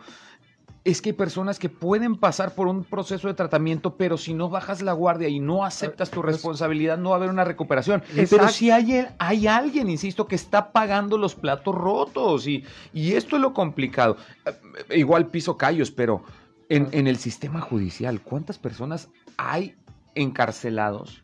es 0.85 1.01
que 1.01 1.09
hay 1.09 1.13
personas 1.15 1.59
que 1.59 1.71
pueden 1.71 2.17
pasar 2.17 2.55
por 2.55 2.69
un 2.69 2.85
proceso 2.85 3.29
de 3.29 3.35
tratamiento, 3.35 3.97
pero 3.97 4.19
si 4.19 4.35
no 4.35 4.51
bajas 4.51 4.83
la 4.83 4.93
guardia 4.93 5.29
y 5.29 5.41
no 5.41 5.65
aceptas 5.65 6.11
tu 6.11 6.21
responsabilidad, 6.21 6.99
no 6.99 7.11
va 7.11 7.17
a 7.17 7.19
haber 7.19 7.31
una 7.31 7.45
recuperación. 7.45 8.03
Pero 8.15 8.49
si 8.49 8.71
hay, 8.71 9.07
hay 9.19 9.47
alguien, 9.47 9.89
insisto, 9.89 10.29
que 10.29 10.35
está 10.35 10.71
pagando 10.73 11.17
los 11.17 11.35
platos 11.35 11.75
rotos 11.75 12.47
y, 12.47 12.63
y 12.93 13.15
esto 13.15 13.37
es 13.37 13.43
lo 13.43 13.55
complicado. 13.55 14.19
Eh, 14.45 14.99
igual 14.99 15.29
piso 15.29 15.57
callos, 15.57 15.91
pero 15.91 16.23
en, 16.69 16.89
en 16.93 17.07
el 17.07 17.17
sistema 17.19 17.61
judicial, 17.61 18.21
¿cuántas 18.21 18.59
personas 18.59 19.09
hay 19.37 19.75
encarcelados 20.15 21.23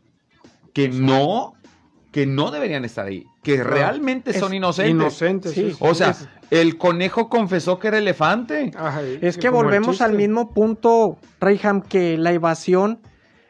que 0.73 0.89
no 0.89 1.53
que 2.13 2.27
no 2.27 2.51
deberían 2.51 2.85
estar 2.85 3.07
ahí, 3.07 3.25
que 3.41 3.63
realmente 3.63 4.33
son 4.33 4.53
inocentes. 4.53 4.91
Inocentes, 4.91 5.51
sí. 5.53 5.75
O 5.79 5.95
sea, 5.95 6.15
el 6.51 6.77
conejo 6.77 7.27
confesó 7.27 7.79
que 7.79 7.87
era 7.87 7.97
elefante. 7.97 8.71
es 9.19 9.35
que 9.39 9.49
volvemos 9.49 9.99
al 9.99 10.13
mismo 10.13 10.53
punto, 10.53 11.17
Reyham, 11.39 11.81
que 11.81 12.15
la 12.19 12.31
evasión 12.31 12.99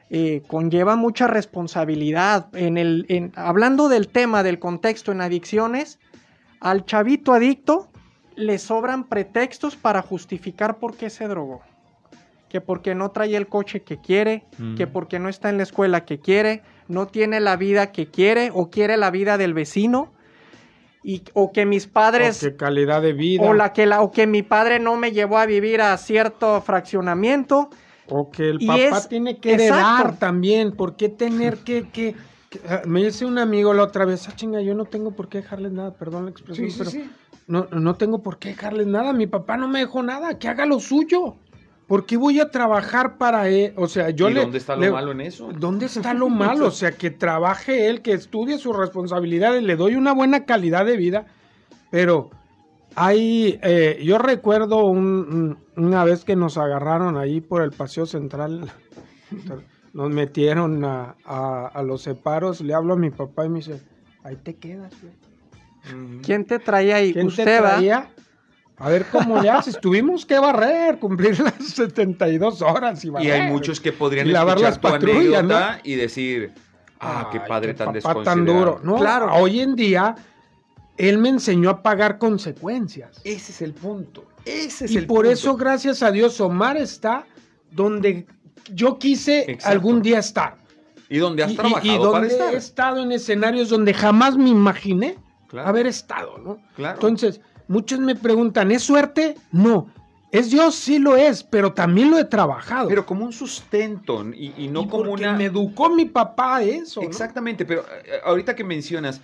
eh, 0.09 0.43
conlleva 0.47 0.95
mucha 0.95 1.27
responsabilidad. 1.27 2.47
En 2.55 2.77
el, 2.77 3.33
hablando 3.35 3.89
del 3.89 4.07
tema, 4.07 4.43
del 4.43 4.59
contexto 4.59 5.11
en 5.11 5.19
adicciones, 5.19 5.99
al 6.61 6.85
chavito 6.85 7.33
adicto 7.33 7.89
le 8.37 8.59
sobran 8.59 9.09
pretextos 9.09 9.75
para 9.75 10.01
justificar 10.01 10.77
por 10.77 10.95
qué 10.95 11.09
se 11.09 11.27
drogó 11.27 11.63
que 12.53 12.61
porque 12.61 12.93
no 12.93 13.09
trae 13.09 13.35
el 13.35 13.47
coche 13.47 13.81
que 13.81 13.97
quiere, 13.97 14.45
que 14.77 14.85
porque 14.85 15.17
no 15.17 15.27
está 15.27 15.49
en 15.49 15.57
la 15.57 15.63
escuela 15.63 16.05
que 16.05 16.19
quiere, 16.19 16.61
no 16.87 17.07
tiene 17.07 17.39
la 17.39 17.55
vida 17.55 17.91
que 17.91 18.11
quiere 18.11 18.51
o 18.53 18.69
quiere 18.69 18.95
la 18.95 19.09
vida 19.09 19.39
del 19.39 19.55
vecino. 19.55 20.13
Y, 21.01 21.23
o 21.33 21.51
que 21.51 21.65
mis 21.65 21.87
padres 21.87 22.43
o 22.43 22.49
que 22.51 22.55
calidad 22.55 23.01
de 23.01 23.13
vida. 23.13 23.43
o 23.43 23.55
la 23.55 23.73
que 23.73 23.87
la, 23.87 24.03
o 24.03 24.11
que 24.11 24.27
mi 24.27 24.43
padre 24.43 24.79
no 24.79 24.95
me 24.97 25.11
llevó 25.11 25.39
a 25.39 25.47
vivir 25.47 25.81
a 25.81 25.97
cierto 25.97 26.61
fraccionamiento. 26.61 27.71
O 28.07 28.29
que 28.29 28.51
el 28.51 28.59
papá 28.59 29.01
tiene 29.09 29.39
que 29.39 29.55
heredar 29.55 30.19
también 30.19 30.73
por 30.73 30.95
qué 30.95 31.09
tener 31.09 31.57
que, 31.57 31.89
que, 31.89 32.15
ah, 32.69 32.83
me 32.85 33.03
dice 33.03 33.25
un 33.25 33.39
amigo 33.39 33.73
la 33.73 33.81
otra 33.81 34.05
vez 34.05 34.29
ah 34.29 34.35
chinga 34.35 34.61
yo 34.61 34.75
no 34.75 34.85
tengo 34.85 35.09
por 35.09 35.27
qué 35.27 35.39
dejarles 35.39 35.71
nada 35.71 35.95
perdón 35.95 36.25
la 36.25 36.31
expresión 36.31 36.69
pero 36.77 36.91
No, 37.47 37.67
no 37.71 37.95
tengo 37.95 38.21
por 38.21 38.37
qué 38.37 38.49
dejarles 38.49 38.85
nada 38.85 39.11
mi 39.11 39.25
papá 39.25 39.57
no 39.57 39.67
me 39.67 39.79
dejó 39.79 40.03
nada 40.03 40.37
que 40.37 40.47
haga 40.47 40.65
lo 40.67 40.79
suyo 40.79 41.37
¿Por 41.87 42.05
qué 42.05 42.17
voy 42.17 42.39
a 42.39 42.49
trabajar 42.49 43.17
para 43.17 43.49
él? 43.49 43.73
O 43.75 43.87
sea, 43.87 44.09
yo 44.09 44.29
¿Y 44.29 44.33
dónde 44.33 44.57
está 44.57 44.75
lo 44.75 44.91
malo 44.91 45.11
en 45.11 45.21
eso? 45.21 45.51
¿Dónde 45.51 45.87
está 45.87 46.13
lo 46.13 46.29
malo? 46.29 46.67
O 46.67 46.71
sea, 46.71 46.93
que 46.93 47.11
trabaje 47.11 47.89
él, 47.89 48.01
que 48.01 48.13
estudie 48.13 48.57
sus 48.57 48.75
responsabilidades, 48.75 49.63
le 49.63 49.75
doy 49.75 49.95
una 49.95 50.13
buena 50.13 50.45
calidad 50.45 50.85
de 50.85 50.97
vida, 50.97 51.25
pero 51.91 52.31
hay, 52.95 53.59
eh, 53.63 54.01
yo 54.03 54.17
recuerdo 54.17 54.85
una 54.85 56.03
vez 56.03 56.23
que 56.23 56.35
nos 56.35 56.57
agarraron 56.57 57.17
ahí 57.17 57.41
por 57.41 57.61
el 57.61 57.71
paseo 57.71 58.05
central, 58.05 58.71
nos 59.93 60.09
metieron 60.09 60.83
a, 60.85 61.81
los 61.83 62.01
separos, 62.01 62.61
le 62.61 62.73
hablo 62.73 62.93
a 62.93 62.97
mi 62.97 63.09
papá 63.09 63.45
y 63.45 63.49
me 63.49 63.59
dice, 63.59 63.81
ahí 64.23 64.37
te 64.37 64.55
quedas, 64.55 64.93
güey. 65.01 65.13
¿Quién 66.21 66.45
te 66.45 66.59
traía 66.59 66.95
ahí? 66.95 67.11
¿Quién 67.11 67.27
¿Usted 67.27 67.43
te 67.43 67.57
traía? 67.57 68.09
A 68.83 68.89
ver 68.89 69.05
cómo 69.09 69.41
le 69.41 69.49
haces. 69.49 69.79
Tuvimos 69.79 70.25
que 70.25 70.37
barrer, 70.37 70.99
cumplir 70.99 71.39
las 71.39 71.53
72 71.55 72.61
horas 72.61 73.03
y 73.05 73.09
barrer. 73.09 73.27
Y 73.27 73.31
hay 73.31 73.49
muchos 73.49 73.79
que 73.79 73.93
podrían 73.93 74.33
lavar 74.33 74.59
las 74.59 74.77
patrullas 74.77 75.79
y 75.85 75.95
decir, 75.95 76.51
ah, 76.99 77.29
qué 77.31 77.39
padre 77.39 77.73
tan 77.75 77.93
desconsiderado. 77.93 78.23
tan 78.23 78.45
duro. 78.45 78.81
No, 78.83 78.97
claro. 78.97 79.33
Hoy 79.35 79.61
en 79.61 79.77
día, 79.77 80.15
él 80.97 81.17
me 81.17 81.29
enseñó 81.29 81.69
a 81.69 81.81
pagar 81.81 82.17
consecuencias. 82.17 83.21
Ese 83.23 83.53
es 83.53 83.61
el 83.61 83.73
punto. 83.73 84.25
Ese 84.43 84.83
es 84.83 84.91
y 84.91 84.97
el 84.97 85.07
por 85.07 85.25
eso, 85.27 85.55
gracias 85.55 86.03
a 86.03 86.11
Dios, 86.11 86.41
Omar 86.41 86.75
está 86.75 87.25
donde 87.71 88.27
yo 88.73 88.99
quise 88.99 89.57
algún 89.63 90.01
día 90.01 90.19
estar. 90.19 90.57
Y 91.07 91.19
donde 91.19 91.43
has 91.43 91.55
trabajado 91.55 91.85
y, 91.85 91.97
donde 91.97 92.27
he 92.27 92.55
estado 92.57 93.01
en 93.01 93.13
escenarios 93.13 93.69
donde 93.69 93.93
jamás 93.93 94.35
me 94.35 94.49
imaginé 94.49 95.15
haber 95.63 95.87
estado, 95.87 96.37
¿no? 96.37 96.57
Claro. 96.75 96.95
Entonces, 96.95 97.39
Muchos 97.73 97.99
me 97.99 98.15
preguntan, 98.15 98.71
¿es 98.71 98.83
suerte? 98.83 99.35
No. 99.51 99.87
Es 100.31 100.51
Dios, 100.51 100.75
sí 100.75 100.99
lo 100.99 101.15
es, 101.15 101.43
pero 101.43 101.73
también 101.73 102.11
lo 102.11 102.19
he 102.19 102.25
trabajado. 102.25 102.87
Pero 102.87 103.03
como 103.03 103.25
un 103.25 103.33
sustento 103.33 104.23
y, 104.31 104.67
no 104.67 104.87
como 104.87 105.11
una. 105.11 105.33
Me 105.33 105.45
educó 105.45 105.89
mi 105.89 106.05
papá 106.05 106.61
eso. 106.61 107.01
Exactamente, 107.01 107.65
pero 107.65 107.81
eh, 107.81 108.19
ahorita 108.23 108.55
que 108.55 108.63
mencionas, 108.63 109.21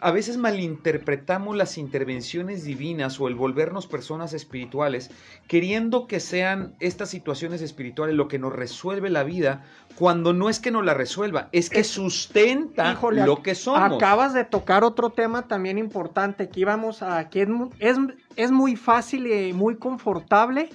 a 0.00 0.10
veces 0.10 0.36
malinterpretamos 0.36 1.56
las 1.56 1.78
intervenciones 1.78 2.64
divinas 2.64 3.20
o 3.20 3.28
el 3.28 3.34
volvernos 3.34 3.86
personas 3.86 4.32
espirituales, 4.32 5.10
queriendo 5.46 6.06
que 6.06 6.20
sean 6.20 6.74
estas 6.80 7.10
situaciones 7.10 7.62
espirituales 7.62 8.14
lo 8.14 8.28
que 8.28 8.38
nos 8.38 8.52
resuelve 8.52 9.10
la 9.10 9.24
vida, 9.24 9.64
cuando 9.96 10.32
no 10.32 10.48
es 10.48 10.60
que 10.60 10.70
nos 10.70 10.84
la 10.84 10.94
resuelva, 10.94 11.48
es 11.52 11.70
que 11.70 11.84
sustenta 11.84 12.98
lo 13.12 13.42
que 13.42 13.54
somos. 13.54 13.96
Acabas 13.96 14.34
de 14.34 14.44
tocar 14.44 14.84
otro 14.84 15.10
tema 15.10 15.48
también 15.48 15.78
importante, 15.78 16.48
que 16.48 16.60
íbamos 16.60 17.02
a 17.02 17.28
que 17.28 17.42
es, 17.80 17.96
es, 18.36 18.52
muy 18.52 18.76
fácil 18.76 19.26
y 19.26 19.52
muy 19.52 19.76
confortable 19.76 20.70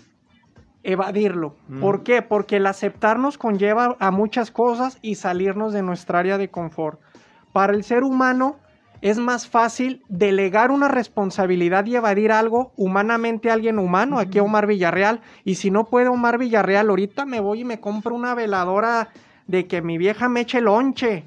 evadirlo. 0.84 1.56
Mm. 1.70 1.80
¿Por 1.80 2.04
qué? 2.04 2.22
Porque 2.22 2.58
el 2.58 2.68
aceptarnos 2.68 3.38
conlleva 3.38 3.96
a 4.00 4.12
muchas 4.12 4.52
cosas 4.52 4.98
y 5.02 5.16
salirnos 5.16 5.72
de 5.74 5.82
nuestra 5.82 6.20
área 6.20 6.38
de 6.38 6.50
confort. 6.50 7.00
Para 7.54 7.74
el 7.74 7.84
ser 7.84 8.04
humano, 8.04 8.58
es 9.04 9.18
más 9.18 9.50
fácil 9.50 10.02
delegar 10.08 10.72
una 10.72 10.88
responsabilidad 10.88 11.86
y 11.86 11.98
evadir 11.98 12.32
algo 12.32 12.72
humanamente 12.78 13.50
a 13.50 13.54
alguien 13.54 13.78
humano, 13.78 14.18
aquí 14.18 14.40
a 14.40 14.44
Omar 14.44 14.66
Villarreal. 14.66 15.20
Y 15.44 15.56
si 15.56 15.72
no 15.72 15.84
puede 15.84 16.08
Omar 16.08 16.38
Villarreal, 16.38 16.90
ahorita 16.90 17.26
me 17.26 17.42
voy 17.42 17.60
y 17.60 17.66
me 17.66 17.82
compro 17.82 18.16
una 18.16 18.34
veladora 18.34 19.10
de 19.46 19.68
que 19.68 19.82
mi 19.82 19.98
vieja 19.98 20.30
me 20.30 20.40
eche 20.40 20.62
lonche. 20.62 21.26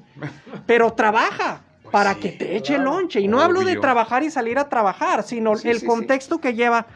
Pero 0.65 0.93
trabaja 0.93 1.61
pues 1.83 1.91
para 1.91 2.15
que 2.15 2.29
te 2.31 2.57
eche 2.57 2.79
lonche. 2.79 3.19
Y 3.19 3.27
no 3.27 3.41
hablo 3.41 3.61
de 3.61 3.75
trabajar 3.75 4.23
y 4.23 4.31
salir 4.31 4.57
a 4.57 4.69
trabajar, 4.69 5.21
sino 5.21 5.53
el 5.53 5.85
contexto 5.85 6.41
que 6.41 6.55
lleva. 6.55 6.87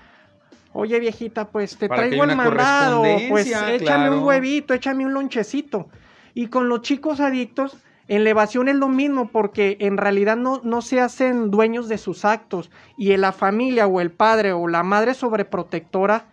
Oye, 0.74 1.00
viejita, 1.00 1.46
pues 1.46 1.78
te 1.78 1.90
traigo 1.90 2.24
el 2.24 2.36
mandado, 2.36 3.04
pues 3.30 3.46
échame 3.46 4.10
un 4.10 4.24
huevito, 4.24 4.74
échame 4.74 5.06
un 5.06 5.14
lonchecito. 5.14 5.90
Y 6.34 6.48
con 6.48 6.70
los 6.70 6.82
chicos 6.82 7.20
adictos 7.20 7.78
En 8.12 8.26
la 8.26 8.32
evasión 8.32 8.68
es 8.68 8.76
lo 8.76 8.90
mismo 8.90 9.30
porque 9.32 9.78
en 9.80 9.96
realidad 9.96 10.36
no, 10.36 10.60
no 10.66 10.82
se 10.82 11.00
hacen 11.00 11.50
dueños 11.50 11.88
de 11.88 11.98
sus 11.98 12.26
actos 12.26 12.70
y 12.98 13.14
en 13.14 13.22
la 13.22 13.32
familia 13.32 13.88
o 13.88 14.02
el 14.02 14.12
padre 14.12 14.52
o 14.52 14.68
la 14.68 14.84
madre 14.84 15.14
sobreprotectora 15.14 16.26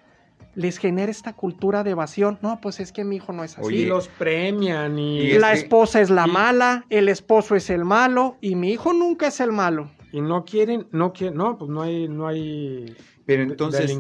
les 0.57 0.79
genera 0.79 1.09
esta 1.09 1.35
cultura 1.35 1.85
de 1.85 1.93
evasión. 1.93 2.37
No, 2.43 2.61
pues 2.61 2.81
es 2.81 2.91
que 2.91 3.05
mi 3.05 3.15
hijo 3.15 3.33
no 3.33 3.45
es 3.45 3.57
así. 3.57 3.77
Y 3.77 3.87
los 3.87 4.09
premian 4.09 4.99
y... 4.99 5.21
y 5.21 5.39
la 5.39 5.53
esposa 5.53 6.01
es 6.01 6.11
la 6.11 6.27
mala, 6.27 6.85
el 6.91 7.09
esposo 7.09 7.55
es 7.55 7.71
el 7.71 7.85
malo 7.85 8.39
y 8.41 8.57
mi 8.57 8.73
hijo 8.73 8.93
nunca 8.93 9.29
es 9.29 9.39
el 9.39 9.53
malo. 9.53 9.89
Y 10.11 10.21
no 10.21 10.45
quieren, 10.45 10.89
no 10.91 11.13
quieren, 11.13 11.39
no, 11.39 11.59
pues 11.59 11.71
no 11.71 11.83
hay, 11.83 12.09
no 12.09 12.27
hay 12.27 12.97
pero 13.29 13.43
entonces 13.43 13.95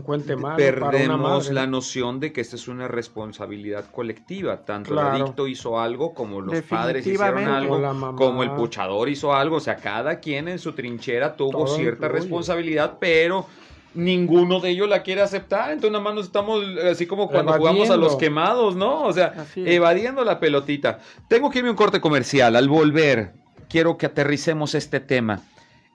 perdemos 0.57 1.51
la 1.51 1.67
noción 1.67 2.19
de 2.19 2.33
que 2.33 2.41
esta 2.41 2.57
es 2.57 2.67
una 2.67 2.89
responsabilidad 2.89 3.85
colectiva. 3.91 4.65
Tanto 4.65 4.95
el 4.95 5.01
adicto 5.01 5.47
hizo 5.47 5.79
algo, 5.79 6.15
como 6.15 6.41
los 6.41 6.63
padres 6.63 7.07
hicieron 7.07 7.47
algo, 7.47 8.17
como 8.17 8.43
el 8.43 8.53
puchador 8.53 9.07
hizo 9.11 9.35
algo. 9.35 9.57
O 9.57 9.61
sea, 9.61 9.77
cada 9.77 10.19
quien 10.19 10.49
en 10.49 10.59
su 10.59 10.73
trinchera 10.73 11.37
tuvo 11.37 11.67
cierta 11.67 12.09
responsabilidad, 12.09 12.97
pero 12.99 13.47
ninguno 13.93 14.61
de 14.61 14.71
ellos 14.71 14.89
la 14.89 15.03
quiere 15.03 15.21
aceptar. 15.21 15.73
Entonces 15.73 15.93
nada 15.93 16.05
más 16.05 16.15
nos 16.15 16.25
estamos 16.25 16.65
así 16.91 17.05
como 17.05 17.29
cuando 17.29 17.53
jugamos 17.53 17.91
a 17.91 17.99
los 17.99 18.17
quemados, 18.17 18.77
¿no? 18.77 19.03
O 19.03 19.13
sea, 19.13 19.45
evadiendo 19.57 20.25
la 20.25 20.41
pelotita. 20.41 21.01
Tengo 21.29 21.51
que 21.51 21.59
irme 21.59 21.69
a 21.69 21.73
un 21.73 21.77
corte 21.77 22.01
comercial. 22.01 22.57
Al 22.57 22.71
volver, 22.71 23.35
quiero 23.69 23.99
que 23.99 24.07
aterricemos 24.07 24.75
este 24.75 25.01
tema 25.01 25.43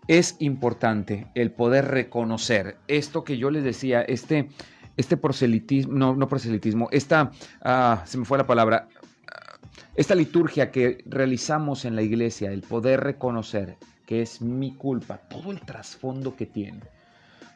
es 0.08 0.36
importante 0.40 1.28
el 1.36 1.52
poder 1.52 1.86
reconocer 1.86 2.78
esto 2.88 3.24
que 3.24 3.38
yo 3.38 3.50
les 3.50 3.64
decía, 3.64 4.02
este, 4.02 4.50
este 4.98 5.18
proselitismo, 5.18 5.94
no, 5.94 6.16
no 6.16 6.28
proselitismo, 6.28 6.90
esta, 6.92 7.32
ah, 7.62 8.04
se 8.06 8.18
me 8.18 8.26
fue 8.26 8.38
la 8.38 8.48
palabra, 8.48 8.88
esta 9.96 10.16
liturgia 10.16 10.72
que 10.72 11.04
realizamos 11.06 11.86
en 11.86 11.96
la 11.96 12.02
iglesia, 12.02 12.52
el 12.52 12.62
poder 12.62 13.02
reconocer 13.02 13.78
que 14.06 14.22
es 14.22 14.42
mi 14.42 14.74
culpa, 14.76 15.18
todo 15.30 15.52
el 15.52 15.62
trasfondo 15.62 16.36
que 16.36 16.46
tiene. 16.46 16.82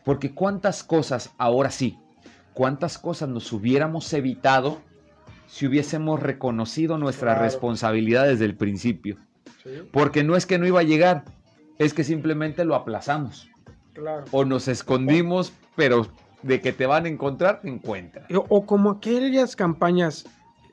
Porque 0.06 0.34
cuántas 0.34 0.84
cosas, 0.84 1.32
ahora 1.38 1.70
sí, 1.70 1.98
cuántas 2.54 2.98
cosas 2.98 3.30
nos 3.30 3.52
hubiéramos 3.52 4.12
evitado 4.14 4.82
si 5.48 5.68
hubiésemos 5.68 6.22
reconocido 6.22 6.98
nuestra 6.98 7.36
responsabilidad 7.36 8.28
desde 8.28 8.46
el 8.46 8.56
principio. 8.56 9.18
Porque 9.92 10.24
no 10.24 10.36
es 10.36 10.46
que 10.46 10.58
no 10.58 10.66
iba 10.66 10.80
a 10.80 10.84
llegar, 10.84 11.26
es 11.80 11.94
que 11.94 12.04
simplemente 12.04 12.66
lo 12.66 12.76
aplazamos. 12.76 13.50
O 14.32 14.46
nos 14.46 14.68
escondimos, 14.68 15.54
pero 15.76 16.08
de 16.44 16.62
que 16.62 16.72
te 16.72 16.86
van 16.86 17.06
a 17.06 17.10
encontrar, 17.10 17.62
te 17.62 17.70
encuentran. 17.70 18.26
O, 18.50 18.66
como 18.66 18.92
aquellas 18.92 19.56
campañas, 19.56 20.26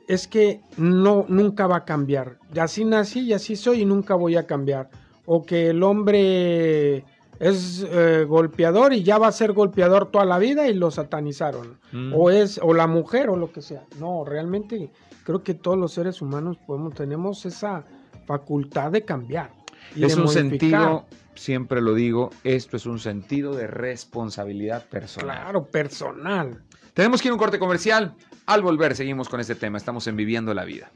es 0.09 0.29
que 0.29 0.61
no, 0.77 1.25
nunca 1.29 1.67
va 1.67 1.79
a 1.79 1.85
cambiar. 1.85 2.39
Y 2.55 2.59
así 2.59 2.85
nací 2.85 3.21
y 3.21 3.33
así 3.33 3.57
soy 3.57 3.83
y 3.83 3.85
nunca 3.85 4.15
voy 4.15 4.37
a 4.37 4.47
cambiar. 4.47 4.91
O 5.25 5.43
que 5.43 5.71
el 5.71 5.83
hombre 5.83 7.05
es 7.39 7.85
eh, 7.91 8.27
golpeador 8.29 8.93
y 8.93 9.03
ya 9.03 9.17
va 9.17 9.29
a 9.29 9.33
ser 9.33 9.53
golpeador 9.53 10.11
toda 10.11 10.27
la 10.27 10.39
vida 10.39 10.69
y 10.69 10.75
lo 10.75 10.91
satanizaron. 10.91 11.79
Mm. 11.93 12.13
O 12.15 12.31
es, 12.31 12.61
o 12.63 12.75
la 12.75 12.87
mujer 12.87 13.31
o 13.31 13.37
lo 13.37 13.51
que 13.51 13.63
sea. 13.63 13.85
No, 13.99 14.25
realmente 14.27 14.91
creo 15.25 15.43
que 15.43 15.55
todos 15.55 15.79
los 15.79 15.93
seres 15.93 16.21
humanos 16.21 16.59
podemos, 16.67 16.93
tenemos 16.93 17.47
esa 17.47 17.85
facultad 18.27 18.93
de 18.93 19.03
cambiar 19.03 19.64
es 19.97 20.16
un 20.16 20.28
sentido, 20.28 21.07
siempre 21.35 21.80
lo 21.80 21.95
digo, 21.95 22.30
esto 22.45 22.76
es 22.76 22.87
un 22.87 22.99
sentido 22.99 23.55
de 23.55 23.66
responsabilidad 23.66 24.87
personal. 24.89 25.43
Claro, 25.43 25.66
personal. 25.66 26.62
Tenemos 26.95 27.20
que 27.20 27.28
ir 27.28 27.30
a 27.30 27.35
un 27.35 27.39
corte 27.39 27.59
comercial. 27.59 28.14
Al 28.47 28.62
volver 28.62 28.95
seguimos 28.95 29.28
con 29.28 29.41
este 29.41 29.55
tema. 29.55 29.78
Estamos 29.78 30.07
en 30.07 30.16
Viviendo 30.16 30.55
la 30.55 30.64
Vida. 30.64 30.91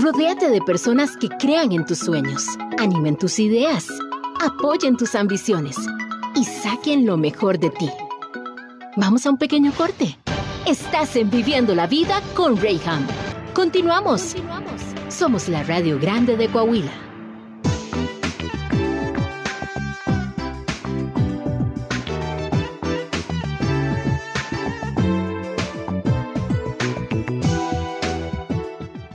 Rodéate 0.00 0.48
de 0.50 0.60
personas 0.60 1.16
que 1.16 1.28
crean 1.28 1.72
en 1.72 1.84
tus 1.84 1.98
sueños, 1.98 2.46
animen 2.78 3.16
tus 3.16 3.40
ideas, 3.40 3.88
apoyen 4.40 4.96
tus 4.96 5.16
ambiciones 5.16 5.76
y 6.36 6.44
saquen 6.44 7.04
lo 7.04 7.16
mejor 7.16 7.58
de 7.58 7.70
ti. 7.70 7.90
Vamos 8.96 9.26
a 9.26 9.30
un 9.30 9.38
pequeño 9.38 9.72
corte. 9.72 10.16
Estás 10.68 11.16
en 11.16 11.30
Viviendo 11.30 11.74
la 11.74 11.86
Vida 11.86 12.20
con 12.34 12.54
Rayham. 12.54 13.06
Continuamos. 13.54 14.36
Somos 15.08 15.48
la 15.48 15.62
Radio 15.62 15.98
Grande 15.98 16.36
de 16.36 16.46
Coahuila. 16.46 16.92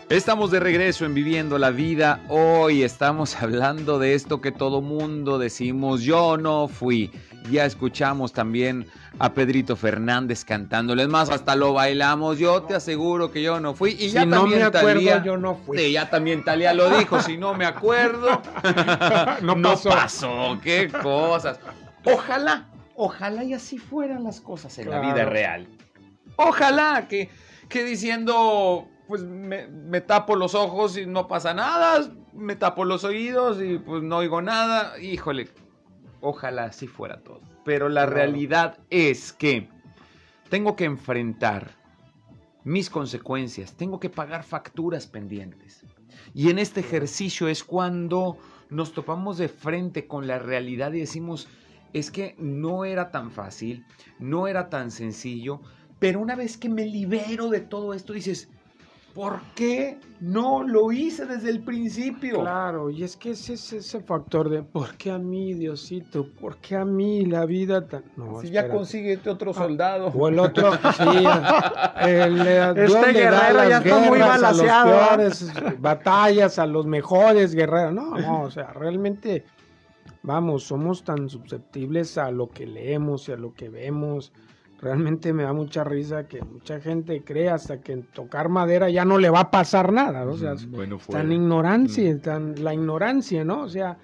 Estamos 0.09 0.49
de 0.49 0.59
regreso 0.59 1.05
en 1.05 1.13
Viviendo 1.13 1.59
la 1.59 1.69
Vida. 1.69 2.23
Hoy 2.29 2.81
estamos 2.81 3.35
hablando 3.39 3.99
de 3.99 4.15
esto 4.15 4.41
que 4.41 4.51
todo 4.51 4.81
mundo 4.81 5.37
decimos, 5.37 6.01
yo 6.01 6.35
no 6.35 6.67
fui. 6.67 7.11
Ya 7.49 7.65
escuchamos 7.65 8.33
también 8.33 8.87
a 9.19 9.33
Pedrito 9.33 9.75
Fernández 9.75 10.45
cantándole. 10.45 11.03
Es 11.03 11.09
más, 11.09 11.29
hasta 11.29 11.55
lo 11.55 11.73
bailamos. 11.73 12.39
Yo 12.39 12.63
te 12.63 12.75
aseguro 12.75 13.31
que 13.31 13.41
yo 13.41 13.59
no 13.59 13.73
fui. 13.73 13.95
Y 13.99 14.09
ya 14.09 14.25
no 14.25 14.41
también 14.41 14.59
me 14.59 14.65
acuerdo, 14.65 15.23
yo 15.23 15.37
no 15.37 15.55
fui. 15.55 15.91
ya 15.91 16.09
también 16.09 16.43
Talía 16.43 16.73
lo 16.73 16.97
dijo. 16.97 17.21
si 17.21 17.37
no 17.37 17.53
me 17.53 17.65
acuerdo, 17.65 18.41
no, 19.41 19.55
pasó. 19.83 20.59
Qué 20.63 20.89
cosas. 20.89 21.59
Ojalá, 22.05 22.69
ojalá 22.95 23.43
y 23.43 23.53
así 23.53 23.77
fueran 23.77 24.23
las 24.23 24.41
cosas 24.41 24.77
en 24.79 24.89
la 24.89 24.99
vida 24.99 25.25
real. 25.25 25.67
Ojalá 26.35 27.07
que, 27.07 27.29
que 27.69 27.83
diciendo, 27.83 28.87
pues 29.07 29.23
me, 29.23 29.67
me, 29.67 30.01
tapo 30.01 30.35
los 30.35 30.55
ojos 30.55 30.97
y 30.97 31.05
no 31.05 31.27
pasa 31.27 31.53
nada, 31.53 32.09
me 32.33 32.55
tapo 32.55 32.85
los 32.85 33.03
oídos 33.03 33.61
y 33.61 33.77
pues 33.77 34.03
no 34.03 34.17
oigo 34.17 34.41
nada. 34.41 34.99
Híjole, 34.99 35.49
ojalá 36.23 36.65
así 36.65 36.87
fuera 36.87 37.21
todo. 37.21 37.41
Pero 37.63 37.89
la 37.89 38.05
realidad 38.05 38.79
es 38.89 39.33
que 39.33 39.69
tengo 40.49 40.75
que 40.75 40.85
enfrentar 40.85 41.71
mis 42.63 42.89
consecuencias, 42.89 43.73
tengo 43.73 43.99
que 43.99 44.09
pagar 44.09 44.43
facturas 44.43 45.05
pendientes. 45.05 45.85
Y 46.33 46.49
en 46.49 46.59
este 46.59 46.79
ejercicio 46.79 47.47
es 47.47 47.63
cuando 47.63 48.37
nos 48.69 48.93
topamos 48.93 49.37
de 49.37 49.49
frente 49.49 50.07
con 50.07 50.25
la 50.25 50.39
realidad 50.39 50.93
y 50.93 51.01
decimos, 51.01 51.47
es 51.91 52.09
que 52.09 52.35
no 52.39 52.85
era 52.85 53.11
tan 53.11 53.29
fácil, 53.29 53.85
no 54.17 54.47
era 54.47 54.69
tan 54.69 54.91
sencillo, 54.91 55.61
pero 55.99 56.21
una 56.21 56.35
vez 56.35 56.57
que 56.57 56.69
me 56.69 56.85
libero 56.85 57.49
de 57.49 57.59
todo 57.59 57.93
esto, 57.93 58.13
dices, 58.13 58.49
¿Por 59.13 59.41
qué 59.53 59.99
no 60.21 60.63
lo 60.63 60.91
hice 60.91 61.27
desde 61.27 61.51
el 61.51 61.61
principio? 61.61 62.39
Claro, 62.41 62.89
y 62.89 63.03
es 63.03 63.15
que 63.15 63.31
ese 63.31 63.53
es 63.53 63.71
ese 63.71 63.99
factor 63.99 64.49
de 64.49 64.63
¿por 64.63 64.95
qué 64.95 65.11
a 65.11 65.19
mí, 65.19 65.53
Diosito? 65.53 66.25
¿Por 66.41 66.57
qué 66.57 66.77
a 66.77 66.85
mí 66.85 67.23
la 67.25 67.45
vida 67.45 67.87
tan.? 67.87 68.03
No, 68.15 68.41
si 68.41 68.49
ya 68.49 68.67
consigue 68.69 69.19
otro 69.29 69.51
ah, 69.51 69.53
soldado. 69.53 70.07
o 70.07 70.27
el 70.27 70.39
otro, 70.39 70.71
sí. 70.73 71.03
El, 72.01 72.41
este 72.41 73.13
guerrero 73.13 73.69
ya 73.69 73.77
está 73.77 73.99
muy 73.99 74.19
balanceado. 74.19 74.93
A 74.93 75.17
los 75.17 75.43
peores 75.43 75.79
batallas, 75.79 76.57
a 76.57 76.65
los 76.65 76.87
mejores 76.87 77.53
guerreros. 77.53 77.93
No, 77.93 78.17
no, 78.17 78.41
o 78.41 78.51
sea, 78.51 78.73
realmente, 78.73 79.45
vamos, 80.23 80.63
somos 80.63 81.03
tan 81.03 81.29
susceptibles 81.29 82.17
a 82.17 82.31
lo 82.31 82.49
que 82.49 82.65
leemos 82.65 83.29
y 83.29 83.33
a 83.33 83.37
lo 83.37 83.53
que 83.53 83.69
vemos 83.69 84.33
realmente 84.83 85.31
me 85.31 85.43
da 85.43 85.53
mucha 85.53 85.83
risa 85.83 86.27
que 86.27 86.41
mucha 86.41 86.79
gente 86.81 87.23
cree 87.23 87.49
hasta 87.49 87.79
que 87.81 87.93
en 87.93 88.03
tocar 88.03 88.49
madera 88.49 88.89
ya 88.89 89.05
no 89.05 89.17
le 89.17 89.29
va 89.29 89.39
a 89.39 89.51
pasar 89.51 89.93
nada, 89.93 90.25
o 90.25 90.37
sea, 90.37 90.55
bueno, 90.67 90.99
tan 91.09 91.31
ignorancia, 91.31 92.21
tan 92.21 92.61
la 92.61 92.73
ignorancia, 92.73 93.45
¿no? 93.45 93.61
O 93.61 93.69
sea, 93.69 93.97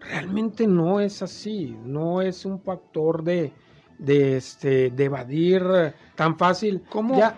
realmente 0.00 0.68
no 0.68 1.00
es 1.00 1.20
así, 1.20 1.76
no 1.84 2.22
es 2.22 2.44
un 2.44 2.60
factor 2.60 3.24
de, 3.24 3.52
de 3.98 4.36
este, 4.36 4.90
de 4.90 5.04
evadir 5.04 5.64
tan 6.14 6.38
fácil. 6.38 6.84
¿Cómo? 6.88 7.18
Ya, 7.18 7.34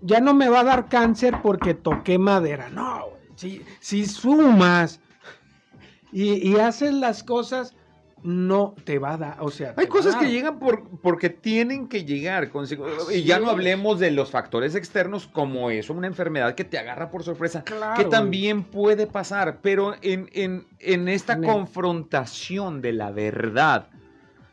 ya 0.00 0.20
no 0.20 0.32
me 0.32 0.48
va 0.48 0.60
a 0.60 0.64
dar 0.64 0.88
cáncer 0.88 1.36
porque 1.42 1.74
toqué 1.74 2.18
madera, 2.18 2.70
no, 2.70 3.04
si, 3.34 3.62
si 3.80 4.06
sumas 4.06 4.98
y, 6.10 6.48
y 6.48 6.56
haces 6.56 6.94
las 6.94 7.22
cosas 7.22 7.76
no 8.24 8.74
te 8.84 8.98
va 8.98 9.12
a 9.12 9.16
dar, 9.18 9.36
o 9.40 9.50
sea... 9.50 9.74
Hay 9.76 9.86
cosas 9.86 10.16
que 10.16 10.30
llegan 10.30 10.58
por, 10.58 10.88
porque 11.02 11.28
tienen 11.28 11.88
que 11.88 12.06
llegar. 12.06 12.50
y 13.12 13.22
ya 13.22 13.38
no 13.38 13.50
hablemos 13.50 14.00
de 14.00 14.10
los 14.10 14.30
factores 14.30 14.74
externos 14.74 15.26
como 15.26 15.70
eso, 15.70 15.92
una 15.92 16.06
enfermedad 16.06 16.54
que 16.54 16.64
te 16.64 16.78
agarra 16.78 17.10
por 17.10 17.22
sorpresa, 17.22 17.62
que 17.96 18.04
también 18.06 18.64
puede 18.64 19.06
pasar, 19.06 19.58
pero 19.60 19.94
en, 20.00 20.30
en, 20.32 20.66
en 20.80 21.08
esta 21.08 21.38
confrontación 21.38 22.80
de 22.80 22.94
la 22.94 23.10
verdad, 23.10 23.88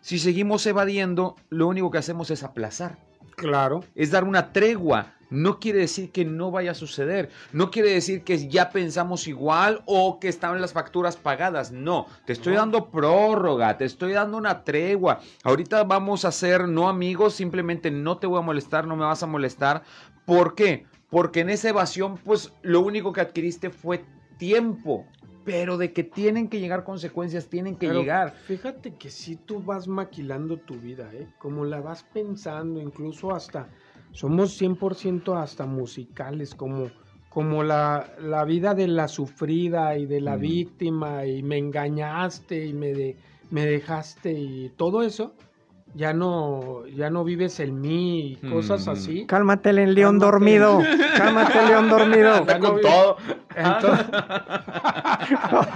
si 0.02 0.20
seguimos 0.20 0.66
evadiendo, 0.66 1.38
lo 1.50 1.68
único 1.68 1.92
que 1.92 1.98
hacemos 1.98 2.30
es 2.30 2.44
aplazar. 2.44 2.98
Claro. 3.38 3.86
Es 3.96 4.12
dar 4.12 4.26
una 4.26 4.52
tregua 4.52 5.14
no 5.32 5.60
quiere 5.60 5.80
decir 5.80 6.12
que 6.12 6.26
no 6.26 6.52
vaya 6.52 6.72
a 6.72 6.76
suceder. 6.76 7.30
No 7.54 7.72
quiere 7.72 7.92
decir 7.92 8.24
que 8.24 8.48
ya 8.50 8.70
pensamos 8.70 9.28
igual 9.28 9.82
o 9.86 10.20
que 10.20 10.28
están 10.28 10.62
las 10.62 10.74
facturas 10.74 11.16
pagadas. 11.16 11.72
No, 11.72 12.06
te 12.26 12.34
estoy 12.34 12.54
dando 12.54 12.92
prórroga, 12.92 13.78
te 13.78 13.86
estoy 13.86 14.12
dando 14.12 14.38
una 14.38 14.64
tregua. 14.64 15.22
Ahorita 15.44 15.84
vamos 15.86 16.26
a 16.26 16.32
ser 16.32 16.68
no 16.68 16.90
amigos, 16.90 17.34
simplemente 17.34 17.90
no 17.90 18.18
te 18.18 18.28
voy 18.28 18.40
a 18.40 18.44
molestar, 18.44 18.86
no 18.86 18.98
me 18.98 19.06
vas 19.06 19.24
a 19.24 19.28
molestar. 19.28 19.84
¿Por 20.26 20.54
qué? 20.54 20.86
Porque 21.10 21.40
en 21.40 21.50
esa 21.50 21.70
evasión, 21.70 22.18
pues 22.18 22.54
lo 22.62 22.82
único 22.82 23.14
que 23.14 23.22
adquiriste 23.22 23.70
fue 23.70 24.04
tiempo. 24.38 25.06
Pero 25.44 25.78
de 25.78 25.92
que 25.92 26.04
tienen 26.04 26.50
que 26.50 26.60
llegar 26.60 26.84
consecuencias, 26.84 27.48
tienen 27.48 27.76
que 27.76 27.90
llegar. 27.90 28.36
Fíjate 28.46 28.94
que 28.94 29.10
si 29.10 29.38
tú 29.38 29.60
vas 29.60 29.88
maquilando 29.88 30.58
tu 30.58 30.76
vida, 30.76 31.10
¿eh? 31.14 31.28
como 31.40 31.66
la 31.66 31.82
vas 31.82 32.04
pensando, 32.04 32.80
incluso 32.80 33.34
hasta 33.34 33.68
somos 34.12 34.62
100% 34.62 35.42
hasta 35.42 35.66
musicales, 35.66 36.56
como, 36.56 36.92
como 37.30 37.64
la, 37.64 38.14
la, 38.20 38.44
vida 38.46 38.74
de 38.74 38.88
la 38.88 39.08
sufrida 39.08 39.98
y 39.98 40.06
de 40.06 40.22
la 40.22 40.36
víctima 40.36 41.26
y 41.26 41.44
me 41.44 41.58
engañaste 41.58 42.66
y 42.66 42.74
me, 42.74 43.16
me 43.50 43.66
dejaste 43.66 44.32
y 44.34 44.70
todo 44.76 45.02
eso. 45.04 45.34
Ya 45.94 46.14
no, 46.14 46.86
ya 46.88 47.10
no 47.10 47.26
vives 47.26 47.60
en 47.60 47.82
mí 47.82 48.38
y 48.42 48.50
cosas 48.50 48.88
así. 48.88 49.26
Cálmate, 49.26 49.72
el 49.72 49.94
león 49.94 50.20
dormido. 50.20 50.82
Cálmate, 51.18 51.68
león 51.68 51.90
dormido. 51.90 52.46
con 52.46 52.80
todo. 52.82 53.18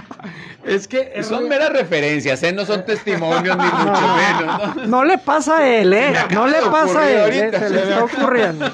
es 0.64 0.88
que 0.88 1.22
son 1.22 1.46
meras 1.48 1.70
referencias, 1.70 2.42
¿eh? 2.42 2.52
no 2.52 2.64
son 2.64 2.84
testimonios 2.86 3.56
ni 3.56 3.64
mucho 3.64 4.16
menos. 4.16 4.88
¿no? 4.88 5.04
le 5.04 5.18
pasa 5.18 5.58
a 5.58 5.68
él, 5.68 5.92
¿eh? 5.92 6.14
No 6.30 6.46
le 6.46 6.62
pasa 6.70 7.00
a 7.00 7.10
él, 7.10 7.32
¿eh? 7.32 7.50
se 7.58 7.70
le 7.70 7.82
está 7.82 8.04
ocurriendo. 8.04 8.70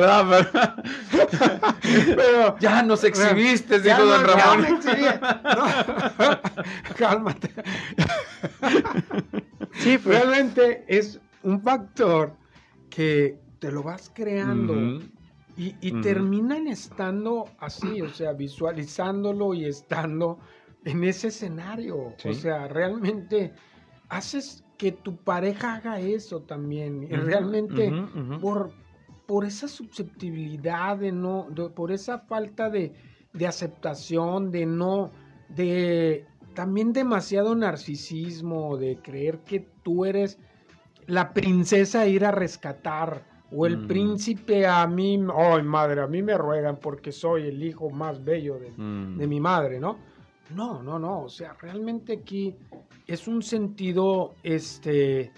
Perdón. 0.00 0.46
Pero, 2.16 2.58
ya 2.58 2.82
nos 2.82 3.04
exhibiste, 3.04 3.80
dijo 3.80 4.04
don 4.04 4.24
Ramón. 4.24 4.80
Cálmate. 6.96 7.50
Sí, 9.74 9.98
pues. 9.98 10.04
realmente 10.04 10.84
es 10.88 11.20
un 11.42 11.60
factor 11.60 12.32
que 12.90 13.38
te 13.58 13.70
lo 13.70 13.82
vas 13.82 14.10
creando. 14.12 15.00
Y, 15.56 16.02
terminan 16.02 16.66
estando 16.66 17.48
así, 17.58 18.02
o 18.02 18.08
sea, 18.08 18.32
visualizándolo 18.32 19.54
y 19.54 19.66
estando 19.66 20.40
en 20.84 21.04
ese 21.04 21.28
escenario. 21.28 22.14
O 22.24 22.32
sea, 22.32 22.66
realmente 22.66 23.52
haces 24.08 24.64
que 24.76 24.90
tu 24.90 25.16
pareja 25.16 25.76
haga 25.76 26.00
eso 26.00 26.40
también. 26.42 27.04
Y 27.04 27.14
realmente 27.14 27.92
por, 28.40 28.72
por 29.26 29.44
esa 29.44 29.68
susceptibilidad 29.68 30.96
de 30.96 31.12
no, 31.12 31.48
por 31.74 31.92
esa 31.92 32.18
falta 32.18 32.70
de, 32.70 32.92
de 33.32 33.46
aceptación, 33.46 34.50
de 34.50 34.66
no, 34.66 35.10
de 35.48 36.26
también 36.54 36.92
demasiado 36.92 37.54
narcisismo, 37.54 38.76
de 38.76 38.98
creer 38.98 39.40
que 39.40 39.66
tú 39.82 40.04
eres 40.04 40.38
la 41.06 41.32
princesa 41.32 42.00
a 42.00 42.06
ir 42.06 42.24
a 42.24 42.30
rescatar 42.30 43.24
o 43.56 43.66
el 43.66 43.86
príncipe 43.86 44.66
a 44.66 44.86
mí, 44.86 45.20
ay 45.36 45.62
madre, 45.62 46.00
a 46.00 46.06
mí 46.06 46.22
me 46.22 46.36
ruegan 46.36 46.76
porque 46.76 47.12
soy 47.12 47.42
el 47.42 47.62
hijo 47.62 47.90
más 47.90 48.24
bello 48.24 48.58
de, 48.58 48.70
mi 49.26 49.40
madre, 49.40 49.78
¿no? 49.78 49.98
No, 50.54 50.82
no, 50.82 50.98
no, 50.98 51.22
o 51.22 51.28
sea, 51.28 51.54
realmente 51.60 52.14
aquí 52.14 52.54
es 53.06 53.28
un 53.28 53.42
sentido 53.42 54.34
este, 54.42 55.32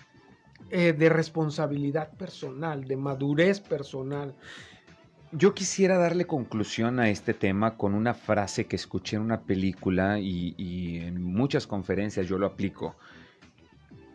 eh, 0.70 0.92
de 0.92 1.08
responsabilidad 1.08 2.10
personal, 2.12 2.84
de 2.84 2.96
madurez 2.96 3.60
personal. 3.60 4.34
Yo 5.32 5.54
quisiera 5.54 5.98
darle 5.98 6.26
conclusión 6.26 7.00
a 7.00 7.08
este 7.10 7.34
tema 7.34 7.76
con 7.76 7.94
una 7.94 8.14
frase 8.14 8.66
que 8.66 8.76
escuché 8.76 9.16
en 9.16 9.22
una 9.22 9.40
película 9.40 10.18
y, 10.18 10.54
y 10.56 10.98
en 10.98 11.22
muchas 11.22 11.66
conferencias 11.66 12.26
yo 12.28 12.38
lo 12.38 12.46
aplico. 12.46 12.94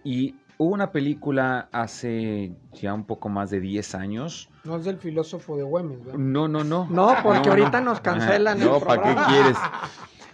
Y 0.04 0.36
Hubo 0.62 0.76
una 0.76 0.91
película 0.91 1.70
hace 1.72 2.52
ya 2.74 2.93
un 2.93 3.06
poco 3.06 3.30
más 3.30 3.49
de 3.49 3.60
10 3.60 3.95
años. 3.95 4.47
No 4.64 4.76
es 4.76 4.86
del 4.86 4.99
filósofo 4.99 5.58
de 5.58 5.64
Güemes, 5.64 6.06
¿verdad? 6.06 6.20
No, 6.20 6.47
no, 6.47 6.64
no. 6.64 6.88
No, 6.88 7.16
porque 7.24 7.49
ahorita 7.49 7.82
nos 7.82 7.99
cancelan. 7.99 8.60
No, 8.60 8.80
¿para 8.80 9.02
qué 9.02 9.22
quieres? 9.28 9.58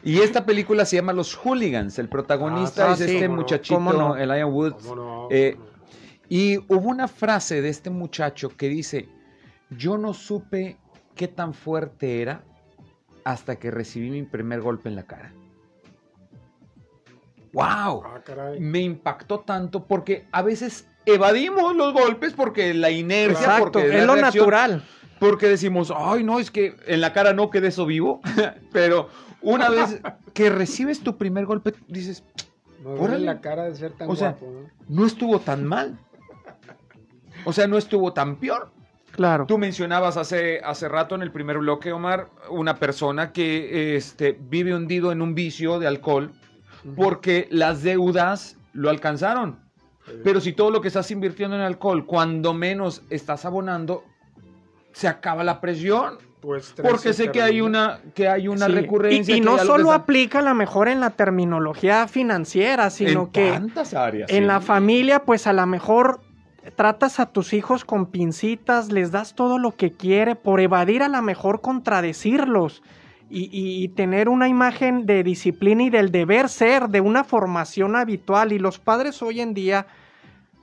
Y 0.03 0.19
esta 0.19 0.45
película 0.45 0.83
se 0.83 0.97
llama 0.97 1.13
Los 1.13 1.33
Hooligans. 1.33 1.97
El 1.97 2.09
protagonista 2.09 2.89
ah, 2.89 2.93
es 2.95 2.99
este 2.99 3.29
muchachito, 3.29 3.79
no? 3.79 4.17
Elijah 4.17 4.45
Woods. 4.45 4.85
Eh, 5.29 5.57
y 6.29 6.57
hubo 6.57 6.89
una 6.89 7.07
frase 7.07 7.61
de 7.61 7.69
este 7.69 7.89
muchacho 7.89 8.55
que 8.55 8.67
dice: 8.69 9.09
Yo 9.69 9.97
no 9.97 10.13
supe 10.13 10.77
qué 11.15 11.27
tan 11.27 11.53
fuerte 11.53 12.21
era 12.21 12.43
hasta 13.23 13.57
que 13.57 13.71
recibí 13.71 14.09
mi 14.09 14.23
primer 14.23 14.61
golpe 14.61 14.89
en 14.89 14.95
la 14.95 15.03
cara. 15.03 15.33
¡Wow! 17.53 18.03
Ah, 18.05 18.21
Me 18.59 18.79
impactó 18.79 19.39
tanto 19.39 19.85
porque 19.85 20.27
a 20.31 20.41
veces 20.41 20.87
evadimos 21.05 21.75
los 21.75 21.93
golpes 21.93 22.33
porque 22.33 22.73
la 22.73 22.91
inercia, 22.91 23.57
porque 23.59 23.97
es 23.97 24.05
lo 24.05 24.15
natural. 24.15 24.83
Porque 25.19 25.47
decimos, 25.47 25.91
ay, 25.95 26.23
no, 26.23 26.39
es 26.39 26.51
que 26.51 26.75
en 26.85 27.01
la 27.01 27.11
cara 27.11 27.33
no 27.33 27.49
quedé 27.49 27.69
eso 27.69 27.85
vivo. 27.85 28.21
Pero 28.71 29.09
una 29.41 29.69
vez 29.69 29.99
que 30.33 30.49
recibes 30.49 30.99
tu 30.99 31.17
primer 31.17 31.45
golpe, 31.45 31.73
dices, 31.87 32.23
no 32.83 33.07
la 33.07 33.41
cara 33.41 33.63
de 33.65 33.75
ser 33.75 33.93
tan 33.93 34.09
o 34.09 34.15
sea, 34.15 34.37
¿no? 34.87 35.05
estuvo 35.05 35.39
tan 35.39 35.65
mal. 35.65 35.97
O 37.47 37.53
sea, 37.53 37.65
no 37.65 37.77
estuvo 37.77 38.11
tan 38.11 38.35
peor. 38.35 38.71
Claro. 39.11 39.45
Tú 39.45 39.57
mencionabas 39.57 40.17
hace, 40.17 40.59
hace 40.65 40.89
rato 40.89 41.15
en 41.15 41.21
el 41.21 41.31
primer 41.31 41.57
bloque, 41.59 41.93
Omar, 41.93 42.27
una 42.49 42.75
persona 42.75 43.31
que 43.31 43.95
este, 43.95 44.37
vive 44.37 44.75
hundido 44.75 45.13
en 45.13 45.21
un 45.21 45.33
vicio 45.33 45.79
de 45.79 45.87
alcohol 45.87 46.33
porque 46.97 47.47
las 47.49 47.83
deudas 47.83 48.57
lo 48.73 48.89
alcanzaron. 48.89 49.59
Pero 50.25 50.41
si 50.41 50.51
todo 50.51 50.71
lo 50.71 50.81
que 50.81 50.89
estás 50.89 51.09
invirtiendo 51.09 51.55
en 51.55 51.61
alcohol, 51.61 52.05
cuando 52.05 52.53
menos 52.53 53.03
estás 53.09 53.45
abonando, 53.45 54.03
se 54.91 55.07
acaba 55.07 55.45
la 55.45 55.61
presión. 55.61 56.17
porque 56.81 57.13
sé 57.13 57.31
que 57.31 57.41
hay 57.41 57.61
una, 57.61 58.01
que 58.13 58.27
hay 58.27 58.49
una 58.49 58.67
recurrencia. 58.67 59.37
Y, 59.37 59.39
no 59.39 59.57
solo 59.57 59.93
aplica 59.93 60.39
a 60.39 60.41
lo 60.41 60.53
mejor 60.53 60.89
en 60.89 60.99
la 60.99 61.11
terminología 61.11 62.09
financiera, 62.09 62.89
sino 62.89 63.21
en 63.21 63.27
que 63.27 63.51
tantas 63.51 63.93
áreas, 63.93 64.29
en 64.29 64.47
la 64.47 64.59
familia, 64.59 65.23
pues 65.23 65.47
a 65.47 65.53
lo 65.53 65.65
mejor 65.65 66.19
tratas 66.75 67.19
a 67.19 67.27
tus 67.27 67.53
hijos 67.53 67.85
con 67.85 68.07
pincitas, 68.07 68.91
les 68.91 69.11
das 69.11 69.35
todo 69.35 69.59
lo 69.59 69.75
que 69.75 69.91
quiere 69.91 70.35
por 70.35 70.59
evadir 70.59 71.03
a 71.03 71.07
lo 71.07 71.21
mejor 71.21 71.61
contradecirlos 71.61 72.83
y, 73.29 73.89
tener 73.89 74.29
una 74.29 74.47
imagen 74.47 75.05
de 75.05 75.23
disciplina 75.23 75.83
y 75.83 75.89
del 75.89 76.11
deber 76.11 76.47
ser, 76.47 76.87
de 76.87 77.01
una 77.01 77.23
formación 77.23 77.95
habitual. 77.95 78.53
Y 78.53 78.59
los 78.59 78.79
padres 78.79 79.21
hoy 79.21 79.41
en 79.41 79.53
día, 79.53 79.87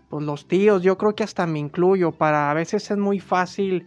pues 0.09 0.25
los 0.25 0.49
tíos, 0.49 0.83
yo 0.83 0.97
creo 0.97 1.15
que 1.15 1.25
hasta 1.25 1.47
me 1.47 1.59
incluyo, 1.59 2.13
para 2.13 2.51
a 2.51 2.55
veces 2.55 2.91
es 2.91 2.97
muy 2.97 3.21
fácil 3.21 3.87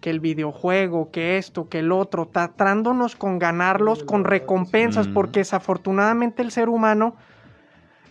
que 0.00 0.10
el 0.10 0.20
videojuego, 0.20 1.10
que 1.10 1.36
esto, 1.38 1.68
que 1.68 1.80
el 1.80 1.92
otro, 1.92 2.26
tratándonos 2.26 3.16
con 3.16 3.38
ganarlos, 3.38 4.04
con 4.04 4.24
recompensas, 4.24 5.08
porque 5.08 5.40
desafortunadamente 5.40 6.42
el 6.42 6.50
ser 6.50 6.68
humano 6.68 7.16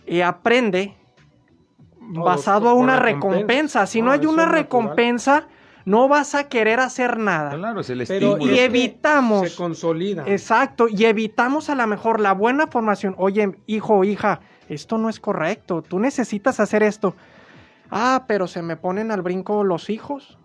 eh, 0.06 0.22
aprende 0.22 0.96
basado 2.08 2.68
a 2.68 2.74
una 2.74 2.98
recompensa. 2.98 3.86
Si 3.86 4.02
no, 4.02 4.10
hay 4.10 4.26
una 4.26 4.46
recompensa, 4.46 5.46
no 5.84 6.08
vas 6.08 6.34
a 6.34 6.48
querer 6.48 6.80
hacer 6.80 7.18
nada. 7.18 7.56
Claro, 7.56 7.80
es 7.80 7.90
el 7.90 8.00
estímulo. 8.00 8.46
y 8.46 8.58
evitamos. 8.58 9.50
Se 9.50 9.56
consolida. 9.56 10.24
Exacto, 10.26 10.86
y 10.88 11.04
evitamos 11.04 11.70
a 11.70 11.74
lo 11.74 11.86
mejor 11.86 12.20
la 12.20 12.32
buena 12.32 12.66
formación. 12.66 13.14
Oye, 13.18 13.56
hijo 13.66 13.94
o 13.94 14.04
hija, 14.04 14.40
esto 14.68 14.98
no 14.98 15.08
es 15.08 15.20
correcto, 15.20 15.82
tú 15.82 15.98
necesitas 15.98 16.60
hacer 16.60 16.82
esto. 16.82 17.14
Ah, 17.90 18.24
pero 18.26 18.46
se 18.46 18.62
me 18.62 18.76
ponen 18.76 19.10
al 19.10 19.22
brinco 19.22 19.62
los 19.62 19.90
hijos. 19.90 20.38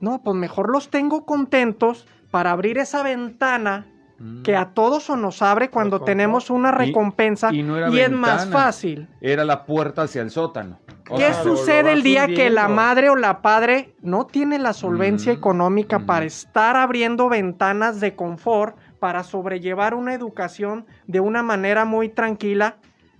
No, 0.00 0.22
pues 0.22 0.36
mejor 0.36 0.70
los 0.70 0.90
tengo 0.90 1.24
contentos 1.24 2.06
para 2.30 2.50
abrir 2.50 2.78
esa 2.78 3.02
ventana 3.02 3.86
mm. 4.22 4.42
que 4.42 4.56
a 4.56 4.70
todos 4.70 5.10
nos 5.10 5.42
abre 5.42 5.70
cuando 5.70 6.00
tenemos 6.00 6.50
una 6.50 6.70
recompensa 6.70 7.52
y, 7.52 7.60
es 7.98 8.10
más 8.10 8.48
fácil. 8.48 9.08
Era 9.20 9.44
la 9.44 9.66
puerta 9.66 10.02
hacia 10.02 10.22
el 10.22 10.30
sótano. 10.30 10.78
¿Qué 11.16 11.34
sucede 11.42 11.92
el 11.92 12.02
día 12.02 12.26
que 12.26 12.48
la 12.48 12.68
madre 12.68 13.10
o 13.10 13.16
la 13.16 13.42
padre 13.42 13.94
no 14.00 14.26
tiene 14.26 14.58
la 14.58 14.72
solvencia 14.72 15.32
mm, 15.32 15.36
económica 15.36 15.98
mm. 15.98 16.06
para 16.06 16.24
estar 16.24 16.76
abriendo 16.76 17.28
ventanas 17.28 18.00
de 18.00 18.14
confort 18.14 18.76
para 18.98 19.24
sobrellevar 19.24 19.94
una 19.94 20.14
educación 20.14 20.86
de 21.06 21.20
una 21.20 21.42
manera 21.42 21.84
muy 21.84 22.08
tranquila? 22.08 22.76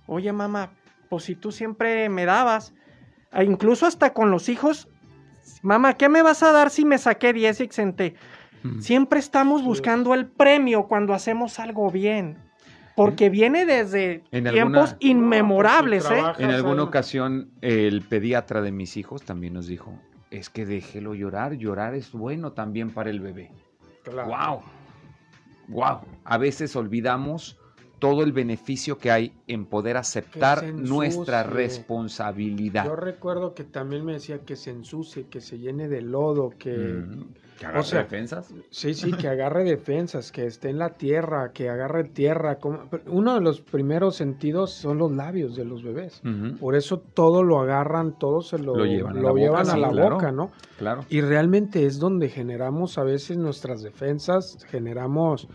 Oye, 0.07 0.31
mamá, 0.31 0.71
pues 1.09 1.25
si 1.25 1.35
tú 1.35 1.51
siempre 1.51 2.09
me 2.09 2.25
dabas, 2.25 2.73
e 3.33 3.43
incluso 3.43 3.85
hasta 3.85 4.13
con 4.13 4.31
los 4.31 4.49
hijos, 4.49 4.87
mamá, 5.61 5.93
¿qué 5.93 6.09
me 6.09 6.21
vas 6.21 6.41
a 6.41 6.51
dar 6.51 6.69
si 6.69 6.85
me 6.85 6.97
saqué 6.97 7.33
10 7.33 7.59
y 7.59 7.63
exenté? 7.63 8.15
Mm. 8.63 8.79
Siempre 8.79 9.19
estamos 9.19 9.63
buscando 9.63 10.13
el 10.13 10.25
premio 10.25 10.87
cuando 10.87 11.13
hacemos 11.13 11.59
algo 11.59 11.91
bien. 11.91 12.37
Porque 12.95 13.31
viene 13.31 13.65
desde 13.65 14.23
tiempos 14.29 14.95
inmemorables, 14.99 16.09
¿eh? 16.11 16.21
En 16.37 16.51
alguna 16.51 16.83
ocasión, 16.83 17.49
el 17.61 18.03
pediatra 18.03 18.61
de 18.61 18.71
mis 18.71 18.97
hijos 18.97 19.23
también 19.23 19.53
nos 19.53 19.65
dijo: 19.65 19.97
es 20.29 20.51
que 20.51 20.65
déjelo 20.67 21.15
llorar, 21.15 21.53
llorar 21.53 21.95
es 21.95 22.11
bueno 22.11 22.51
también 22.51 22.91
para 22.91 23.09
el 23.09 23.19
bebé. 23.19 23.51
Claro. 24.03 24.29
Wow. 24.29 24.61
Wow. 25.69 26.01
A 26.23 26.37
veces 26.37 26.75
olvidamos 26.75 27.57
todo 28.03 28.21
el 28.21 28.33
beneficio 28.33 28.97
que 28.97 29.11
hay 29.11 29.31
en 29.47 29.65
poder 29.65 29.95
aceptar 29.95 30.73
nuestra 30.73 31.43
responsabilidad. 31.43 32.83
Yo 32.83 32.97
recuerdo 32.97 33.53
que 33.53 33.63
también 33.63 34.03
me 34.03 34.11
decía 34.11 34.39
que 34.39 34.57
se 34.57 34.71
ensucie, 34.71 35.27
que 35.27 35.39
se 35.39 35.57
llene 35.57 35.87
de 35.87 36.01
lodo, 36.01 36.49
que... 36.49 36.75
Mm, 36.75 37.23
¿Que 37.57 37.67
agarre 37.67 37.99
defensas? 37.99 38.53
Sí, 38.71 38.93
sí, 38.93 39.13
que 39.13 39.27
agarre 39.29 39.63
defensas, 39.63 40.33
que 40.33 40.45
esté 40.45 40.69
en 40.69 40.79
la 40.79 40.89
tierra, 40.89 41.53
que 41.53 41.69
agarre 41.69 42.03
tierra. 42.03 42.57
Uno 43.05 43.35
de 43.35 43.39
los 43.39 43.61
primeros 43.61 44.17
sentidos 44.17 44.71
son 44.71 44.97
los 44.97 45.09
labios 45.09 45.55
de 45.55 45.63
los 45.63 45.81
bebés. 45.81 46.21
Por 46.59 46.75
eso 46.75 46.99
todo 46.99 47.41
lo 47.41 47.61
agarran, 47.61 48.19
todo 48.19 48.41
se 48.41 48.57
lo, 48.57 48.83
llevan 48.83 49.15
a 49.69 49.77
la, 49.77 50.09
boca, 50.09 50.33
¿no? 50.33 50.51
Claro. 50.77 51.05
Y 51.09 51.21
realmente 51.21 51.85
es 51.85 51.99
donde 51.99 52.27
generamos 52.27 52.97
a 52.97 53.03
veces 53.03 53.37
nuestras 53.37 53.81
defensas, 53.81 54.57
generamos 54.69 55.47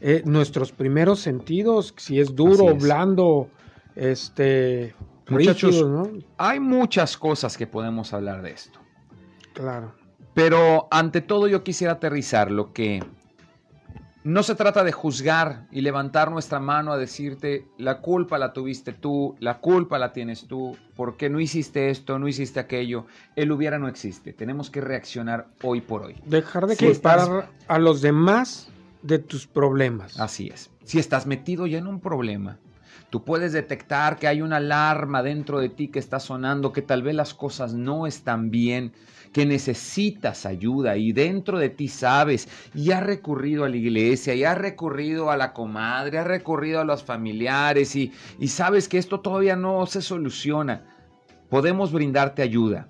eh, 0.00 0.22
nuestros 0.24 0.72
primeros 0.72 1.20
sentidos, 1.20 1.94
si 1.96 2.20
es 2.20 2.34
duro, 2.34 2.74
blando, 2.74 3.48
este, 3.94 4.94
Muchachos, 5.28 5.84
¿no? 5.86 6.08
hay 6.38 6.60
muchas 6.60 7.16
cosas 7.16 7.56
que 7.56 7.66
podemos 7.66 8.12
hablar 8.12 8.42
de 8.42 8.52
esto. 8.52 8.78
Claro. 9.54 9.92
Pero 10.34 10.86
ante 10.90 11.20
todo 11.20 11.48
yo 11.48 11.64
quisiera 11.64 11.94
aterrizar 11.94 12.50
lo 12.50 12.72
que 12.72 13.02
no 14.22 14.42
se 14.42 14.54
trata 14.54 14.84
de 14.84 14.92
juzgar 14.92 15.66
y 15.70 15.80
levantar 15.80 16.30
nuestra 16.30 16.60
mano 16.60 16.92
a 16.92 16.98
decirte, 16.98 17.66
la 17.78 18.00
culpa 18.00 18.38
la 18.38 18.52
tuviste 18.52 18.92
tú, 18.92 19.36
la 19.38 19.58
culpa 19.60 19.98
la 19.98 20.12
tienes 20.12 20.46
tú, 20.46 20.76
porque 20.94 21.30
no 21.30 21.40
hiciste 21.40 21.90
esto, 21.90 22.18
no 22.18 22.28
hiciste 22.28 22.60
aquello. 22.60 23.06
El 23.34 23.52
hubiera 23.52 23.78
no 23.78 23.88
existe. 23.88 24.32
Tenemos 24.32 24.68
que 24.68 24.80
reaccionar 24.80 25.46
hoy 25.62 25.80
por 25.80 26.02
hoy. 26.02 26.16
Dejar 26.26 26.66
de 26.66 26.76
culpar 26.76 27.48
a 27.68 27.78
los 27.78 28.02
demás 28.02 28.68
de 29.06 29.18
tus 29.18 29.46
problemas. 29.46 30.18
Así 30.20 30.48
es. 30.48 30.70
Si 30.84 30.98
estás 30.98 31.26
metido 31.26 31.66
ya 31.66 31.78
en 31.78 31.86
un 31.86 32.00
problema, 32.00 32.58
tú 33.10 33.24
puedes 33.24 33.52
detectar 33.52 34.18
que 34.18 34.28
hay 34.28 34.42
una 34.42 34.56
alarma 34.56 35.22
dentro 35.22 35.60
de 35.60 35.68
ti 35.68 35.88
que 35.88 35.98
está 35.98 36.20
sonando, 36.20 36.72
que 36.72 36.82
tal 36.82 37.02
vez 37.02 37.14
las 37.14 37.34
cosas 37.34 37.74
no 37.74 38.06
están 38.06 38.50
bien, 38.50 38.92
que 39.32 39.46
necesitas 39.46 40.46
ayuda 40.46 40.96
y 40.96 41.12
dentro 41.12 41.58
de 41.58 41.68
ti 41.68 41.88
sabes 41.88 42.48
y 42.74 42.92
has 42.92 43.02
recurrido 43.02 43.64
a 43.64 43.68
la 43.68 43.76
iglesia 43.76 44.34
y 44.34 44.44
has 44.44 44.56
recurrido 44.56 45.30
a 45.30 45.36
la 45.36 45.52
comadre, 45.52 46.18
has 46.18 46.26
recurrido 46.26 46.80
a 46.80 46.84
los 46.84 47.04
familiares 47.04 47.94
y, 47.96 48.12
y 48.38 48.48
sabes 48.48 48.88
que 48.88 48.98
esto 48.98 49.20
todavía 49.20 49.56
no 49.56 49.84
se 49.86 50.02
soluciona. 50.02 50.84
Podemos 51.50 51.92
brindarte 51.92 52.42
ayuda. 52.42 52.88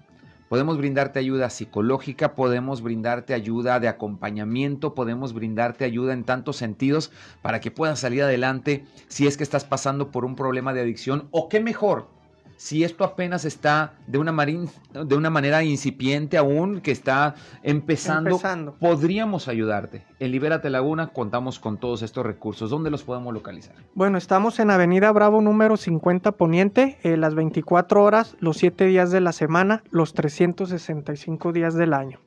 Podemos 0.49 0.78
brindarte 0.78 1.18
ayuda 1.18 1.51
psicológica, 1.51 2.36
podemos 2.36 2.80
brindarte 2.80 3.34
ayuda 3.34 3.80
de 3.80 3.88
acompañamiento, 3.88 4.94
podemos 4.94 5.32
brindarte 5.32 5.84
ayuda 5.84 6.12
en 6.12 6.22
tantos 6.22 6.57
sentidos 6.57 7.11
para 7.42 7.61
que 7.61 7.72
puedas 7.72 7.99
salir 7.99 8.22
adelante 8.22 8.84
si 9.09 9.26
es 9.26 9.36
que 9.36 9.42
estás 9.42 9.64
pasando 9.64 10.12
por 10.12 10.24
un 10.24 10.36
problema 10.36 10.72
de 10.72 10.82
adicción 10.82 11.26
o 11.32 11.49
qué 11.49 11.59
mejor, 11.59 12.09
si 12.57 12.84
esto 12.84 13.04
apenas 13.04 13.44
está 13.44 13.94
de 14.07 14.18
una, 14.18 14.32
de 14.32 15.14
una 15.14 15.30
manera 15.30 15.62
incipiente 15.62 16.38
aún, 16.38 16.80
que 16.80 16.90
está 16.90 17.34
empezando, 17.62 18.38
podríamos 18.80 19.48
ayudarte. 19.48 20.04
En 20.18 20.32
Libérate 20.32 20.70
Laguna 20.70 21.09
contamos 21.09 21.59
con 21.59 21.78
todos 21.78 22.02
estos 22.02 22.24
recursos. 22.24 22.70
¿Dónde 22.70 22.90
los 22.90 23.02
podemos 23.02 23.32
localizar? 23.32 23.76
Bueno, 23.94 24.18
estamos 24.18 24.59
en 24.59 24.70
Avenida 24.70 25.12
Bravo 25.12 25.40
número 25.40 25.76
50 25.76 26.32
Poniente, 26.32 26.98
eh, 27.02 27.16
las 27.16 27.34
24 27.34 28.02
horas, 28.02 28.36
los 28.40 28.57
7 28.57 28.86
días 28.86 29.11
de 29.11 29.20
la 29.20 29.32
semana, 29.32 29.82
los 29.90 30.14
365 30.14 31.52
días 31.52 31.74
del 31.74 31.92
año. 31.92 32.20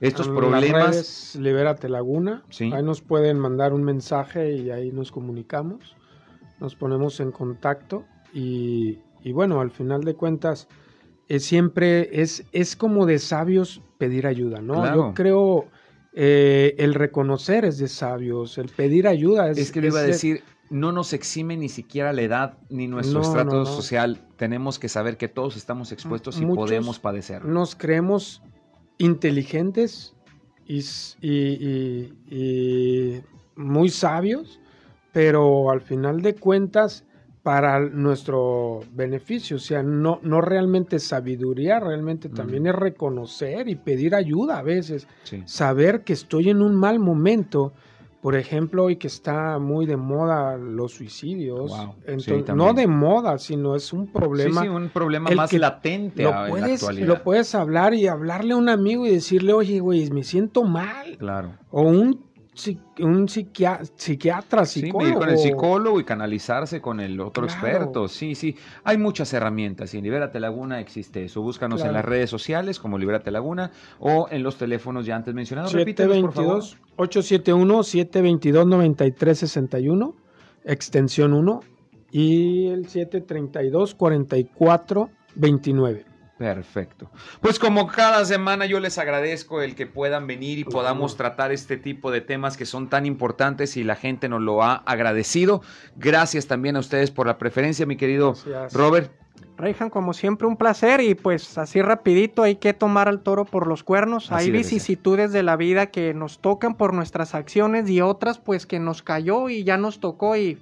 Estos 0.00 0.28
problemas... 0.28 1.36
Libérate 1.36 1.88
Laguna, 1.88 2.42
ahí 2.58 2.82
nos 2.82 3.00
pueden 3.02 3.38
mandar 3.38 3.72
un 3.72 3.84
mensaje 3.84 4.52
y 4.56 4.70
ahí 4.72 4.90
nos 4.90 5.12
comunicamos, 5.12 5.96
nos 6.58 6.74
ponemos 6.74 7.20
en 7.20 7.30
contacto 7.30 8.04
y 8.34 8.98
y 9.22 9.32
bueno, 9.32 9.60
al 9.60 9.70
final 9.70 10.04
de 10.04 10.14
cuentas, 10.14 10.68
es 11.28 11.44
siempre 11.44 12.20
es, 12.20 12.44
es 12.52 12.76
como 12.76 13.06
de 13.06 13.18
sabios 13.18 13.82
pedir 13.98 14.26
ayuda, 14.26 14.60
¿no? 14.60 14.94
Yo 14.94 15.14
creo 15.14 15.68
eh, 16.12 16.74
el 16.78 16.94
reconocer 16.94 17.64
es 17.64 17.78
de 17.78 17.88
sabios, 17.88 18.58
el 18.58 18.68
pedir 18.68 19.06
ayuda 19.06 19.50
es... 19.50 19.58
Es 19.58 19.72
que 19.72 19.80
le 19.80 19.88
iba 19.88 20.00
a 20.00 20.02
decir, 20.02 20.42
no 20.68 20.92
nos 20.92 21.12
exime 21.12 21.56
ni 21.56 21.68
siquiera 21.68 22.12
la 22.12 22.22
edad 22.22 22.58
ni 22.68 22.86
nuestro 22.86 23.22
estrato 23.22 23.64
social. 23.64 24.20
Tenemos 24.36 24.78
que 24.78 24.88
saber 24.88 25.16
que 25.16 25.28
todos 25.28 25.56
estamos 25.56 25.92
expuestos 25.92 26.40
y 26.40 26.46
podemos 26.46 26.98
padecer. 26.98 27.44
Nos 27.44 27.74
creemos 27.74 28.42
inteligentes 28.98 30.14
y, 30.66 30.82
y 31.22 33.22
muy 33.56 33.88
sabios, 33.88 34.60
pero 35.12 35.70
al 35.70 35.80
final 35.80 36.22
de 36.22 36.34
cuentas 36.34 37.04
para 37.42 37.80
nuestro 37.80 38.80
beneficio, 38.92 39.56
o 39.56 39.60
sea, 39.60 39.82
no, 39.82 40.20
no 40.22 40.40
realmente 40.40 41.00
sabiduría, 41.00 41.80
realmente 41.80 42.28
también 42.28 42.66
es 42.68 42.74
reconocer 42.74 43.68
y 43.68 43.74
pedir 43.74 44.14
ayuda 44.14 44.58
a 44.58 44.62
veces, 44.62 45.08
saber 45.44 46.04
que 46.04 46.12
estoy 46.12 46.50
en 46.50 46.62
un 46.62 46.76
mal 46.76 47.00
momento, 47.00 47.72
por 48.20 48.36
ejemplo, 48.36 48.84
hoy 48.84 48.94
que 48.94 49.08
está 49.08 49.58
muy 49.58 49.86
de 49.86 49.96
moda 49.96 50.56
los 50.56 50.92
suicidios, 50.92 51.72
no 52.54 52.74
de 52.74 52.86
moda, 52.86 53.36
sino 53.38 53.74
es 53.74 53.92
un 53.92 54.12
problema. 54.12 54.62
Sí, 54.62 54.68
un 54.68 54.90
problema 54.90 55.28
más 55.32 55.52
latente 55.52 56.22
lo 56.22 56.46
puedes, 56.48 57.00
Lo 57.00 57.24
puedes 57.24 57.56
hablar 57.56 57.92
y 57.94 58.06
hablarle 58.06 58.54
a 58.54 58.56
un 58.56 58.68
amigo 58.68 59.04
y 59.04 59.10
decirle, 59.10 59.52
oye, 59.52 59.80
güey, 59.80 60.08
me 60.10 60.22
siento 60.22 60.62
mal. 60.62 61.16
Claro. 61.18 61.56
O 61.72 61.82
un 61.82 62.31
un 62.98 63.28
psiquiatra, 63.28 64.64
psicólogo. 64.66 65.06
Sí, 65.06 65.14
con 65.14 65.28
el 65.30 65.38
psicólogo 65.38 66.00
y 66.00 66.04
canalizarse 66.04 66.80
con 66.80 67.00
el 67.00 67.18
otro 67.20 67.44
experto. 67.44 68.08
Sí, 68.08 68.34
sí. 68.34 68.56
Hay 68.84 68.98
muchas 68.98 69.32
herramientas 69.32 69.94
y 69.94 69.98
en 69.98 70.04
Libérate 70.04 70.38
Laguna 70.38 70.80
existe 70.80 71.24
eso. 71.24 71.40
Búscanos 71.40 71.82
en 71.82 71.92
las 71.92 72.04
redes 72.04 72.28
sociales 72.28 72.78
como 72.78 72.98
Libérate 72.98 73.30
Laguna 73.30 73.70
o 73.98 74.28
en 74.30 74.42
los 74.42 74.58
teléfonos 74.58 75.06
ya 75.06 75.16
antes 75.16 75.34
mencionados. 75.34 75.70
722 75.72 76.78
871 76.96 77.82
722 77.82 78.66
9361 78.66 80.14
extensión 80.64 81.32
1 81.32 81.60
y 82.10 82.68
el 82.68 82.86
732 82.88 83.94
44 83.94 85.10
29. 85.34 86.11
Perfecto. 86.42 87.08
Pues 87.40 87.60
como 87.60 87.86
cada 87.86 88.24
semana 88.24 88.66
yo 88.66 88.80
les 88.80 88.98
agradezco 88.98 89.62
el 89.62 89.76
que 89.76 89.86
puedan 89.86 90.26
venir 90.26 90.58
y 90.58 90.64
podamos 90.64 91.16
tratar 91.16 91.52
este 91.52 91.76
tipo 91.76 92.10
de 92.10 92.20
temas 92.20 92.56
que 92.56 92.66
son 92.66 92.88
tan 92.88 93.06
importantes 93.06 93.76
y 93.76 93.84
la 93.84 93.94
gente 93.94 94.28
nos 94.28 94.40
lo 94.40 94.60
ha 94.64 94.74
agradecido. 94.74 95.62
Gracias 95.94 96.48
también 96.48 96.74
a 96.74 96.80
ustedes 96.80 97.12
por 97.12 97.28
la 97.28 97.38
preferencia, 97.38 97.86
mi 97.86 97.96
querido 97.96 98.34
Robert. 98.72 99.12
Reijan, 99.56 99.88
como 99.88 100.14
siempre, 100.14 100.48
un 100.48 100.56
placer 100.56 101.00
y 101.00 101.14
pues 101.14 101.56
así 101.58 101.80
rapidito 101.80 102.42
hay 102.42 102.56
que 102.56 102.74
tomar 102.74 103.06
al 103.06 103.20
toro 103.20 103.44
por 103.44 103.68
los 103.68 103.84
cuernos. 103.84 104.32
hay 104.32 104.50
vicisitudes 104.50 105.30
de 105.30 105.44
la 105.44 105.54
vida 105.54 105.92
que 105.92 106.12
nos 106.12 106.40
tocan 106.40 106.74
por 106.74 106.92
nuestras 106.92 107.36
acciones 107.36 107.88
y 107.88 108.00
otras 108.00 108.40
pues 108.40 108.66
que 108.66 108.80
nos 108.80 109.02
cayó 109.02 109.48
y 109.48 109.62
ya 109.62 109.76
nos 109.76 110.00
tocó 110.00 110.36
y 110.36 110.58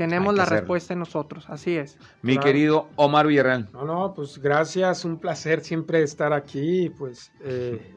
tenemos 0.00 0.34
la 0.34 0.46
respuesta 0.46 0.94
en 0.94 1.00
nosotros, 1.00 1.44
así 1.48 1.76
es. 1.76 1.98
Mi 2.22 2.38
querido 2.38 2.88
Omar 2.96 3.26
Villarreal. 3.26 3.68
No, 3.74 3.84
no, 3.84 4.14
pues 4.14 4.38
gracias, 4.38 5.04
un 5.04 5.18
placer 5.18 5.60
siempre 5.60 6.02
estar 6.02 6.32
aquí, 6.32 6.88
pues... 6.88 7.30
Eh... 7.44 7.96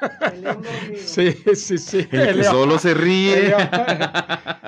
sí, 0.96 1.32
sí, 1.54 1.76
sí. 1.76 2.08
El 2.10 2.36
que 2.36 2.44
solo 2.44 2.78
se 2.78 2.94
ríe. 2.94 3.54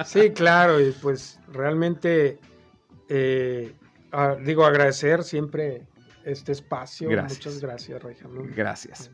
sí, 0.05 0.29
claro, 0.33 0.79
y 0.79 0.93
pues 0.93 1.41
realmente, 1.51 2.39
eh, 3.09 3.73
digo, 4.45 4.67
agradecer 4.67 5.25
siempre 5.25 5.87
este 6.31 6.53
espacio. 6.53 7.09
Muchas 7.11 7.61
gracias, 7.61 8.03
Reyjamón. 8.03 8.53
Gracias. 8.55 9.11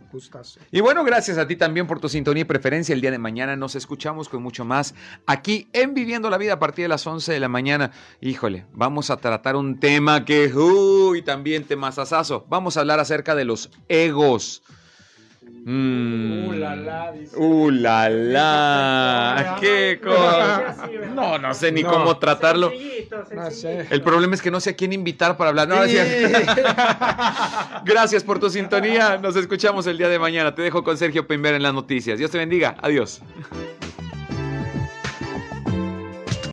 Y 0.71 0.81
bueno, 0.81 1.05
gracias 1.05 1.39
a 1.39 1.47
ti 1.47 1.57
también 1.57 1.87
por 1.87 2.01
tu 2.01 2.09
sintonía 2.09 2.43
y 2.43 2.45
preferencia. 2.45 2.93
El 2.93 3.01
día 3.01 3.11
de 3.11 3.19
mañana 3.19 3.57
nos 3.57 3.75
escuchamos 3.75 4.29
con 4.29 4.43
mucho 4.43 4.65
más 4.65 4.95
aquí 5.27 5.69
en 5.73 5.95
Viviendo 5.95 6.31
la 6.31 6.39
Vida 6.39 6.55
a 6.55 6.59
partir 6.59 6.85
de 6.85 6.89
las 6.89 7.07
11 7.07 7.33
de 7.33 7.41
la 7.41 7.49
mañana. 7.49 7.93
Híjole, 8.21 8.67
vamos 8.73 9.11
a 9.11 9.17
tratar 9.17 9.57
un 9.57 9.79
tema 9.79 10.25
que, 10.25 10.53
uy, 10.55 11.23
también 11.23 11.65
temazazazo. 11.65 12.47
Vamos 12.49 12.77
a 12.77 12.81
hablar 12.81 13.01
acerca 13.01 13.35
de 13.35 13.45
los 13.45 13.71
egos. 13.89 14.63
Mm. 15.67 16.47
Uh, 16.47 16.53
la, 16.53 16.77
la, 16.77 17.13
dice. 17.13 17.37
Uh, 17.39 17.71
la, 17.71 18.11
la. 18.11 19.57
¿Qué 19.59 19.99
cosa? 20.03 20.77
No, 21.15 21.39
no 21.39 21.55
sé 21.55 21.73
ni 21.73 21.83
cómo 21.83 22.19
tratarlo. 22.19 22.71
El 23.91 24.03
problema 24.03 24.35
es 24.35 24.43
que 24.43 24.51
no 24.51 24.61
sé 24.61 24.69
a 24.71 24.77
quién 24.77 24.93
invitar 24.93 25.39
para 25.39 25.51
hablar. 25.51 25.69
No, 25.69 25.77
Gracias 27.85 28.23
por 28.23 28.39
tu 28.39 28.51
sintonía. 28.51 29.17
Nos 29.17 29.37
escuchamos 29.37 29.87
el 29.87 29.97
día 29.97 30.11
de 30.11 30.19
mañana. 30.19 30.55
Te 30.55 30.61
dejo 30.61 30.85
con 30.85 30.99
Sergio 30.99 31.27
Pimber 31.27 31.55
en 31.55 31.63
las 31.63 31.73
noticias. 31.73 32.19
Dios 32.19 32.31
te 32.31 32.37
bendiga. 32.37 32.77
Adiós. 32.83 33.23